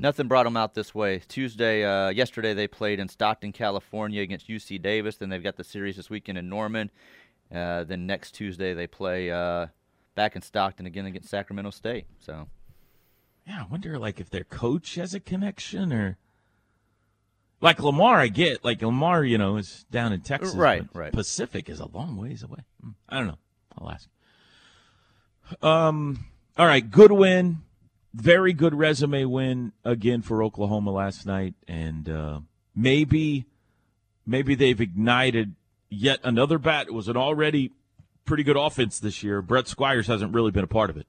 Nothing 0.00 0.28
brought 0.28 0.44
them 0.44 0.56
out 0.56 0.72
this 0.72 0.94
way. 0.94 1.20
Tuesday, 1.28 1.84
uh, 1.84 2.08
yesterday 2.08 2.54
they 2.54 2.66
played 2.66 2.98
in 2.98 3.08
Stockton, 3.10 3.52
California 3.52 4.22
against 4.22 4.48
UC 4.48 4.80
Davis. 4.80 5.16
Then 5.16 5.28
they've 5.28 5.42
got 5.42 5.56
the 5.56 5.64
series 5.64 5.96
this 5.96 6.08
weekend 6.08 6.38
in 6.38 6.48
Norman. 6.48 6.90
Uh, 7.54 7.84
then 7.84 8.06
next 8.06 8.30
Tuesday 8.30 8.72
they 8.72 8.86
play 8.86 9.30
uh, 9.30 9.66
back 10.14 10.36
in 10.36 10.40
Stockton 10.40 10.86
again 10.86 11.04
against 11.04 11.28
Sacramento 11.28 11.68
State. 11.68 12.06
So 12.18 12.48
Yeah, 13.46 13.60
I 13.60 13.66
wonder 13.70 13.98
like 13.98 14.20
if 14.20 14.30
their 14.30 14.44
coach 14.44 14.94
has 14.94 15.12
a 15.12 15.20
connection 15.20 15.92
or 15.92 16.16
like 17.60 17.78
Lamar. 17.78 18.20
I 18.20 18.28
get 18.28 18.64
like 18.64 18.80
Lamar, 18.80 19.22
you 19.22 19.36
know, 19.36 19.58
is 19.58 19.84
down 19.90 20.14
in 20.14 20.22
Texas, 20.22 20.54
Right, 20.54 20.82
right. 20.94 21.12
Pacific 21.12 21.68
is 21.68 21.78
a 21.78 21.86
long 21.86 22.16
ways 22.16 22.42
away. 22.42 22.60
Hmm, 22.82 22.92
I 23.06 23.18
don't 23.18 23.26
know. 23.26 23.38
I'll 23.76 23.90
ask. 23.90 24.08
Um. 25.62 26.24
All 26.56 26.66
right. 26.66 26.90
Good 26.90 27.12
win. 27.12 27.58
Very 28.12 28.52
good 28.52 28.74
resume 28.74 29.24
win 29.24 29.72
again 29.84 30.22
for 30.22 30.42
Oklahoma 30.42 30.90
last 30.90 31.26
night, 31.26 31.54
and 31.68 32.08
uh, 32.08 32.40
maybe, 32.74 33.46
maybe 34.26 34.54
they've 34.54 34.80
ignited 34.80 35.54
yet 35.88 36.18
another 36.24 36.58
bat. 36.58 36.88
It 36.88 36.94
was 36.94 37.08
an 37.08 37.16
already 37.16 37.70
pretty 38.24 38.42
good 38.42 38.56
offense 38.56 38.98
this 38.98 39.22
year. 39.22 39.42
Brett 39.42 39.68
Squires 39.68 40.06
hasn't 40.08 40.34
really 40.34 40.50
been 40.50 40.64
a 40.64 40.68
part 40.68 40.90
of 40.90 40.96
it. 40.96 41.06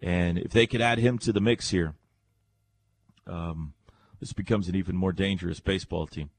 And 0.00 0.38
if 0.38 0.52
they 0.52 0.66
could 0.66 0.80
add 0.80 0.98
him 0.98 1.18
to 1.18 1.32
the 1.32 1.40
mix 1.40 1.70
here, 1.70 1.94
um, 3.26 3.74
this 4.20 4.32
becomes 4.32 4.68
an 4.68 4.76
even 4.76 4.96
more 4.96 5.12
dangerous 5.12 5.60
baseball 5.60 6.06
team. 6.06 6.30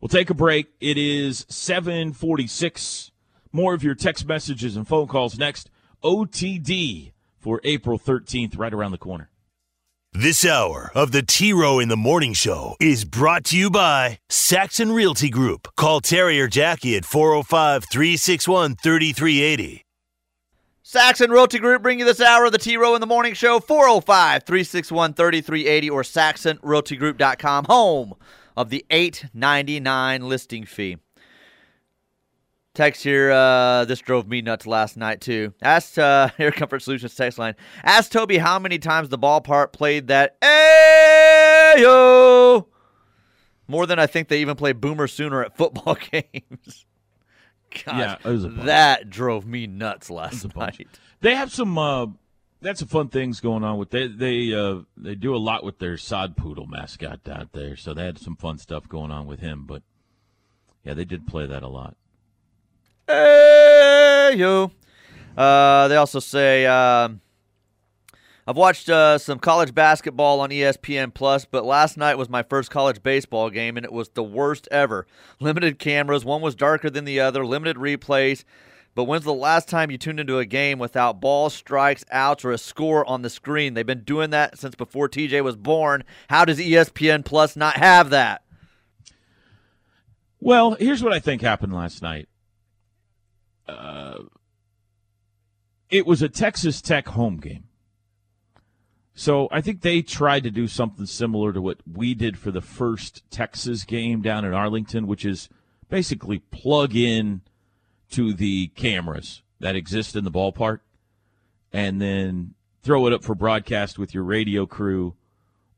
We'll 0.00 0.08
take 0.08 0.30
a 0.30 0.34
break. 0.34 0.68
It 0.80 0.98
is 0.98 1.46
746. 1.48 3.10
More 3.52 3.74
of 3.74 3.84
your 3.84 3.94
text 3.94 4.26
messages 4.26 4.76
and 4.76 4.86
phone 4.86 5.06
calls 5.06 5.38
next. 5.38 5.70
OTD 6.02 7.11
for 7.42 7.60
April 7.64 7.98
13th, 7.98 8.56
right 8.56 8.72
around 8.72 8.92
the 8.92 8.98
corner. 8.98 9.28
This 10.14 10.44
hour 10.44 10.90
of 10.94 11.10
the 11.10 11.22
T 11.22 11.54
Row 11.54 11.78
in 11.78 11.88
the 11.88 11.96
Morning 11.96 12.34
Show 12.34 12.76
is 12.78 13.06
brought 13.06 13.44
to 13.44 13.56
you 13.56 13.70
by 13.70 14.18
Saxon 14.28 14.92
Realty 14.92 15.30
Group. 15.30 15.68
Call 15.74 16.00
Terry 16.02 16.38
or 16.38 16.48
Jackie 16.48 16.96
at 16.96 17.06
405 17.06 17.86
361 17.90 18.76
3380. 18.76 19.86
Saxon 20.82 21.30
Realty 21.30 21.58
Group 21.58 21.80
bring 21.80 21.98
you 21.98 22.04
this 22.04 22.20
hour 22.20 22.44
of 22.44 22.52
the 22.52 22.58
T 22.58 22.76
Row 22.76 22.94
in 22.94 23.00
the 23.00 23.06
Morning 23.06 23.32
Show, 23.32 23.58
405 23.58 24.42
361 24.42 25.14
3380 25.14 25.88
or 25.88 26.02
saxonrealtygroup.com, 26.02 27.64
home 27.64 28.12
of 28.54 28.68
the 28.68 28.84
899 28.90 30.28
listing 30.28 30.66
fee. 30.66 30.98
Text 32.74 33.04
here, 33.04 33.30
uh, 33.30 33.84
this 33.84 34.00
drove 34.00 34.26
me 34.26 34.40
nuts 34.40 34.66
last 34.66 34.96
night 34.96 35.20
too. 35.20 35.52
Asked 35.60 35.98
uh, 35.98 36.30
Air 36.38 36.52
Comfort 36.52 36.80
Solutions 36.80 37.14
text 37.14 37.38
line. 37.38 37.54
Asked 37.84 38.12
Toby 38.12 38.38
how 38.38 38.58
many 38.58 38.78
times 38.78 39.10
the 39.10 39.18
ballpark 39.18 39.72
played 39.72 40.06
that 40.06 40.40
Ayo! 40.40 41.84
More 43.68 43.86
than 43.86 43.98
I 43.98 44.06
think 44.06 44.28
they 44.28 44.40
even 44.40 44.56
play 44.56 44.72
Boomer 44.72 45.06
Sooner 45.06 45.44
at 45.44 45.54
football 45.54 45.98
games. 46.10 46.86
Gosh, 47.84 47.84
Yeah, 47.86 48.16
it 48.24 48.28
was 48.28 48.44
a 48.44 48.48
that 48.48 49.10
drove 49.10 49.46
me 49.46 49.66
nuts 49.66 50.08
last 50.08 50.56
night. 50.56 50.86
They 51.20 51.34
have 51.34 51.52
some. 51.52 51.76
Uh, 51.76 52.06
that's 52.62 52.78
some 52.80 52.88
fun 52.88 53.08
things 53.08 53.40
going 53.40 53.64
on 53.64 53.76
with 53.76 53.90
they 53.90 54.06
they 54.06 54.54
uh, 54.54 54.80
they 54.96 55.14
do 55.14 55.34
a 55.34 55.38
lot 55.38 55.62
with 55.64 55.78
their 55.78 55.98
sod 55.98 56.36
poodle 56.36 56.66
mascot 56.66 57.28
out 57.28 57.52
there. 57.52 57.76
So 57.76 57.92
they 57.92 58.04
had 58.04 58.18
some 58.18 58.36
fun 58.36 58.56
stuff 58.56 58.88
going 58.88 59.10
on 59.10 59.26
with 59.26 59.40
him. 59.40 59.64
But 59.66 59.82
yeah, 60.84 60.94
they 60.94 61.04
did 61.04 61.26
play 61.26 61.46
that 61.46 61.62
a 61.62 61.68
lot. 61.68 61.96
Hey 63.06 64.34
yo. 64.36 64.70
Uh, 65.36 65.88
they 65.88 65.96
also 65.96 66.20
say 66.20 66.66
um, 66.66 67.20
I've 68.46 68.56
watched 68.56 68.88
uh, 68.88 69.18
some 69.18 69.38
college 69.38 69.74
basketball 69.74 70.40
on 70.40 70.50
ESPN 70.50 71.14
Plus, 71.14 71.44
but 71.44 71.64
last 71.64 71.96
night 71.96 72.18
was 72.18 72.28
my 72.28 72.42
first 72.42 72.70
college 72.70 73.02
baseball 73.02 73.50
game, 73.50 73.76
and 73.76 73.84
it 73.86 73.92
was 73.92 74.10
the 74.10 74.22
worst 74.22 74.68
ever. 74.70 75.06
Limited 75.40 75.78
cameras, 75.78 76.24
one 76.24 76.42
was 76.42 76.54
darker 76.54 76.90
than 76.90 77.04
the 77.04 77.20
other, 77.20 77.46
limited 77.46 77.76
replays. 77.76 78.44
But 78.94 79.04
when's 79.04 79.24
the 79.24 79.32
last 79.32 79.68
time 79.68 79.90
you 79.90 79.96
tuned 79.96 80.20
into 80.20 80.38
a 80.38 80.44
game 80.44 80.78
without 80.78 81.20
balls, 81.20 81.54
strikes, 81.54 82.04
outs, 82.10 82.44
or 82.44 82.50
a 82.50 82.58
score 82.58 83.08
on 83.08 83.22
the 83.22 83.30
screen? 83.30 83.74
They've 83.74 83.86
been 83.86 84.04
doing 84.04 84.30
that 84.30 84.58
since 84.58 84.74
before 84.74 85.08
TJ 85.08 85.42
was 85.42 85.56
born. 85.56 86.04
How 86.28 86.44
does 86.44 86.58
ESPN 86.58 87.24
Plus 87.24 87.56
not 87.56 87.76
have 87.76 88.10
that? 88.10 88.42
Well, 90.40 90.74
here's 90.74 91.02
what 91.02 91.12
I 91.12 91.20
think 91.20 91.40
happened 91.40 91.72
last 91.72 92.02
night. 92.02 92.28
Uh, 93.68 94.24
it 95.90 96.06
was 96.06 96.22
a 96.22 96.28
Texas 96.28 96.80
Tech 96.80 97.08
home 97.08 97.36
game. 97.36 97.64
So 99.14 99.48
I 99.52 99.60
think 99.60 99.82
they 99.82 100.00
tried 100.00 100.42
to 100.44 100.50
do 100.50 100.66
something 100.66 101.06
similar 101.06 101.52
to 101.52 101.60
what 101.60 101.80
we 101.90 102.14
did 102.14 102.38
for 102.38 102.50
the 102.50 102.62
first 102.62 103.22
Texas 103.30 103.84
game 103.84 104.22
down 104.22 104.44
in 104.44 104.54
Arlington, 104.54 105.06
which 105.06 105.24
is 105.24 105.50
basically 105.90 106.38
plug 106.38 106.96
in 106.96 107.42
to 108.10 108.32
the 108.32 108.68
cameras 108.68 109.42
that 109.60 109.76
exist 109.76 110.16
in 110.16 110.24
the 110.24 110.30
ballpark 110.30 110.80
and 111.72 112.00
then 112.00 112.54
throw 112.82 113.06
it 113.06 113.12
up 113.12 113.22
for 113.22 113.34
broadcast 113.34 113.98
with 113.98 114.14
your 114.14 114.24
radio 114.24 114.66
crew 114.66 115.14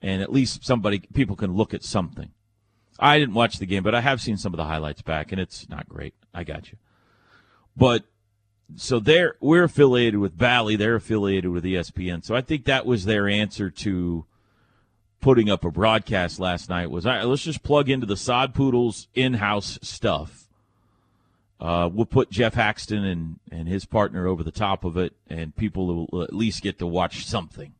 and 0.00 0.22
at 0.22 0.32
least 0.32 0.64
somebody 0.64 1.00
people 1.12 1.34
can 1.34 1.54
look 1.54 1.74
at 1.74 1.82
something. 1.82 2.30
I 2.98 3.18
didn't 3.18 3.34
watch 3.34 3.58
the 3.58 3.66
game, 3.66 3.82
but 3.82 3.94
I 3.94 4.00
have 4.00 4.20
seen 4.20 4.36
some 4.36 4.52
of 4.52 4.58
the 4.58 4.64
highlights 4.64 5.02
back, 5.02 5.32
and 5.32 5.40
it's 5.40 5.68
not 5.68 5.88
great. 5.88 6.14
I 6.32 6.44
got 6.44 6.70
you. 6.70 6.78
But 7.76 8.04
so 8.76 8.98
they're 9.00 9.36
we're 9.40 9.64
affiliated 9.64 10.20
with 10.20 10.38
Bally, 10.38 10.76
they're 10.76 10.96
affiliated 10.96 11.50
with 11.50 11.64
ESPN. 11.64 12.24
So 12.24 12.34
I 12.34 12.40
think 12.40 12.64
that 12.64 12.86
was 12.86 13.04
their 13.04 13.28
answer 13.28 13.70
to 13.70 14.24
putting 15.20 15.48
up 15.48 15.64
a 15.64 15.70
broadcast 15.70 16.38
last 16.38 16.68
night 16.68 16.90
was 16.90 17.06
all 17.06 17.12
right, 17.12 17.24
let's 17.24 17.42
just 17.42 17.62
plug 17.62 17.88
into 17.88 18.06
the 18.06 18.16
Sod 18.16 18.54
Poodles 18.54 19.08
in-house 19.14 19.78
stuff. 19.80 20.48
Uh, 21.58 21.88
we'll 21.90 22.04
put 22.04 22.30
Geoff 22.30 22.54
Haxton 22.54 23.04
and, 23.04 23.40
and 23.50 23.66
his 23.66 23.86
partner 23.86 24.26
over 24.26 24.42
the 24.42 24.50
top 24.50 24.84
of 24.84 24.98
it, 24.98 25.14
and 25.30 25.56
people 25.56 26.06
will 26.10 26.22
at 26.22 26.34
least 26.34 26.62
get 26.62 26.78
to 26.78 26.86
watch 26.86 27.24
something. 27.24 27.72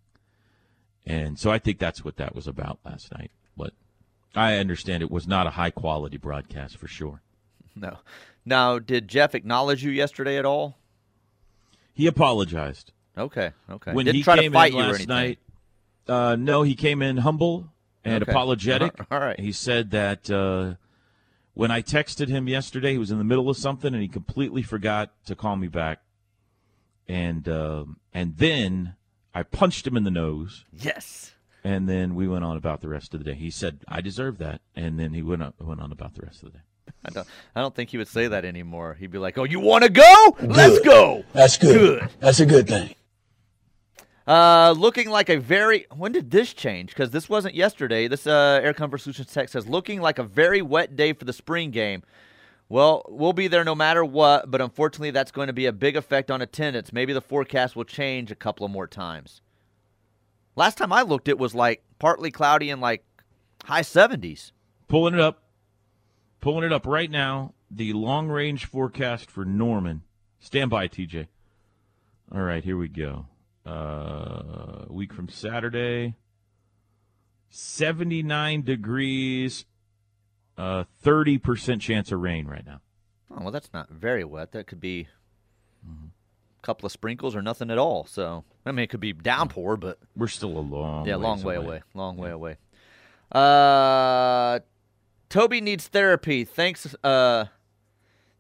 And 1.05 1.39
so 1.39 1.51
I 1.51 1.59
think 1.59 1.79
that's 1.79 2.03
what 2.03 2.17
that 2.17 2.35
was 2.35 2.47
about 2.47 2.79
last 2.83 3.13
night. 3.13 3.31
But 3.59 3.75
I 4.35 4.57
understand 4.57 5.03
it 5.03 5.11
was 5.11 5.27
not 5.27 5.47
a 5.47 5.51
high 5.51 5.71
quality 5.71 6.17
broadcast 6.17 6.79
for 6.79 6.89
sure. 6.89 7.21
No. 7.77 7.99
Now, 8.45 8.79
did 8.79 9.09
Geoff 9.09 9.35
acknowledge 9.35 9.83
you 9.83 9.91
yesterday 9.91 10.37
at 10.39 10.45
all? 10.45 10.77
He 11.95 12.07
apologized 12.07 12.93
Okay, 13.17 13.53
okay. 13.71 13.93
when 13.93 14.07
Didn't 14.07 14.17
he 14.17 14.23
try 14.25 14.37
came 14.39 14.53
to 14.53 14.59
fight 14.59 14.73
in 14.73 14.79
you 14.79 14.85
last 14.85 15.09
night. 15.09 15.39
Uh, 16.09 16.37
no, 16.37 16.63
he 16.63 16.75
came 16.75 17.01
in 17.01 17.19
humble 17.19 17.69
and 18.05 18.23
Okay. 18.23 18.31
apologetic. 18.33 18.93
All 19.11 19.21
right. 19.21 19.39
He 19.39 19.53
said 19.53 19.93
that 19.93 20.29
uh, 20.31 20.75
when 21.55 21.71
I 21.71 21.81
texted 21.81 22.29
him 22.29 22.49
yesterday, 22.49 22.93
he 22.93 22.99
was 22.99 23.11
in 23.13 23.19
the 23.19 23.25
middle 23.25 23.49
of 23.49 23.57
something 23.57 23.95
and 23.95 24.03
he 24.03 24.09
completely 24.09 24.63
forgot 24.63 25.13
to 25.27 25.37
call 25.37 25.57
me 25.57 25.69
back. 25.69 26.01
And 27.09 27.49
um, 27.49 27.99
and 28.13 28.37
then 28.39 28.97
I 29.35 29.45
punched 29.45 29.87
him 29.87 29.97
in 29.97 30.05
the 30.05 30.11
nose. 30.11 30.65
Yes. 30.73 31.33
And 31.63 31.89
then 31.89 32.15
we 32.15 32.27
went 32.27 32.45
on 32.45 32.57
about 32.57 32.81
the 32.81 32.89
rest 32.89 33.15
of 33.15 33.21
the 33.23 33.31
day. 33.31 33.37
He 33.37 33.51
said, 33.51 33.81
"I 33.89 34.01
deserve 34.01 34.39
that," 34.39 34.61
and 34.75 34.99
then 34.99 35.15
he 35.15 35.23
went 35.23 35.43
on, 35.43 35.53
went 35.61 35.81
on 35.81 35.93
about 35.93 36.15
the 36.15 36.23
rest 36.23 36.43
of 36.43 36.53
the 36.53 36.59
day. 36.59 36.65
I 37.05 37.11
don't, 37.11 37.29
I 37.55 37.61
don't 37.61 37.75
think 37.75 37.91
he 37.91 37.99
would 37.99 38.09
say 38.09 38.29
that 38.29 38.45
anymore. 38.45 38.95
He'd 38.95 39.11
be 39.11 39.19
like, 39.19 39.37
"Oh, 39.39 39.45
you 39.45 39.61
want 39.61 39.85
to 39.85 39.91
go? 39.91 40.37
Let's 40.41 40.81
go." 40.81 41.25
That's 41.33 41.59
good. 41.59 42.01
Good. 42.01 42.11
That's 42.21 42.41
a 42.41 42.47
good 42.47 42.67
thing. 42.67 42.95
Uh, 44.27 44.75
looking 44.77 45.11
like 45.11 45.29
a 45.29 45.39
very. 45.39 45.87
When 45.95 46.13
did 46.13 46.31
this 46.31 46.55
change? 46.55 46.91
Because 46.91 47.11
this 47.11 47.29
wasn't 47.29 47.55
yesterday. 47.55 48.09
This 48.09 48.27
uh, 48.27 48.61
Air 48.63 48.73
Comfort 48.73 48.99
Solutions 48.99 49.33
text 49.33 49.53
says, 49.53 49.67
"Looking 49.67 50.01
like 50.01 50.19
a 50.19 50.23
very 50.25 50.63
wet 50.63 50.97
day 50.97 51.13
for 51.13 51.25
the 51.25 51.33
spring 51.33 51.71
game." 51.71 52.03
Well, 52.71 53.05
we'll 53.09 53.35
be 53.35 53.47
there 53.47 53.63
no 53.63 53.75
matter 53.75 54.05
what, 54.05 54.51
but 54.51 54.63
unfortunately, 54.63 55.11
that's 55.11 55.31
going 55.31 55.49
to 55.49 55.53
be 55.53 55.67
a 55.67 55.73
big 55.73 55.97
effect 55.97 56.31
on 56.31 56.41
attendance. 56.41 56.93
Maybe 56.93 57.13
the 57.13 57.21
forecast 57.21 57.77
will 57.77 57.85
change 57.85 58.31
a 58.31 58.35
couple 58.35 58.65
of 58.65 58.73
more 58.73 58.87
times. 58.87 59.43
Last 60.57 60.79
time 60.79 60.93
I 60.93 61.03
looked, 61.03 61.29
it 61.29 61.39
was 61.39 61.55
like 61.55 61.85
partly 61.99 62.31
cloudy 62.31 62.71
and 62.71 62.81
like 62.81 63.05
high 63.65 63.83
70s. 63.83 64.53
Pulling 64.89 65.15
it 65.15 65.21
up, 65.21 65.43
pulling 66.45 66.63
it 66.63 66.73
up 66.75 66.87
right 66.87 67.11
now. 67.11 67.55
The 67.71 67.95
long 67.95 68.29
range 68.29 68.67
forecast 68.67 69.31
for 69.31 69.47
Norman. 69.47 70.03
Stand 70.41 70.69
by, 70.69 70.89
TJ. 70.89 71.27
All 72.31 72.43
right, 72.43 72.63
here 72.63 72.77
we 72.77 72.89
go. 72.89 73.27
Uh, 73.67 74.85
a 74.87 74.93
week 74.93 75.15
from 75.15 75.31
Saturday. 75.31 76.17
79 77.49 78.63
degrees, 78.63 79.65
uh, 80.59 80.85
30% 81.03 81.81
chance 81.81 82.13
of 82.13 82.21
rain 82.21 82.47
right 82.47 82.67
now. 82.67 82.81
Oh, 83.31 83.39
well, 83.41 83.51
that's 83.51 83.73
not 83.73 83.89
very 83.89 84.25
wet. 84.25 84.53
That 84.53 84.67
could 84.67 84.81
be 84.81 85.09
a 85.87 86.67
couple 86.67 86.85
of 86.85 86.93
sprinkles 86.93 87.35
or 87.35 87.41
nothing 87.41 87.71
at 87.71 87.79
all. 87.79 88.05
So, 88.05 88.45
I 88.67 88.73
mean, 88.73 88.85
it 88.85 88.91
could 88.91 89.01
be 89.01 89.15
downpour, 89.15 89.79
but 89.79 89.99
We're 90.15 90.29
still 90.29 90.59
a 90.59 90.61
long 90.61 91.07
yeah, 91.07 91.17
long 91.17 91.43
way 91.43 91.55
away. 91.55 91.83
Long 91.95 92.19
way 92.19 92.31
away. 92.31 92.57
Uh, 93.33 94.59
Toby 95.35 95.61
needs 95.61 95.89
therapy. 95.89 96.45
Thanks. 96.45 96.95
Uh, 97.03 97.47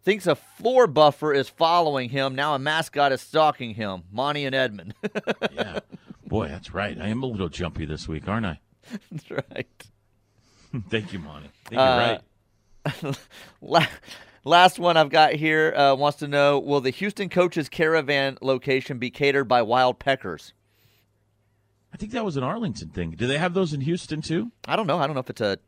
thinks 0.04 0.28
a 0.28 0.36
floor 0.36 0.86
buffer 0.86 1.34
is 1.34 1.48
following 1.48 2.10
him. 2.10 2.36
Now 2.36 2.54
a 2.54 2.58
mascot 2.60 3.10
is 3.10 3.20
stalking 3.20 3.74
him. 3.74 4.04
Monty 4.12 4.44
and 4.44 4.54
Edmund. 4.54 4.94
Yeah. 5.52 5.80
Boy, 6.24 6.46
that's 6.46 6.72
right. 6.72 6.96
I 7.00 7.08
am 7.08 7.24
a 7.24 7.26
little 7.26 7.48
jumpy 7.48 7.84
this 7.84 8.06
week, 8.06 8.28
aren't 8.28 8.46
I? 8.46 8.60
that's 9.10 9.28
right. 9.28 9.66
Thank 10.88 11.12
you, 11.12 11.18
Monty. 11.18 11.48
You're 11.72 11.80
Uh, 11.80 12.18
right. 12.86 13.18
La- 13.60 13.86
Last 14.44 14.78
one 14.78 14.96
I've 14.96 15.10
got 15.10 15.32
here 15.32 15.74
uh, 15.74 15.94
wants 15.96 16.18
to 16.18 16.28
know: 16.28 16.60
Will 16.60 16.80
the 16.80 16.90
Houston 16.90 17.28
coaches 17.28 17.68
caravan 17.68 18.38
location 18.40 18.98
be 18.98 19.10
catered 19.10 19.48
by 19.48 19.62
wild 19.62 19.98
peckers? 19.98 20.52
I 21.92 21.96
think 21.96 22.12
that 22.12 22.24
was 22.24 22.36
an 22.36 22.44
Arlington 22.44 22.90
thing. 22.90 23.12
Do 23.12 23.26
they 23.26 23.38
have 23.38 23.52
those 23.54 23.72
in 23.72 23.80
Houston 23.80 24.22
too? 24.22 24.52
I 24.68 24.76
don't 24.76 24.86
know. 24.86 24.98
I 24.98 25.06
don't 25.08 25.14
know 25.14 25.20
if 25.20 25.30
it's 25.30 25.40
a 25.40 25.58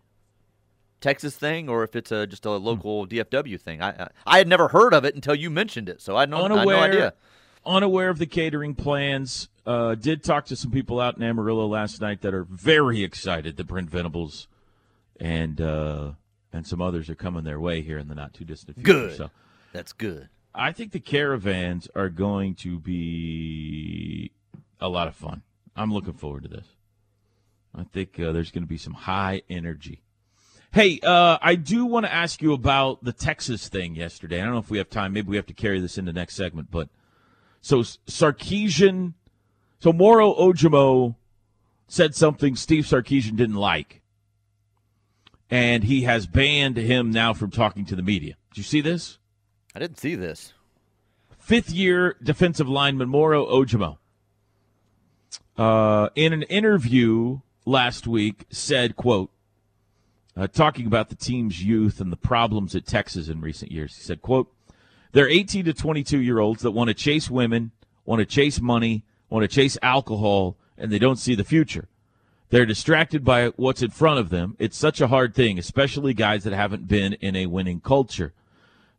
Texas 1.01 1.36
thing 1.36 1.68
or 1.68 1.82
if 1.84 1.94
it's 1.94 2.11
a 2.11 2.26
just 2.26 2.47
a 2.47 2.59
Hmm. 2.59 2.64
local 2.64 3.07
DFW 3.07 3.61
thing. 3.61 3.82
I, 3.82 3.90
I 4.05 4.09
I 4.26 4.38
had 4.38 4.49
never 4.49 4.68
heard 4.68 4.94
of 4.94 5.05
it 5.05 5.14
until 5.14 5.34
you 5.34 5.51
mentioned 5.51 5.88
it, 5.88 6.01
so 6.01 6.16
I 6.16 6.20
had 6.20 6.30
no, 6.30 6.38
I 6.38 6.42
had 6.42 6.49
no 6.49 6.55
unaware, 6.59 6.76
idea. 6.78 7.14
unaware 7.64 8.09
of 8.09 8.18
the 8.18 8.26
catering 8.26 8.74
plans. 8.74 9.49
Uh, 9.66 9.94
did 9.97 10.22
talk 10.22 10.47
to 10.47 10.55
some 10.57 10.70
people 10.70 11.01
out 11.01 11.16
in 11.16 11.22
Amarillo 11.24 11.66
last 11.66 12.01
night 12.01 12.20
that 12.22 12.32
are 12.32 12.44
very 12.44 13.03
excited 13.03 13.57
that 13.57 13.66
Brent 13.66 13.90
Venables 13.90 14.47
and 15.18 15.61
uh, 15.61 16.12
and 16.53 16.66
some 16.66 16.80
others 16.80 17.11
are 17.11 17.14
coming 17.16 17.44
their 17.44 17.59
way 17.61 17.82
here 17.82 17.99
in 17.99 18.09
the 18.09 18.14
not 18.14 18.32
too 18.32 18.44
distant 18.44 18.76
future. 18.76 18.92
Good. 18.92 19.16
So 19.16 19.30
That's 19.72 19.92
good. 19.92 20.28
I 20.55 20.72
think 20.72 20.92
the 20.92 21.01
caravans 21.01 21.88
are 21.94 22.09
going 22.09 22.55
to 22.57 22.78
be 22.78 24.30
a 24.80 24.88
lot 24.88 25.09
of 25.09 25.14
fun. 25.14 25.42
I'm 25.74 25.92
looking 25.92 26.14
forward 26.14 26.44
to 26.44 26.49
this. 26.49 26.66
I 27.74 27.84
think 27.84 28.18
uh, 28.18 28.32
there's 28.32 28.51
going 28.51 28.62
to 28.64 28.68
be 28.68 28.78
some 28.78 28.94
high 28.94 29.42
energy. 29.51 30.03
Hey, 30.73 31.01
uh, 31.03 31.39
I 31.41 31.55
do 31.55 31.87
want 31.87 32.05
to 32.07 32.12
ask 32.12 32.43
you 32.43 32.53
about 32.53 33.03
the 33.03 33.12
Texas 33.12 33.69
thing 33.69 33.95
yesterday. 33.95 34.41
I 34.41 34.45
don't 34.45 34.53
know 34.53 34.59
if 34.59 34.71
we 34.71 34.79
have 34.79 34.91
time. 34.91 35.12
Maybe 35.12 35.29
we 35.29 35.37
have 35.37 35.47
to 35.47 35.55
carry 35.55 35.81
this 35.81 35.97
into 35.97 36.12
next 36.12 36.35
segment. 36.35 36.71
But 36.71 36.89
so 37.61 37.79
Sarkisian, 37.81 39.14
so 39.79 39.93
Moro 39.93 40.35
Ojomo 40.35 41.17
said 41.89 42.14
something 42.14 42.57
Steve 42.57 42.85
Sarkisian 42.85 43.37
didn't 43.37 43.57
like, 43.57 44.03
and 45.51 45.85
he 45.85 46.03
has 46.03 46.27
banned 46.27 46.77
him 46.77 47.11
now 47.11 47.33
from 47.33 47.51
talking 47.51 47.85
to 47.87 47.97
the 47.97 48.03
media. 48.03 48.37
Did 48.51 48.59
you 48.59 48.64
see 48.64 48.81
this? 48.81 49.19
I 49.75 49.79
didn't 49.79 49.99
see 49.99 50.14
this. 50.14 50.53
Fifth 51.39 51.71
year 51.71 52.17
defensive 52.23 52.69
lineman 52.69 53.09
Moro 53.09 53.47
Ojomo, 53.47 53.99
uh, 55.57 56.09
in 56.14 56.33
an 56.33 56.43
interview 56.43 57.41
last 57.64 58.07
week, 58.07 58.45
said, 58.51 58.97
"quote." 58.97 59.31
Uh, 60.37 60.47
talking 60.47 60.87
about 60.87 61.09
the 61.09 61.14
team's 61.14 61.62
youth 61.62 62.01
and 62.01 62.12
the 62.12 62.16
problems 62.16 62.74
at 62.74 62.87
Texas 62.87 63.28
in 63.28 63.41
recent 63.41 63.72
years, 63.72 63.97
he 63.97 64.03
said, 64.03 64.20
"quote 64.20 64.53
They're 65.12 65.28
18 65.28 65.64
to 65.64 65.72
22 65.72 66.20
year 66.20 66.39
olds 66.39 66.62
that 66.62 66.72
want 66.72 66.89
to 66.89 66.95
chase 66.95 67.30
women, 67.30 67.70
want 68.05 68.20
to 68.20 68.26
chase 68.26 68.61
money, 68.61 69.05
want 69.30 69.43
to 69.43 69.49
chase 69.49 69.78
alcohol, 69.82 70.57
and 70.76 70.93
they 70.93 70.99
don't 70.99 71.18
see 71.18 71.34
the 71.34 71.45
future. 71.45 71.89
They're 72.51 72.66
distracted 72.66 73.24
by 73.24 73.49
what's 73.57 73.82
in 73.82 73.91
front 73.91 74.20
of 74.20 74.30
them. 74.30 74.57
It's 74.59 74.76
such 74.76 75.01
a 75.01 75.09
hard 75.09 75.34
thing, 75.34 75.59
especially 75.59 76.14
guys 76.14 76.45
that 76.45 76.53
haven't 76.53 76.87
been 76.87 77.14
in 77.14 77.34
a 77.34 77.47
winning 77.47 77.80
culture. 77.80 78.34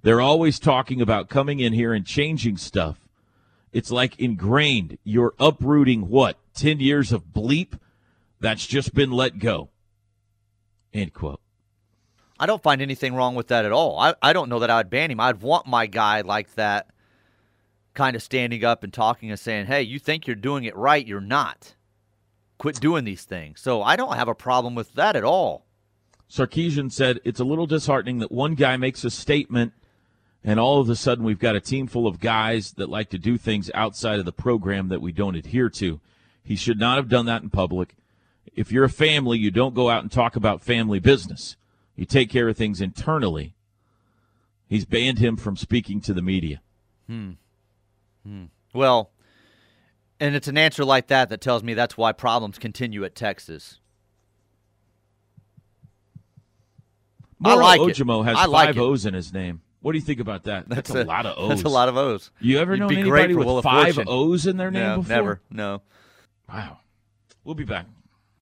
They're 0.02 0.22
always 0.22 0.60
talking 0.60 1.02
about 1.02 1.30
coming 1.30 1.60
in 1.60 1.74
here 1.74 1.94
and 1.94 2.06
changing 2.06 2.58
stuff. 2.58 3.00
It's 3.72 3.92
like 3.92 4.20
ingrained. 4.20 4.98
You're 5.04 5.34
uprooting 5.40 6.10
what? 6.10 6.38
10 6.56 6.80
years 6.80 7.12
of 7.12 7.28
bleep 7.28 7.80
that's 8.40 8.68
just 8.68 8.94
been 8.94 9.12
let 9.12 9.40
go. 9.40 9.70
End 10.94 11.14
quote. 11.14 11.42
I 12.40 12.46
don't 12.46 12.62
find 12.62 12.82
anything 12.82 13.16
wrong 13.16 13.36
with 13.36 13.48
that 13.48 13.66
at 13.66 13.72
all. 13.72 14.00
I, 14.00 14.14
I 14.22 14.34
don't 14.34 14.50
know 14.50 14.60
that 14.60 14.70
I'd 14.70 14.90
ban 14.90 15.12
him. 15.12 15.20
I'd 15.20 15.42
want 15.42 15.66
my 15.66 15.88
guy 15.88 16.22
like 16.22 16.54
that 16.56 16.92
kind 17.94 18.16
of 18.16 18.22
standing 18.22 18.64
up 18.64 18.84
and 18.84 18.94
talking 18.94 19.32
and 19.32 19.40
saying, 19.40 19.66
hey, 19.66 19.82
you 19.82 19.98
think 19.98 20.28
you're 20.28 20.36
doing 20.36 20.64
it 20.64 20.76
right, 20.76 21.06
you're 21.06 21.20
not. 21.20 21.74
Quit 22.60 22.80
doing 22.80 23.06
these 23.06 23.24
things. 23.24 23.60
So 23.60 23.82
I 23.82 23.96
don't 23.96 24.16
have 24.16 24.28
a 24.28 24.36
problem 24.36 24.76
with 24.76 24.94
that 24.94 25.16
at 25.16 25.24
all. 25.24 25.66
Sarkisian 26.30 26.92
said 26.92 27.20
it's 27.24 27.40
a 27.40 27.46
little 27.46 27.66
disheartening 27.66 28.20
that 28.20 28.32
one 28.32 28.54
guy 28.54 28.78
makes 28.78 29.04
a 29.04 29.10
statement 29.10 29.74
and 30.44 30.60
all 30.60 30.80
of 30.80 30.90
a 30.90 30.96
sudden 30.96 31.24
we've 31.26 31.40
got 31.40 31.56
a 31.56 31.62
team 31.62 31.88
full 31.88 32.06
of 32.06 32.20
guys 32.20 32.74
that 32.74 32.90
like 32.90 33.10
to 33.10 33.18
do 33.18 33.38
things 33.38 33.72
outside 33.74 34.20
of 34.20 34.26
the 34.26 34.32
program 34.32 34.90
that 34.90 35.02
we 35.02 35.12
don't 35.12 35.36
adhere 35.36 35.70
to. 35.70 36.00
He 36.44 36.56
should 36.56 36.80
not 36.80 36.98
have 36.98 37.10
done 37.10 37.26
that 37.26 37.42
in 37.42 37.50
public. 37.50 37.96
If 38.58 38.72
you're 38.72 38.84
a 38.84 38.90
family, 38.90 39.38
you 39.38 39.52
don't 39.52 39.76
go 39.76 39.88
out 39.88 40.02
and 40.02 40.12
talk 40.12 40.36
about 40.36 40.64
family 40.64 41.00
business. 41.00 41.56
You 41.96 42.06
take 42.06 42.32
care 42.32 42.50
of 42.50 42.58
things 42.58 42.82
internally. 42.82 43.54
He's 44.68 44.84
banned 44.84 45.20
him 45.20 45.38
from 45.38 45.56
speaking 45.56 46.02
to 46.02 46.14
the 46.14 46.24
media. 46.24 46.62
Hmm. 47.06 47.34
Hmm. 48.26 48.46
Well, 48.74 49.12
and 50.20 50.36
it's 50.36 50.48
an 50.48 50.58
answer 50.58 50.84
like 50.84 51.08
that 51.08 51.30
that 51.30 51.40
tells 51.40 51.62
me 51.62 51.76
that's 51.76 51.96
why 51.96 52.12
problems 52.12 52.58
continue 52.58 53.06
at 53.06 53.14
Texas. 53.14 53.80
Moro 57.38 57.58
I 57.58 57.78
like 57.78 57.82
Ojomo 57.82 58.24
it. 58.24 58.26
has 58.26 58.38
I 58.38 58.46
like 58.46 58.70
five 58.70 58.78
it. 58.78 58.82
O's 58.82 59.06
in 59.06 59.14
his 59.14 59.32
name. 59.32 59.62
What 59.82 59.92
do 59.92 60.00
you 60.00 60.04
think 60.04 60.20
about 60.20 60.46
that? 60.46 60.68
That's, 60.68 60.90
a, 60.90 61.04
lot 61.04 61.28
of 61.28 61.38
O's. 61.38 61.50
That's 61.50 61.64
a 61.64 61.70
lot 61.70 61.90
of 61.90 61.96
O's. 61.96 62.32
You 62.42 62.58
ever 62.58 62.74
You'd 62.74 62.80
known 62.80 62.90
be 62.90 63.00
anybody 63.02 63.36
with 63.36 63.64
five. 63.64 64.00
O's 64.08 64.48
in 64.48 64.58
their 64.58 64.72
name 64.72 64.84
no, 64.84 64.98
before? 64.98 65.16
Never. 65.16 65.42
No. 65.52 65.82
Wow. 66.50 66.80
We'll 67.44 67.54
be 67.54 67.64
back. 67.64 67.86